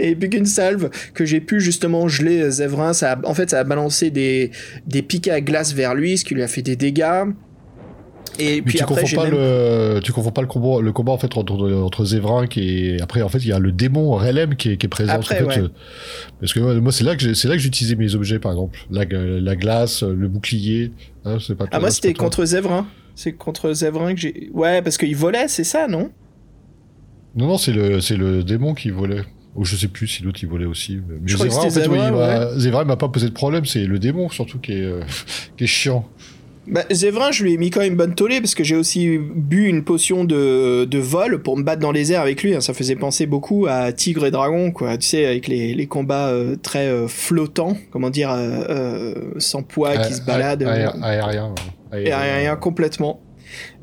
[0.00, 3.64] Et plus qu'une salve que j'ai pu justement geler Zéverin, ça en fait ça a
[3.64, 4.50] balancé des,
[4.88, 7.26] des piquets à glace vers lui, ce qui lui a fait des dégâts.
[8.40, 11.18] Et puis tu après, confonds pas le, tu confonds pas le combat, le combat en
[11.18, 14.56] fait entre, entre Zévrin qui est après en fait il y a le démon Relem
[14.56, 15.68] qui est, qui est présent en fait, euh,
[16.40, 19.04] parce que moi c'est là que c'est là que j'utilisais mes objets par exemple la,
[19.04, 20.92] la glace, le bouclier.
[21.24, 24.96] Hein, c'est pas ah moi c'était contre Zévrin, c'est contre Zévrin que j'ai ouais parce
[24.96, 26.10] qu'il volait c'est ça non?
[27.36, 29.22] Non non c'est le c'est le démon qui volait.
[29.56, 31.00] Ou je sais plus si l'autre il volait aussi.
[31.08, 34.60] Mais Zévrin, en fait, Zévrin, Zévrin m'a pas posé de problème, c'est le démon surtout
[34.60, 35.00] qui est, euh,
[35.56, 36.08] qui est chiant.
[36.66, 39.18] Bah, Zévrin, je lui ai mis quand même une bonne tollée parce que j'ai aussi
[39.18, 42.54] bu une potion de, de, vol pour me battre dans les airs avec lui.
[42.54, 42.60] Hein.
[42.60, 44.98] Ça faisait penser beaucoup à Tigre et Dragon, quoi.
[44.98, 49.96] Tu sais, avec les, les combats euh, très euh, flottants, comment dire, euh, sans poids
[49.96, 50.62] qui se baladent.
[50.62, 50.94] aérien.
[51.02, 53.20] Aérien, aérien complètement.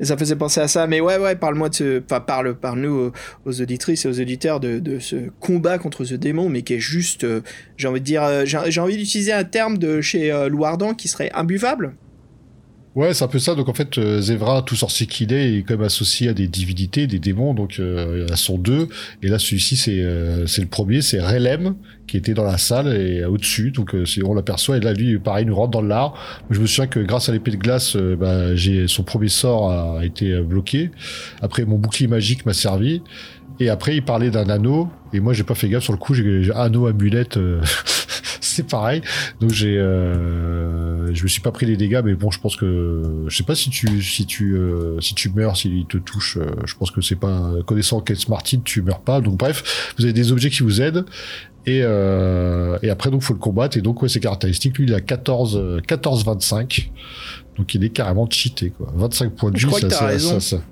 [0.00, 0.86] Et ça faisait penser à ça.
[0.86, 2.02] Mais ouais, ouais, parle-moi de ce.
[2.04, 3.12] Enfin, parle, parle-nous
[3.44, 6.80] aux, auditrices et aux auditeurs de, de, ce combat contre ce démon, mais qui est
[6.80, 7.26] juste.
[7.76, 8.46] j'ai envie de dire.
[8.46, 11.96] j'ai envie d'utiliser un terme de chez Louardan qui serait imbuvable.
[12.94, 13.54] Ouais, c'est un peu ça.
[13.54, 16.48] Donc en fait, euh, Zevra, tout sorcier qu'il est, est quand même associé à des
[16.48, 17.54] divinités, des démons.
[17.54, 18.88] Donc euh, a son deux.
[19.22, 23.24] Et là, celui-ci, c'est euh, le premier, c'est Relem qui était dans la salle et
[23.24, 23.70] au-dessus.
[23.70, 23.94] Donc
[24.24, 24.78] on l'aperçoit.
[24.78, 26.14] Et là, lui, pareil, il nous rentre dans l'art.
[26.50, 30.04] Je me souviens que grâce à l'épée de glace, bah, j'ai son premier sort a
[30.04, 30.90] été bloqué.
[31.42, 33.02] Après, mon bouclier magique m'a servi.
[33.60, 34.88] Et après, il parlait d'un anneau.
[35.12, 36.14] Et moi, j'ai pas fait gaffe sur le coup.
[36.14, 37.38] J'ai anneau, amulette.
[38.58, 39.02] c'est pareil.
[39.40, 43.24] Donc j'ai, euh, je me suis pas pris les dégâts, mais bon, je pense que,
[43.28, 46.46] je sais pas si tu, si tu, euh, si tu meurs, s'il te touche, euh,
[46.66, 49.20] je pense que c'est pas, connaissant Kate Martin, tu meurs pas.
[49.20, 51.04] Donc bref, vous avez des objets qui vous aident.
[51.66, 53.76] Et, euh, et après, donc, faut le combattre.
[53.76, 54.78] Et donc, ouais, c'est caractéristique.
[54.78, 56.90] Lui, il a 14, 14, 25.
[57.58, 58.90] Donc, il est carrément cheaté, quoi.
[58.94, 60.62] 25 points de vie, ça, ça, ça,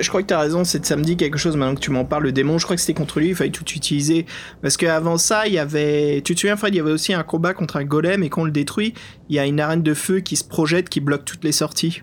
[0.00, 2.24] Je crois que tu as raison, c'est samedi quelque chose maintenant que tu m'en parles,
[2.24, 4.26] le démon, je crois que c'était contre lui, il fallait tout utiliser.
[4.62, 6.20] Parce qu'avant ça, il y avait.
[6.22, 8.42] Tu te souviens, Fred, il y avait aussi un combat contre un golem et quand
[8.42, 8.94] on le détruit,
[9.28, 12.02] il y a une arène de feu qui se projette, qui bloque toutes les sorties.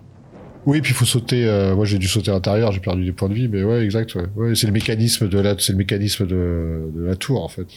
[0.66, 1.46] Oui, puis il faut sauter.
[1.46, 3.84] Euh, moi, j'ai dû sauter à l'intérieur, j'ai perdu des points de vie, mais ouais,
[3.84, 4.18] exact.
[4.56, 7.68] C'est le mécanisme de la tour en fait.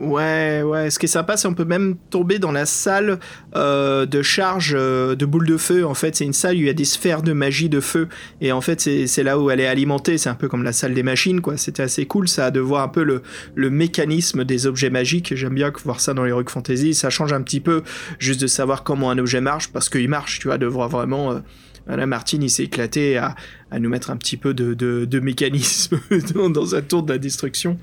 [0.00, 0.88] Ouais, ouais.
[0.88, 3.18] Ce qui est sympa, c'est qu'on peut même tomber dans la salle
[3.54, 5.84] euh, de charge euh, de boules de feu.
[5.84, 8.08] En fait, c'est une salle où il y a des sphères de magie de feu.
[8.40, 10.16] Et en fait, c'est là où elle est alimentée.
[10.16, 11.58] C'est un peu comme la salle des machines, quoi.
[11.58, 15.34] C'était assez cool, ça, de voir un peu le, mécanisme des objets magiques.
[15.36, 16.94] J'aime bien voir ça dans les Rock Fantasy.
[16.94, 17.82] Ça change un petit peu
[18.18, 21.32] juste de savoir comment un objet marche, parce qu'il marche, tu vois, de voir vraiment...
[21.32, 21.38] Euh,
[21.96, 23.34] Là, Martin, il s'est éclaté à,
[23.70, 26.00] à nous mettre un petit peu de, de, mécanisme
[26.48, 27.78] dans, un tour de la destruction.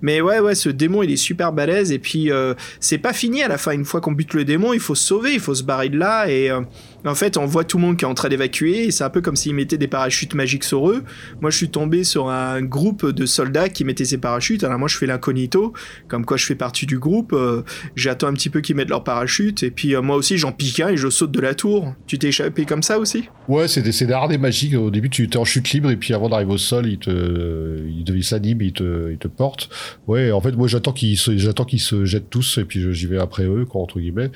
[0.00, 1.90] Mais ouais, ouais, ce démon, il est super balèze.
[1.90, 3.72] Et puis, euh, c'est pas fini à la fin.
[3.72, 5.98] Une fois qu'on bute le démon, il faut se sauver, il faut se barrer de
[5.98, 6.28] là.
[6.28, 6.60] Et euh,
[7.04, 8.84] en fait, on voit tout le monde qui est en train d'évacuer.
[8.84, 11.02] Et c'est un peu comme s'ils mettaient des parachutes magiques sur eux.
[11.40, 14.64] Moi, je suis tombé sur un groupe de soldats qui mettaient ces parachutes.
[14.64, 15.72] Alors, moi, je fais l'incognito.
[16.08, 17.32] Comme quoi, je fais partie du groupe.
[17.32, 17.62] Euh,
[17.96, 19.62] j'attends un petit peu qu'ils mettent leurs parachutes.
[19.62, 21.94] Et puis, moi aussi, j'en pique un et je saute de la tour.
[22.06, 23.28] Tu t'es échappé comme ça aussi?
[23.48, 23.92] Ouais, c'est des,
[24.28, 24.74] des magiques.
[24.74, 28.24] Au début, tu en chute libre et puis avant d'arriver au sol, il te, il,
[28.24, 29.68] s'anime, il te, il te porte.
[30.06, 33.06] Ouais, en fait, moi j'attends qu'ils se, j'attends qu'ils se jettent tous et puis j'y
[33.06, 34.30] vais après eux, quoi, entre guillemets.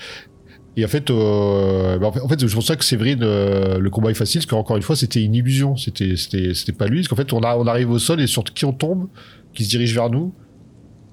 [0.76, 4.10] Et en fait, euh, bah, en fait, c'est pour ça que Séverine, euh, le combat
[4.10, 5.76] est facile, parce qu'encore une fois, c'était une illusion.
[5.76, 6.98] C'était, c'était, c'était pas lui.
[6.98, 9.08] Parce qu'en fait, on, a, on arrive au sol et sur qui on tombe,
[9.54, 10.34] qui se dirige vers nous.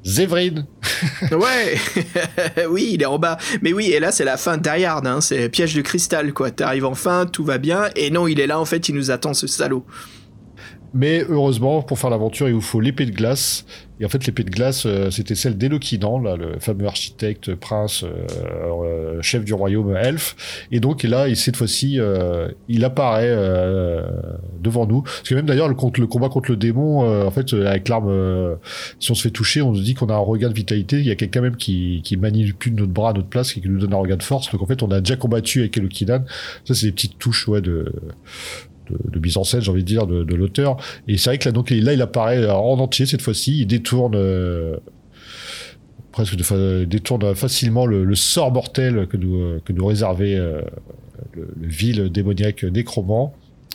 [0.06, 0.65] Zévrine
[1.31, 1.77] Ouais
[2.69, 3.38] Oui, il est en bas.
[3.61, 6.52] Mais oui, et là, c'est la fin d'Ariard, hein, c'est piège de cristal, quoi.
[6.52, 9.34] T'arrives enfin, tout va bien, et non, il est là, en fait, il nous attend,
[9.34, 9.85] ce salaud.
[10.94, 13.65] Mais heureusement, pour faire l'aventure, il vous faut l'épée de glace.
[14.03, 18.03] Et en fait, l'épée de glace, euh, c'était celle d'Eloquinan, là, le fameux architecte, prince,
[18.03, 20.65] euh, chef du royaume elfe.
[20.73, 21.99] Et donc là, cette fois-ci,
[22.67, 23.34] il apparaît
[24.61, 25.03] devant nous.
[25.03, 28.57] Parce que même d'ailleurs, le, le, combat contre le démon, en fait, avec l'arme,
[28.99, 30.99] si on se fait toucher, on se dit qu'on a un regain de vitalité.
[30.99, 33.80] Il y a quelqu'un même qui, qui manipule notre bras à notre place, qui nous
[33.80, 34.51] donne un regain de force.
[34.51, 36.25] Donc en fait, on a déjà combattu avec Eloquinan.
[36.65, 37.93] Ça, c'est des petites touches, ouais, de
[39.11, 40.78] de, mise en scène, j'ai envie de dire, de, l'auteur.
[41.07, 43.61] Et c'est vrai que là, donc, là, il apparaît en entier cette fois-ci.
[43.61, 44.78] Il détourne euh,
[46.11, 46.36] presque
[46.86, 50.61] détourne facilement le, sort mortel que nous, que nous réservait euh,
[51.34, 53.34] le, vil démoniaque nécromant.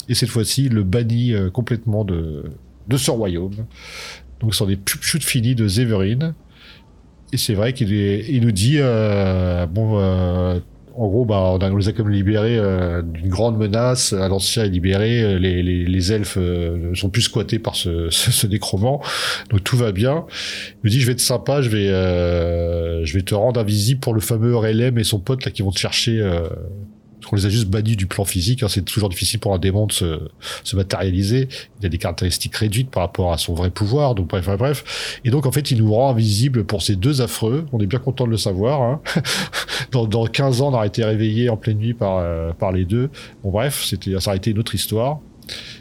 [0.09, 2.45] Et cette fois-ci, le bannit euh, complètement de,
[2.89, 3.66] de ce royaume.
[4.40, 6.35] Donc, ce sont des chutes finies de Zéverine.
[7.32, 8.78] Et c'est vrai qu'il il nous dit,
[9.74, 9.99] bon,
[10.98, 14.12] en gros, bah, on, a, les a comme libérés euh, d'une grande menace.
[14.12, 15.22] l'ancien est libéré.
[15.22, 18.46] Euh, les, les, les elfes euh, sont plus squattés par ce, ce.
[18.46, 20.26] Donc tout va bien.
[20.82, 21.86] Il me dit, je vais être sympa, je vais,
[23.04, 25.70] je vais te rendre invisible pour le fameux RLM et son pote là qui vont
[25.70, 26.20] te chercher
[27.32, 28.62] on les a juste bannis du plan physique.
[28.62, 28.68] Hein.
[28.68, 30.20] C'est toujours difficile pour un démon de se,
[30.64, 31.48] se, matérialiser.
[31.80, 34.14] Il a des caractéristiques réduites par rapport à son vrai pouvoir.
[34.14, 35.20] Donc bref, bref.
[35.24, 37.66] Et donc en fait, il nous rend invisible pour ces deux affreux.
[37.72, 38.82] On est bien content de le savoir.
[38.82, 39.00] Hein.
[39.92, 42.84] dans, dans 15 ans, on a été réveillé en pleine nuit par, euh, par les
[42.84, 43.10] deux.
[43.42, 45.20] Bon bref, c'était, ça a été une autre histoire.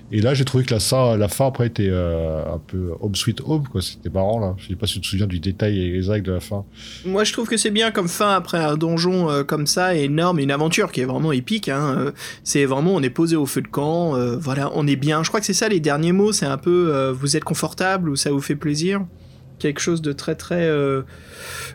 [0.10, 0.80] Et là, j'ai trouvé que la,
[1.28, 3.64] fin après était euh, un peu home sweet home.
[3.82, 4.56] C'était marrant là.
[4.58, 6.64] Je sais pas si tu te souviens du détail exact de la fin.
[7.06, 10.40] Moi, je trouve que c'est bien comme fin après un donjon euh, comme ça, énorme,
[10.40, 11.68] une aventure qui est vraiment épique.
[11.68, 11.96] Hein.
[11.98, 12.12] Euh,
[12.46, 14.14] c'est vraiment, on est posé au feu de camp.
[14.40, 15.24] voilà, on est bien.
[15.24, 16.32] Je crois que c'est ça les derniers mots.
[16.32, 19.06] C'est un peu, vous êtes confortable ou ça vous fait plaisir?
[19.60, 20.72] Quelque chose de très très,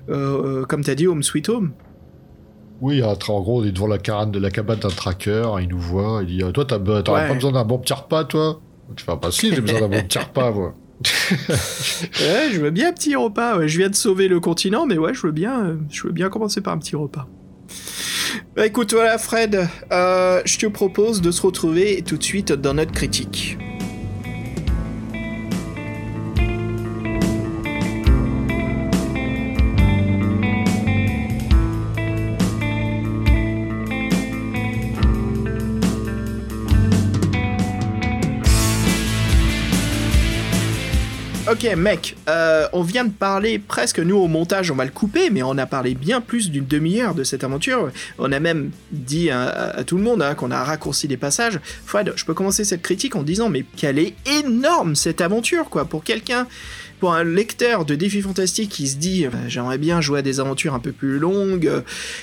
[0.07, 1.73] comme t'as dit, home sweet home.
[2.83, 5.79] Oui, en gros, on est devant la, carane de la cabane d'un tracker, il nous
[5.79, 8.61] voit, il dit Toi, t'aurais pas besoin d'un bon petit repas, toi?
[8.97, 10.75] Tu fais pas si, j'ai besoin d'un bon petit repas, moi.
[11.31, 13.65] ouais, je veux bien un petit repas.
[13.67, 16.29] Je viens de sauver le continent, mais ouais, je veux bien, euh, je veux bien
[16.29, 17.29] commencer par un petit repas.
[18.57, 22.75] Bah écoute, voilà, Fred, euh, je te propose de se retrouver tout de suite dans
[22.75, 23.59] notre critique.
[41.63, 45.31] Ok, mec, euh, on vient de parler presque, nous au montage, on va le couper,
[45.31, 47.93] mais on a parlé bien plus d'une demi-heure de cette aventure.
[48.19, 51.61] On a même dit à, tout le monde hein, qu'on a raccourci des passages.
[51.87, 55.85] Fred, je peux commencer cette critique en disant, mais quelle est énorme cette aventure, quoi,
[55.85, 56.49] pour quelqu'un
[56.99, 60.41] pour un lecteur de défis fantastiques qui se dit bah, j'aimerais bien jouer à des
[60.41, 61.83] aventures un peu plus longues,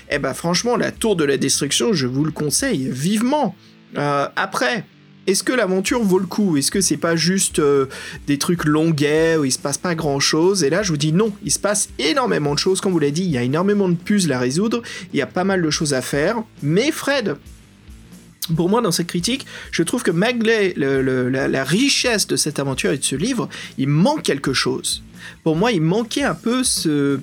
[0.09, 3.55] eh ben franchement la tour de la destruction je vous le conseille vivement.
[3.97, 4.85] Euh, après,
[5.29, 6.57] est-ce que l'aventure vaut le coup?
[6.57, 7.85] Est-ce que c'est pas juste euh,
[8.27, 11.13] des trucs longuets où il se passe pas grand chose Et là, je vous dis
[11.13, 12.81] non, il se passe énormément de choses.
[12.81, 14.81] Comme vous l'avez dit, il y a énormément de puzzles à résoudre,
[15.13, 16.37] il y a pas mal de choses à faire.
[16.63, 17.35] Mais Fred,
[18.55, 22.97] pour moi, dans cette critique, je trouve que malgré la, richesse de cette aventure et
[22.97, 25.03] de ce livre, il manque quelque chose.
[25.43, 27.19] Pour moi, il manquait un peu ce,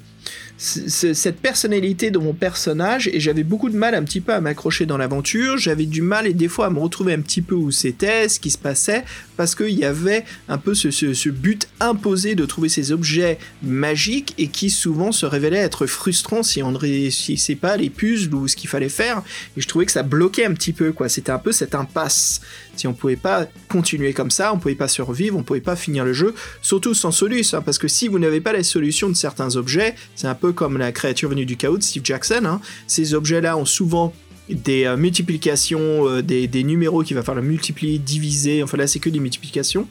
[0.59, 4.87] cette personnalité de mon personnage et j'avais beaucoup de mal un petit peu à m'accrocher
[4.87, 7.71] dans l'aventure, j'avais du mal et des fois à me retrouver un petit peu où
[7.71, 9.05] c'était, ce qui se passait,
[9.37, 14.49] parce qu'il y avait un peu ce, but imposé de trouver ces objets magiques et
[14.49, 18.57] qui souvent se révélait être frustrant si on ne réussissait pas les puzzles ou ce
[18.57, 19.23] qu'il fallait faire.
[19.57, 22.41] Et je trouvais que ça bloquait un petit peu quoi, c'était un peu cette impasse.
[22.77, 26.05] Si on pouvait pas continuer comme ça, on pouvait pas survivre, on pouvait pas finir
[26.05, 29.15] le jeu, surtout sans solution, hein, parce que si vous n'avez pas la solution de
[29.15, 32.61] certains objets, c'est un peu comme la créature venue du chaos de Steve Jackson, hein,
[32.87, 34.13] ces objets-là ont souvent
[34.49, 39.11] des euh, multiplications, euh, des, numéros qu'il va falloir multiplier, diviser, enfin là c'est que
[39.11, 39.89] des multiplications,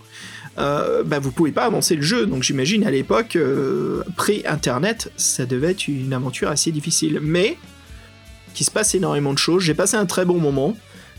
[0.58, 2.26] euh, bah, vous pouvez pas avancer le jeu.
[2.26, 7.20] Donc j'imagine à l'époque, euh, pré-internet, ça devait être une aventure assez difficile.
[7.22, 7.58] Mais,
[8.54, 10.78] qui se passe énormément de choses, j'ai passé un très bon moment.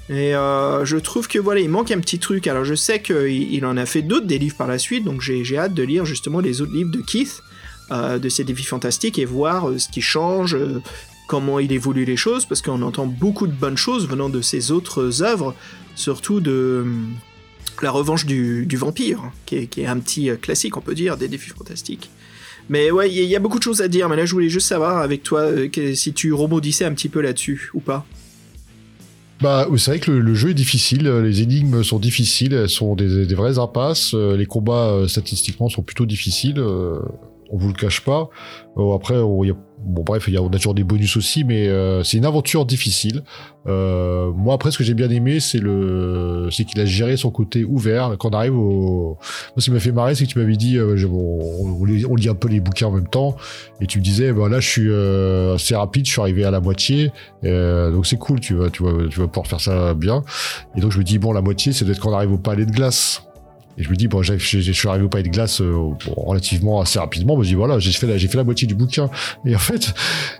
[0.08, 2.46] Et je trouve que voilà, il manque un petit truc.
[2.46, 5.20] Alors je sais qu'il il en a fait d'autres des livres par la suite, donc
[5.20, 7.42] j'ai hâte de lire justement les autres livres de Keith,
[7.90, 10.56] de ses défis fantastiques, et voir euh, ce qui change,
[11.28, 14.70] comment il évolue les choses, parce qu'on entend beaucoup de bonnes choses venant de ses
[14.70, 15.54] autres œuvres,
[15.94, 16.84] surtout de
[17.82, 22.10] La Revanche du, Vampire, qui est, un petit classique, on peut dire, des défis fantastiques.
[22.68, 24.66] Mais ouais, il y, a beaucoup de choses à dire, mais là je voulais juste
[24.66, 25.50] savoir avec toi
[25.94, 28.04] si tu rebondissais un petit peu là-dessus ou pas.
[29.40, 33.26] Bah, c'est vrai que le, jeu est difficile, les énigmes sont difficiles, elles sont des,
[33.26, 37.00] des vraies impasses, euh, les combats euh, statistiquement sont plutôt difficiles, euh,
[37.50, 38.28] on vous le cache pas.
[38.94, 39.56] après, il y a
[39.86, 42.24] bon bref, il y a, on a toujours des bonus aussi, mais euh, c'est une
[42.24, 43.22] aventure difficile.
[43.66, 47.30] Euh, moi après, ce que j'ai bien aimé, c'est le, c'est qu'il a géré son
[47.30, 48.16] côté ouvert.
[48.18, 50.76] Quand on arrive au, moi ce qui m'a fait marrer, c'est que tu m'avais dit,
[50.76, 53.36] euh, on, on, lit un peu les bouquins en même temps,
[53.80, 54.92] et tu me disais, ben là je suis
[55.54, 57.12] assez rapide, je suis arrivé à la moitié,
[57.42, 60.22] donc c'est cool, tu vas, tu vas, tu vas pouvoir faire ça bien.
[60.76, 62.66] Et donc je me dis bon, la moitié, c'est d'être quand on arrive au palais
[62.66, 63.22] de glace.
[63.78, 66.98] Et je me dis, bon, je suis arrivé au palais de glace euh, relativement assez
[66.98, 67.34] rapidement.
[67.34, 69.10] Je me dis, voilà, j'ai fait, la, j'ai fait la moitié du bouquin.
[69.44, 69.94] Et en fait,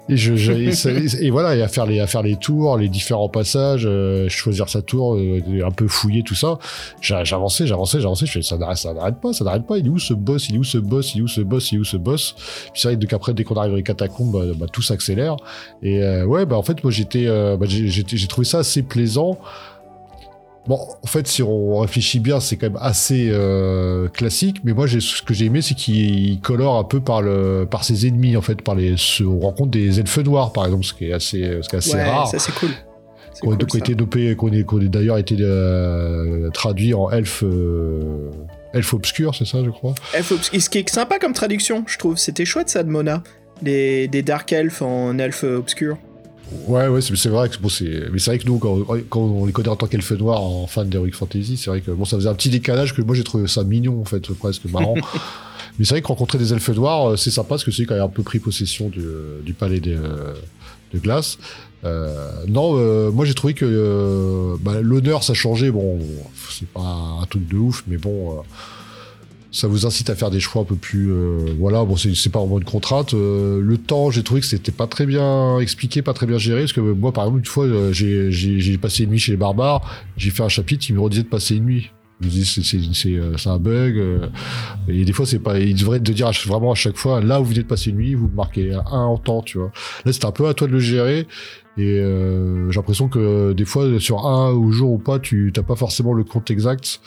[0.09, 0.33] et, je,
[1.23, 4.71] et, voilà, et à faire les, à faire les tours, les différents passages, euh, choisir
[4.71, 6.59] sa tour, euh, un peu fouiller tout ça.
[7.03, 8.25] J'avançais, j'avançais, j'avançais.
[8.25, 9.77] Je fais, ça n'arrête, ça n'arrête pas, ça n'arrête pas.
[9.77, 10.49] Il est où ce boss?
[10.49, 11.15] Il est où ce boss?
[11.15, 11.73] Il est où ce boss?
[11.73, 12.35] Il est où ce boss?
[12.73, 15.37] Puis c'est vrai qu'après, dès qu'on arrive dans les catacombes, bah, bah, tout s'accélère.
[15.83, 19.39] Et ouais, bah en fait, moi j'étais, bah, j'ai trouvé ça assez plaisant.
[20.67, 24.59] Bon, en fait, si on réfléchit bien, c'est quand même assez euh, classique.
[24.65, 28.07] Mais moi, ce que j'ai aimé, c'est qu'il colore un peu par le, par ses
[28.07, 31.13] ennemis, en fait, par les, on rencontre des elfes noirs, par exemple, ce qui est
[31.13, 32.29] assez, ce qui est assez ouais, rare.
[32.29, 32.71] Ça, c'est cool.
[33.41, 37.45] Qu'on cool, été dopé, qu'on est, d'ailleurs été euh, traduit en elfe.
[37.45, 38.31] Euh,
[38.73, 39.95] elfe obscur, c'est ça, je crois.
[40.15, 40.61] Elfe obscur.
[40.61, 42.17] Ce qui est sympa comme traduction, je trouve.
[42.17, 43.23] C'était chouette ça de Mona.
[43.63, 45.99] des dark elfes en elfe obscur.
[46.69, 49.53] Ouais, ouais, c'est vrai que bon, c'est, mais c'est vrai que nous, quand, on les
[49.53, 52.29] connaît en tant qu'elfe noir en fan d'Heroic Fantasy, c'est vrai que bon, ça faisait
[52.29, 54.95] un petit décalage que moi j'ai trouvé ça mignon en fait, presque marrant.
[55.79, 57.95] mais c'est vrai que rencontrer des elfes noirs, euh, c'est sympa parce que c'est quand
[57.95, 59.03] même un peu pris possession du,
[59.45, 59.99] du palais de,
[60.93, 61.39] de glace.
[61.85, 65.71] Euh, non, euh, moi j'ai trouvé que euh, bah, l'honneur ça changeait.
[65.71, 65.99] Bon,
[66.51, 68.43] c'est pas un truc de ouf, mais bon
[69.57, 72.41] ça vous incite à faire des choix un peu plus euh, voilà bon c'est pas
[72.41, 73.15] vraiment une contrainte.
[73.15, 76.61] Euh, le temps j'ai trouvé que c'était pas très bien expliqué pas très bien géré
[76.61, 79.81] parce que moi par exemple une fois euh, j'ai passé une nuit chez les barbares
[80.19, 81.91] j'ai fait un chapitre il me redisait de passer une nuit.
[82.21, 84.03] Je dis c'est un bug
[84.89, 87.45] et des fois c'est pas il devrait te dire vraiment à chaque fois là où
[87.45, 89.71] vous venez de passer une nuit vous marquez un en temps tu vois.
[90.05, 91.27] Là c'est un peu à toi de le gérer
[91.79, 95.77] et j'ai l'impression que des fois sur un ou jour ou pas tu t'as pas
[95.77, 97.01] forcément le compte exact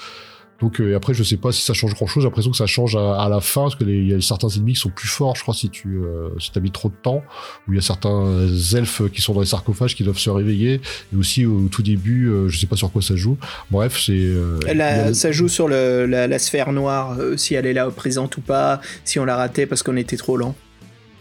[0.61, 2.23] donc euh, après, je sais pas si ça change grand chose.
[2.23, 4.73] J'ai l'impression que ça change à, la fin parce que il y a certains ennemis
[4.73, 7.23] qui sont plus forts, je crois, si tu euh, si mis trop de temps.
[7.67, 10.81] Ou il y a certains elfes qui sont dans les sarcophages qui doivent se réveiller.
[11.13, 13.37] Et aussi au tout début, euh, je sais pas sur quoi ça joue.
[13.71, 14.11] Bref, c'est.
[14.13, 18.41] Euh, ça joue sur le, la, la, sphère noire, si elle est là présente ou
[18.41, 20.55] pas, si on l'a raté parce qu'on était trop lent.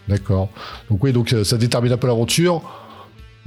[0.09, 0.48] D'accord.
[0.90, 2.62] Donc oui, donc ça détermine un peu l'aventure.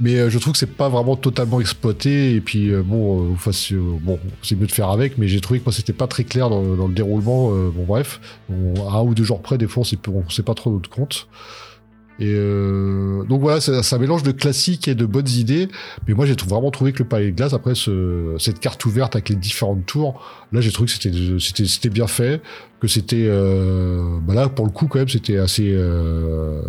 [0.02, 2.34] Mais euh, je trouve que c'est pas vraiment totalement exploité.
[2.34, 5.64] Et puis, euh, bon, euh, bon c'est mieux de faire avec, mais j'ai trouvé que
[5.64, 7.50] moi, c'était pas très clair dans, le déroulement.
[7.50, 8.20] bon, bref,
[8.50, 11.28] un ou deux jours près, des fois, on sait pas trop notre compte.
[12.18, 15.68] Et donc voilà, c'est un mélange de classiques et de bonnes idées.
[16.06, 19.16] Mais moi, j'ai vraiment trouvé que le palais de glace, après ce, cette carte ouverte
[19.16, 20.20] avec les différentes tours,
[20.52, 22.42] là, j'ai trouvé que c'était bien fait,
[22.82, 26.60] que c'était euh, bah là pour le coup quand même, c'était assez euh,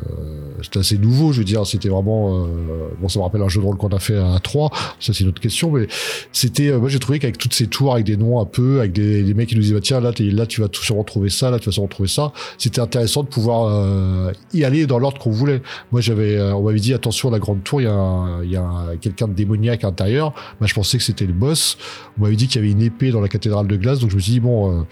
[0.61, 1.33] c'était assez nouveau.
[1.33, 3.89] Je veux dire, c'était vraiment euh, bon, ça me rappelle un jeu de rôle qu'on
[3.89, 4.69] a fait à 3
[4.99, 5.87] Ça, c'est une autre question, mais
[6.31, 8.93] c'était euh, moi j'ai trouvé qu'avec toutes ces tours, avec des noms un peu, avec
[8.93, 11.49] des, des mecs qui nous disaient bah, tiens là, là, tu vas sûrement trouver ça,
[11.49, 12.31] là, tu vas sûrement trouver ça.
[12.57, 15.61] C'était intéressant de pouvoir euh, y aller dans l'ordre qu'on voulait.
[15.91, 18.55] Moi, j'avais, euh, on m'avait dit attention, la grande tour, il y a, il y
[18.55, 20.33] a quelqu'un de démoniaque à l'intérieur.
[20.59, 21.77] Moi, je pensais que c'était le boss.
[22.17, 24.15] On m'avait dit qu'il y avait une épée dans la cathédrale de glace, donc je
[24.15, 24.85] me suis dit bon,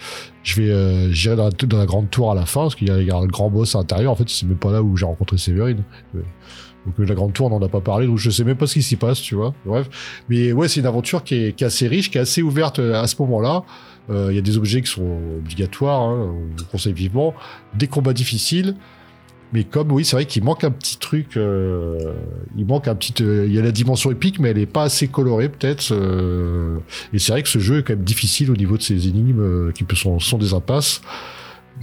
[0.44, 3.22] je vais, euh, j'irai dans, la grande tour à la fin, parce qu'il y, a
[3.22, 4.12] le grand boss à l'intérieur.
[4.12, 5.84] En fait, c'est même pas là où j'ai rencontré Séverine.
[6.14, 8.82] Donc la grande tour, n'en a pas parlé, donc je sais même pas ce qui
[8.82, 9.54] s'y passe, tu vois.
[9.66, 9.88] Bref,
[10.30, 13.16] mais ouais, c'est une aventure qui est, assez riche, qui est assez ouverte à ce
[13.20, 13.64] moment-là.
[14.10, 17.34] Il y a des objets qui sont obligatoires, hein, on vous conseille vivement.
[17.76, 18.76] Des combats difficiles.
[19.54, 21.36] Mais comme oui, c'est vrai qu'il manque un petit truc.
[21.36, 22.14] Euh,
[22.58, 23.14] il manque un petit.
[23.22, 25.92] Euh, il y a la dimension épique, mais elle est pas assez colorée peut-être.
[25.92, 26.78] Euh,
[27.14, 29.42] et c'est vrai que ce jeu est quand même difficile au niveau de ses énigmes
[29.42, 31.02] euh, qui sont, des impasses.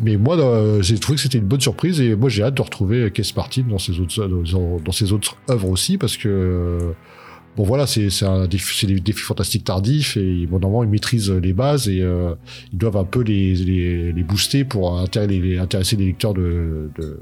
[0.00, 0.36] Mais moi,
[0.80, 3.64] j'ai trouvé que c'était une bonne surprise et moi j'ai hâte de retrouver Case Martin
[3.68, 6.94] dans ses autres dans, dans ses autres œuvres aussi parce que
[7.58, 8.08] bon voilà, c'est
[8.86, 12.34] des défis fantastiques tardifs et bon normalement ils maîtrisent les bases et euh,
[12.72, 16.88] ils doivent un peu les, les, les booster pour intéresser les, intéresser les lecteurs de,
[16.96, 17.18] de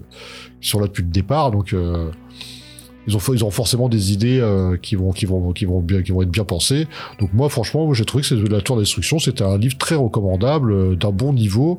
[0.60, 1.52] qui sont là depuis le départ.
[1.52, 2.10] Donc euh,
[3.06, 6.02] ils ont ils ont forcément des idées euh, qui vont qui vont qui vont bien
[6.02, 6.86] qui vont être bien pensées.
[7.18, 9.94] Donc moi franchement j'ai trouvé que c'est de la tour d'instruction, c'était un livre très
[9.94, 11.78] recommandable euh, d'un bon niveau.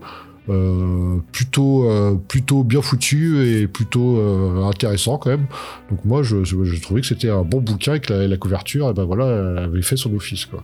[0.50, 5.48] Euh, plutôt euh, plutôt bien foutu et plutôt euh, intéressant quand même.
[5.90, 8.94] Donc moi je, je, trouvais que c'était un bon bouquin et que la, couverture, et
[8.94, 10.64] ben voilà, elle avait fait son office quoi.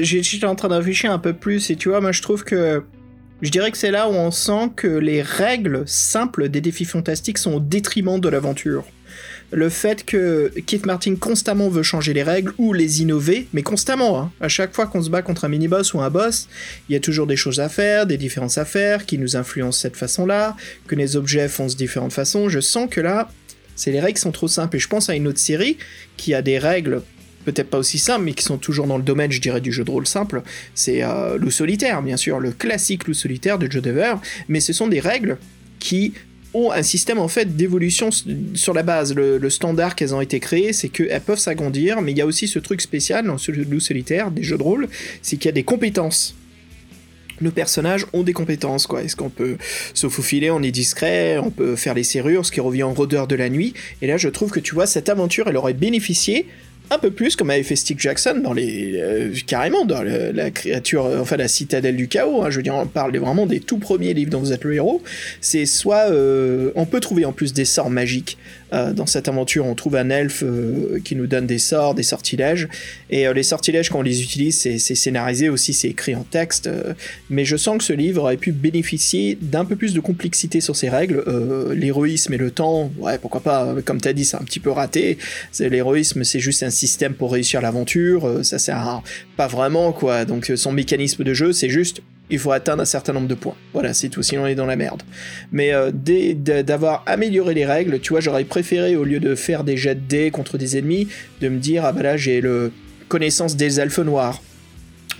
[0.00, 2.82] J'étais en train de réfléchir un peu plus et tu vois, moi je trouve que
[3.42, 7.38] Je dirais que c'est là où on sent que les règles simples des défis fantastiques
[7.38, 8.84] sont au détriment de l'aventure
[9.52, 14.18] le fait que Keith Martin constamment veut changer les règles ou les innover, mais constamment.
[14.18, 14.32] Hein.
[14.40, 16.48] À chaque fois qu'on se bat contre un mini-boss ou un boss,
[16.88, 19.78] il y a toujours des choses à faire, des différences à faire qui nous influencent
[19.78, 20.56] cette façon-là,
[20.86, 22.48] que les objets foncent de différentes façons.
[22.48, 23.30] Je sens que là,
[23.76, 24.76] c'est les règles sont trop simples.
[24.76, 25.76] Et je pense à une autre série
[26.16, 27.02] qui a des règles
[27.44, 29.84] peut-être pas aussi simples, mais qui sont toujours dans le domaine, je dirais, du jeu
[29.84, 30.42] de rôle simple.
[30.74, 34.14] C'est euh, Loup Solitaire, bien sûr, le classique Loup Solitaire de Joe Dever,
[34.48, 35.38] mais ce sont des règles
[35.78, 36.14] qui
[36.54, 38.10] ont un système en fait d'évolution
[38.54, 39.14] sur la base.
[39.14, 42.48] Le, standard qu'elles ont été créées, c'est qu'elles peuvent s'agrandir, mais il y a aussi
[42.48, 44.88] ce truc spécial dans ce loup solitaire des jeux de rôle,
[45.20, 46.34] c'est qu'il y a des compétences.
[47.40, 49.02] Nos personnages ont des compétences, quoi.
[49.02, 49.56] Est-ce qu'on peut
[49.94, 53.26] se faufiler, on est discret, on peut faire les serrures, ce qui revient en rôdeur
[53.26, 53.74] de la nuit.
[54.00, 56.46] Et là, je trouve que tu vois, cette aventure, elle aurait bénéficié
[56.90, 61.06] un peu plus comme avait fait Stick Jackson dans les euh, carrément dans la créature
[61.20, 62.50] enfin la citadelle du chaos hein.
[62.50, 65.02] je veux dire on parle vraiment des tout premiers livres dont vous êtes le héros
[65.40, 68.36] c'est soit euh, on peut trouver en plus des sorts magiques
[68.72, 72.02] euh, dans cette aventure, on trouve un elfe euh, qui nous donne des sorts, des
[72.02, 72.68] sortilèges.
[73.10, 76.68] Et euh, les sortilèges, quand on les utilise, c'est scénarisé aussi, c'est écrit en texte.
[77.30, 80.76] mais je sens que ce livre aurait pu bénéficier d'un peu plus de complexité sur
[80.76, 81.24] ses règles.
[81.74, 84.70] L'héroïsme et le temps, ouais, pourquoi pas, comme tu as dit, c'est un petit peu
[84.70, 85.18] raté.
[85.58, 88.44] L'héroïsme, c'est juste un système pour réussir l'aventure.
[88.44, 89.02] ça sert
[89.36, 90.24] pas vraiment, quoi.
[90.24, 92.02] Donc son mécanisme de jeu, c'est juste
[92.32, 93.54] il faut atteindre un certain nombre de points.
[93.72, 95.02] Voilà, c'est tout, sinon on est dans la merde.
[95.52, 99.76] Mais euh, d'avoir amélioré les règles, tu vois, j'aurais préféré, au lieu de faire des
[99.76, 101.08] jets de dés contre des ennemis,
[101.40, 102.72] de me dire, ah bah là j'ai le
[103.08, 104.42] connaissance des elfes noirs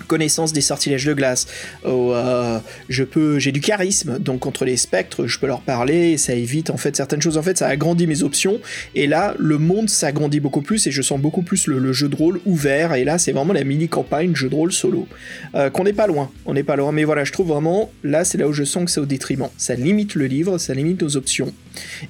[0.02, 1.46] connaissance des sortilèges de glace.
[1.84, 2.58] Oh, euh,
[2.88, 6.70] je peux, j'ai du charisme, donc contre les spectres, je peux leur parler, ça évite
[6.70, 7.38] en fait certaines choses.
[7.38, 8.60] En fait, ça agrandit mes options.
[8.94, 12.16] Et là, le monde s'agrandit beaucoup plus et je sens beaucoup plus le, jeu de
[12.16, 12.94] rôle ouvert.
[12.94, 15.06] Et là, c'est vraiment la mini campagne jeu de rôle solo,
[15.54, 16.30] euh, qu'on n'est pas loin.
[16.46, 18.84] On n'est pas loin, mais voilà, je trouve vraiment là, c'est là où je sens
[18.84, 19.48] que c'est au détriment.
[19.56, 21.52] Ça limite le livre, ça limite nos options.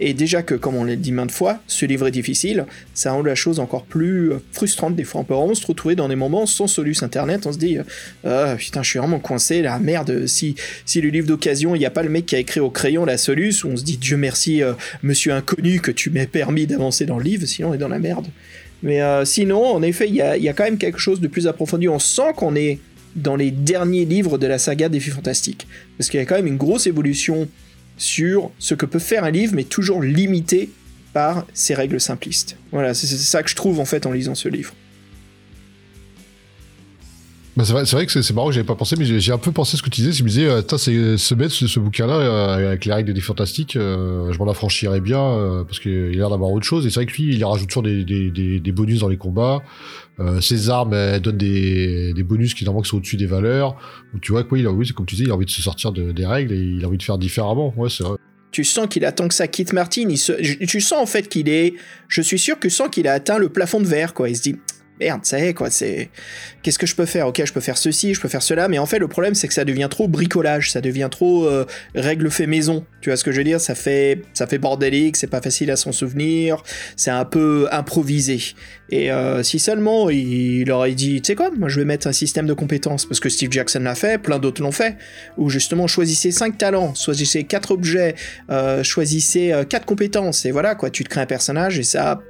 [0.00, 3.22] Et déjà que, comme on l'a dit maintes fois, ce livre est difficile, ça rend
[3.22, 4.96] la chose encore plus frustrante.
[4.96, 7.46] Des fois, on peut vraiment se retrouver dans des moments sans soluce internet.
[7.46, 7.78] On se dit,
[8.24, 10.26] ah, putain, je suis vraiment coincé là, merde.
[10.26, 10.54] Si,
[10.84, 13.04] si le livre d'occasion, il n'y a pas le mec qui a écrit au crayon
[13.04, 14.72] la soluce, on se dit, Dieu merci, euh,
[15.02, 17.98] monsieur inconnu, que tu m'aies permis d'avancer dans le livre, sinon on est dans la
[17.98, 18.26] merde.
[18.82, 21.28] Mais euh, sinon, en effet, il y a, y a, quand même quelque chose de
[21.28, 21.88] plus approfondi.
[21.88, 22.80] On sent qu'on est
[23.14, 25.66] dans les derniers livres de la saga des filles fantastiques.
[25.96, 27.48] Parce qu'il y a quand même une grosse évolution
[27.96, 30.70] sur ce que peut faire un livre, mais toujours limité
[31.12, 32.56] par ses règles simplistes.
[32.72, 34.74] Voilà, c'est ça que je trouve en fait en lisant ce livre.
[37.58, 39.82] C'est vrai, que c'est marrant que j'avais pas pensé, mais j'ai un peu pensé ce
[39.82, 40.12] que tu disais.
[40.12, 43.76] Je me disais, euh, c'est ce bête, ce, bouquin-là, euh, avec les règles des fantastiques,
[43.76, 46.86] euh, je m'en affranchirais bien, parce qu'il a l'air d'avoir autre chose.
[46.86, 49.62] Et c'est vrai que lui, il rajoute toujours des, bonus dans les combats.
[50.40, 53.76] ses armes, donnent des, bonus qui normalement sont au-dessus des valeurs.
[54.22, 55.60] Tu vois, quoi, il a, oui, c'est comme tu disais, il a envie de se
[55.60, 57.74] sortir de, des règles et il a envie de faire différemment.
[58.50, 60.08] Tu sens qu'il attend que ça quitte Martin.
[60.08, 61.74] Tu sens en fait qu'il est.
[62.08, 64.28] Je suis sûr que sens qu'il a atteint le plafond de verre, quoi.
[64.28, 64.56] Il se dit
[65.02, 66.10] merde, ça y est, quoi, c'est.
[66.62, 67.26] Qu'est-ce que je peux faire?
[67.26, 69.48] Ok, je peux faire ceci, je peux faire cela, mais en fait, le problème, c'est
[69.48, 72.84] que ça devient trop bricolage, ça devient trop euh, règle fait maison.
[73.00, 73.60] Tu vois ce que je veux dire?
[73.60, 76.62] Ça fait, ça fait bordélique, c'est pas facile à s'en souvenir,
[76.96, 78.40] c'est un peu improvisé.
[78.90, 82.12] Et euh, si seulement il, aurait dit, tu sais quoi, moi je vais mettre un
[82.12, 84.96] système de compétences, parce que Steve Jackson l'a fait, plein d'autres l'ont fait,
[85.38, 88.14] où justement choisissez 5 talents, choisissez 4 objets,
[88.50, 92.22] euh, choisissez 4 compétences, et voilà, quoi, tu te crées un personnage, et ça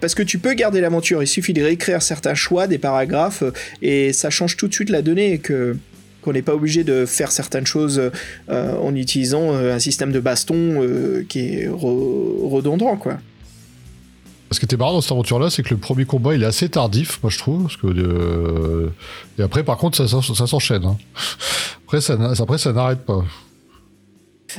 [0.00, 3.52] parce que tu peux garder l'aventure, il suffit de réécrire certains choix des paragraphes euh,
[3.82, 5.76] et ça change tout de suite la donnée que
[6.20, 8.10] qu'on n'est pas obligé de faire certaines choses
[8.50, 10.82] euh, en utilisant euh, un système de baston
[11.28, 13.18] qui est redondant quoi.
[14.50, 16.70] Ce qui était marrant dans cette aventure-là, c'est que le premier combat, il est assez
[16.70, 18.90] tardif, moi je trouve, parce que
[19.38, 20.86] et après, par contre, ça, s'enchaîne.
[20.86, 20.96] Hein.
[21.86, 23.24] Après, ça n'arrête pas.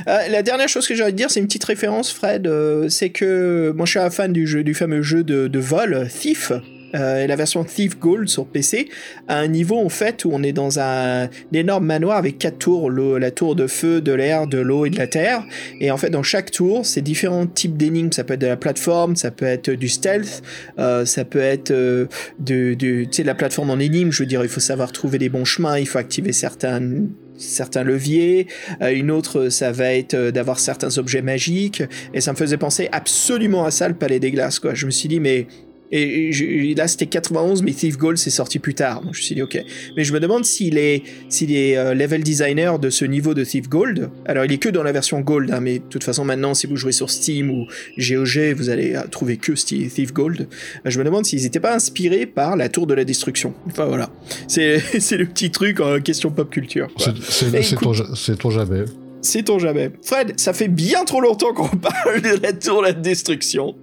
[0.06, 2.46] Euh, la dernière chose que j'ai envie de dire, c'est une petite référence, Fred.
[2.46, 6.08] Euh, c'est que moi, je suis un fan du, jeu, du fameux jeu de, vol,
[6.08, 6.52] Thief.
[6.96, 8.88] Euh, et la version Thief Gold sur PC,
[9.28, 12.90] à un niveau en fait où on est dans un, énorme manoir avec quatre tours,
[12.90, 15.44] la tour de feu, de l'air, de l'eau et de la terre.
[15.80, 18.10] Et en fait, dans chaque tour, c'est différents types d'énigmes.
[18.10, 20.42] Ça peut être de la plateforme, ça peut être du stealth,
[20.76, 24.10] ça peut être de la plateforme en énigme.
[24.10, 27.08] Je veux dire, il faut savoir trouver les bons chemins, il faut activer certaines
[27.40, 28.46] certains leviers,
[28.82, 31.82] euh, une autre ça va être euh, d'avoir certains objets magiques,
[32.14, 34.74] et ça me faisait penser absolument à ça le palais des glaces quoi.
[34.74, 35.46] Je me suis dit mais
[35.92, 39.02] Et, là, c'était 91, mais Thief Gold c'est sorti plus tard.
[39.02, 39.62] Donc je me suis dit, ok.
[39.96, 43.44] Mais je me demande s'il est, s'il est euh, level designer de ce niveau de
[43.44, 44.10] Thief Gold.
[44.26, 46.66] Alors, il est que dans la version Gold, hein, mais de toute façon, maintenant, si
[46.66, 47.66] vous jouez sur Steam ou
[47.98, 50.48] GOG, vous allez euh, trouver que Thief Gold.
[50.84, 53.54] je me demande s'ils n'étaient pas inspirés par la Tour de la Destruction.
[53.66, 54.10] Enfin, voilà.
[54.46, 54.76] C'est,
[55.10, 56.88] le petit truc en question pop culture.
[57.28, 58.84] C'est ton jamais.
[59.22, 59.90] C'est ton jamais.
[60.02, 63.74] Fred, ça fait bien trop longtemps qu'on parle de la Tour de la Destruction.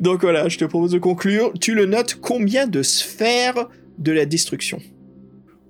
[0.00, 1.52] Donc voilà, je te propose de conclure.
[1.60, 3.68] Tu le notes combien de sphères
[3.98, 4.80] de la destruction?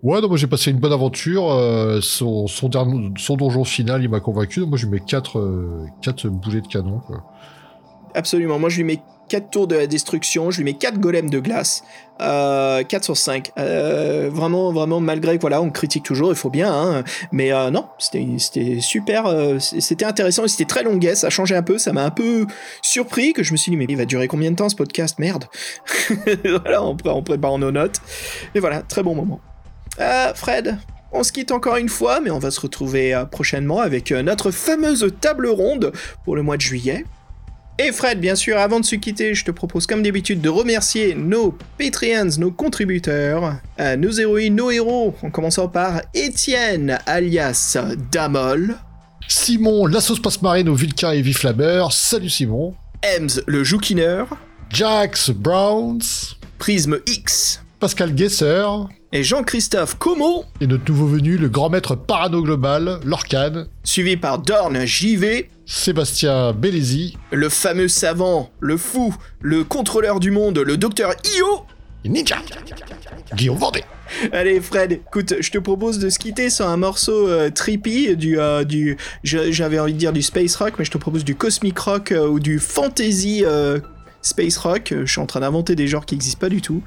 [0.02, 1.50] Ouais, donc moi j'ai passé une bonne aventure.
[1.50, 4.60] Euh, son, son, donjon final, il m'a convaincu.
[4.60, 7.00] Donc moi je lui mets 4 euh, boulets de canon.
[8.14, 8.58] Absolument.
[8.58, 11.40] Moi je lui mets 4 tours de la destruction, je lui mets 4 golems de
[11.40, 11.82] glace,
[12.20, 13.52] euh, 4 sur 5.
[13.58, 17.70] Euh, vraiment, vraiment, malgré que voilà, on critique toujours, il faut bien, hein, mais euh,
[17.70, 18.26] non, c'était
[18.80, 22.46] super, euh, c'était intéressant, c'était très longuet, ça changé un peu, ça m'a un peu
[22.82, 25.18] surpris, que je me suis dit, mais il va durer combien de temps ce podcast?
[25.18, 25.46] Merde
[26.44, 28.00] Voilà, on, on prépare nos notes.
[28.54, 29.40] Et voilà, très bon moment.
[30.34, 30.78] Fred,
[31.12, 35.06] on se quitte encore une fois, mais on va se retrouver prochainement avec notre fameuse
[35.20, 35.92] table ronde
[36.24, 37.04] pour le mois de juillet.
[37.78, 41.14] Et Fred, bien sûr, avant de se quitter, je te propose comme d'habitude de remercier
[41.14, 47.76] nos Patreons, nos contributeurs, euh, nos héroïnes, nos héros, en commençant par Étienne, alias
[48.10, 48.76] Damol.
[49.28, 51.84] Simon, la sauce passe-marine au Vulcain et Viflaber.
[51.90, 52.74] Salut Simon.
[53.04, 54.28] Ems, le joukineur.
[54.70, 56.36] Jax Browns.
[56.58, 57.60] Prisme X.
[57.86, 58.64] Pascal Gesser.
[59.12, 60.44] Et Jean-Christophe Como.
[60.60, 63.66] Et notre nouveau venu, le grand maître parano global, Lorcan.
[63.84, 65.48] Suivi par Dorn JV.
[65.66, 67.16] Sébastien Bellesi.
[67.30, 71.64] Le fameux savant, le fou, le contrôleur du monde, le docteur Io.
[72.04, 72.38] Ninja.
[73.36, 73.84] Guillaume Vendée.
[74.32, 78.40] Allez Fred, écoute, je te propose de se quitter sur un morceau euh, trippy du,
[78.40, 81.78] euh, du j'avais envie de dire du space rock, mais je te propose du cosmic
[81.78, 83.44] rock euh, ou du fantasy
[84.26, 84.92] space rock.
[84.94, 86.82] Je suis en train d'inventer des genres qui n'existent pas du tout.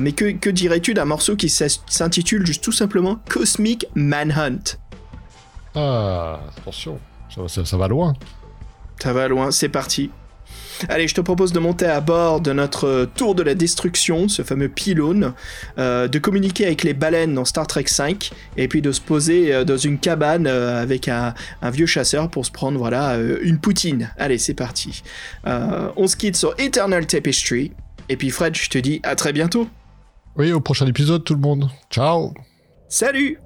[0.00, 4.76] mais que, que dirais-tu d'un morceau qui s'intitule juste tout simplement Cosmic Manhunt?
[5.74, 6.98] Ah, attention.
[7.46, 8.14] Ça, va loin.
[9.00, 10.10] Ça va loin, c'est parti.
[10.88, 14.42] Allez, je te propose de monter à bord de notre tour de la destruction, ce
[14.42, 15.34] fameux pylône,
[15.78, 19.54] euh, de communiquer avec les baleines dans Star Trek 5, et puis de se poser
[19.54, 21.34] euh, dans une cabane euh, avec un,
[21.70, 24.10] vieux chasseur pour se prendre voilà une poutine.
[24.18, 25.02] Allez, c'est parti.
[25.44, 27.72] on se quitte sur Eternal Tapestry,
[28.08, 29.68] et puis Fred, je te dis à très bientôt.
[30.36, 31.70] Oui, au prochain épisode tout le monde.
[31.90, 32.34] Ciao.
[32.88, 33.38] Salut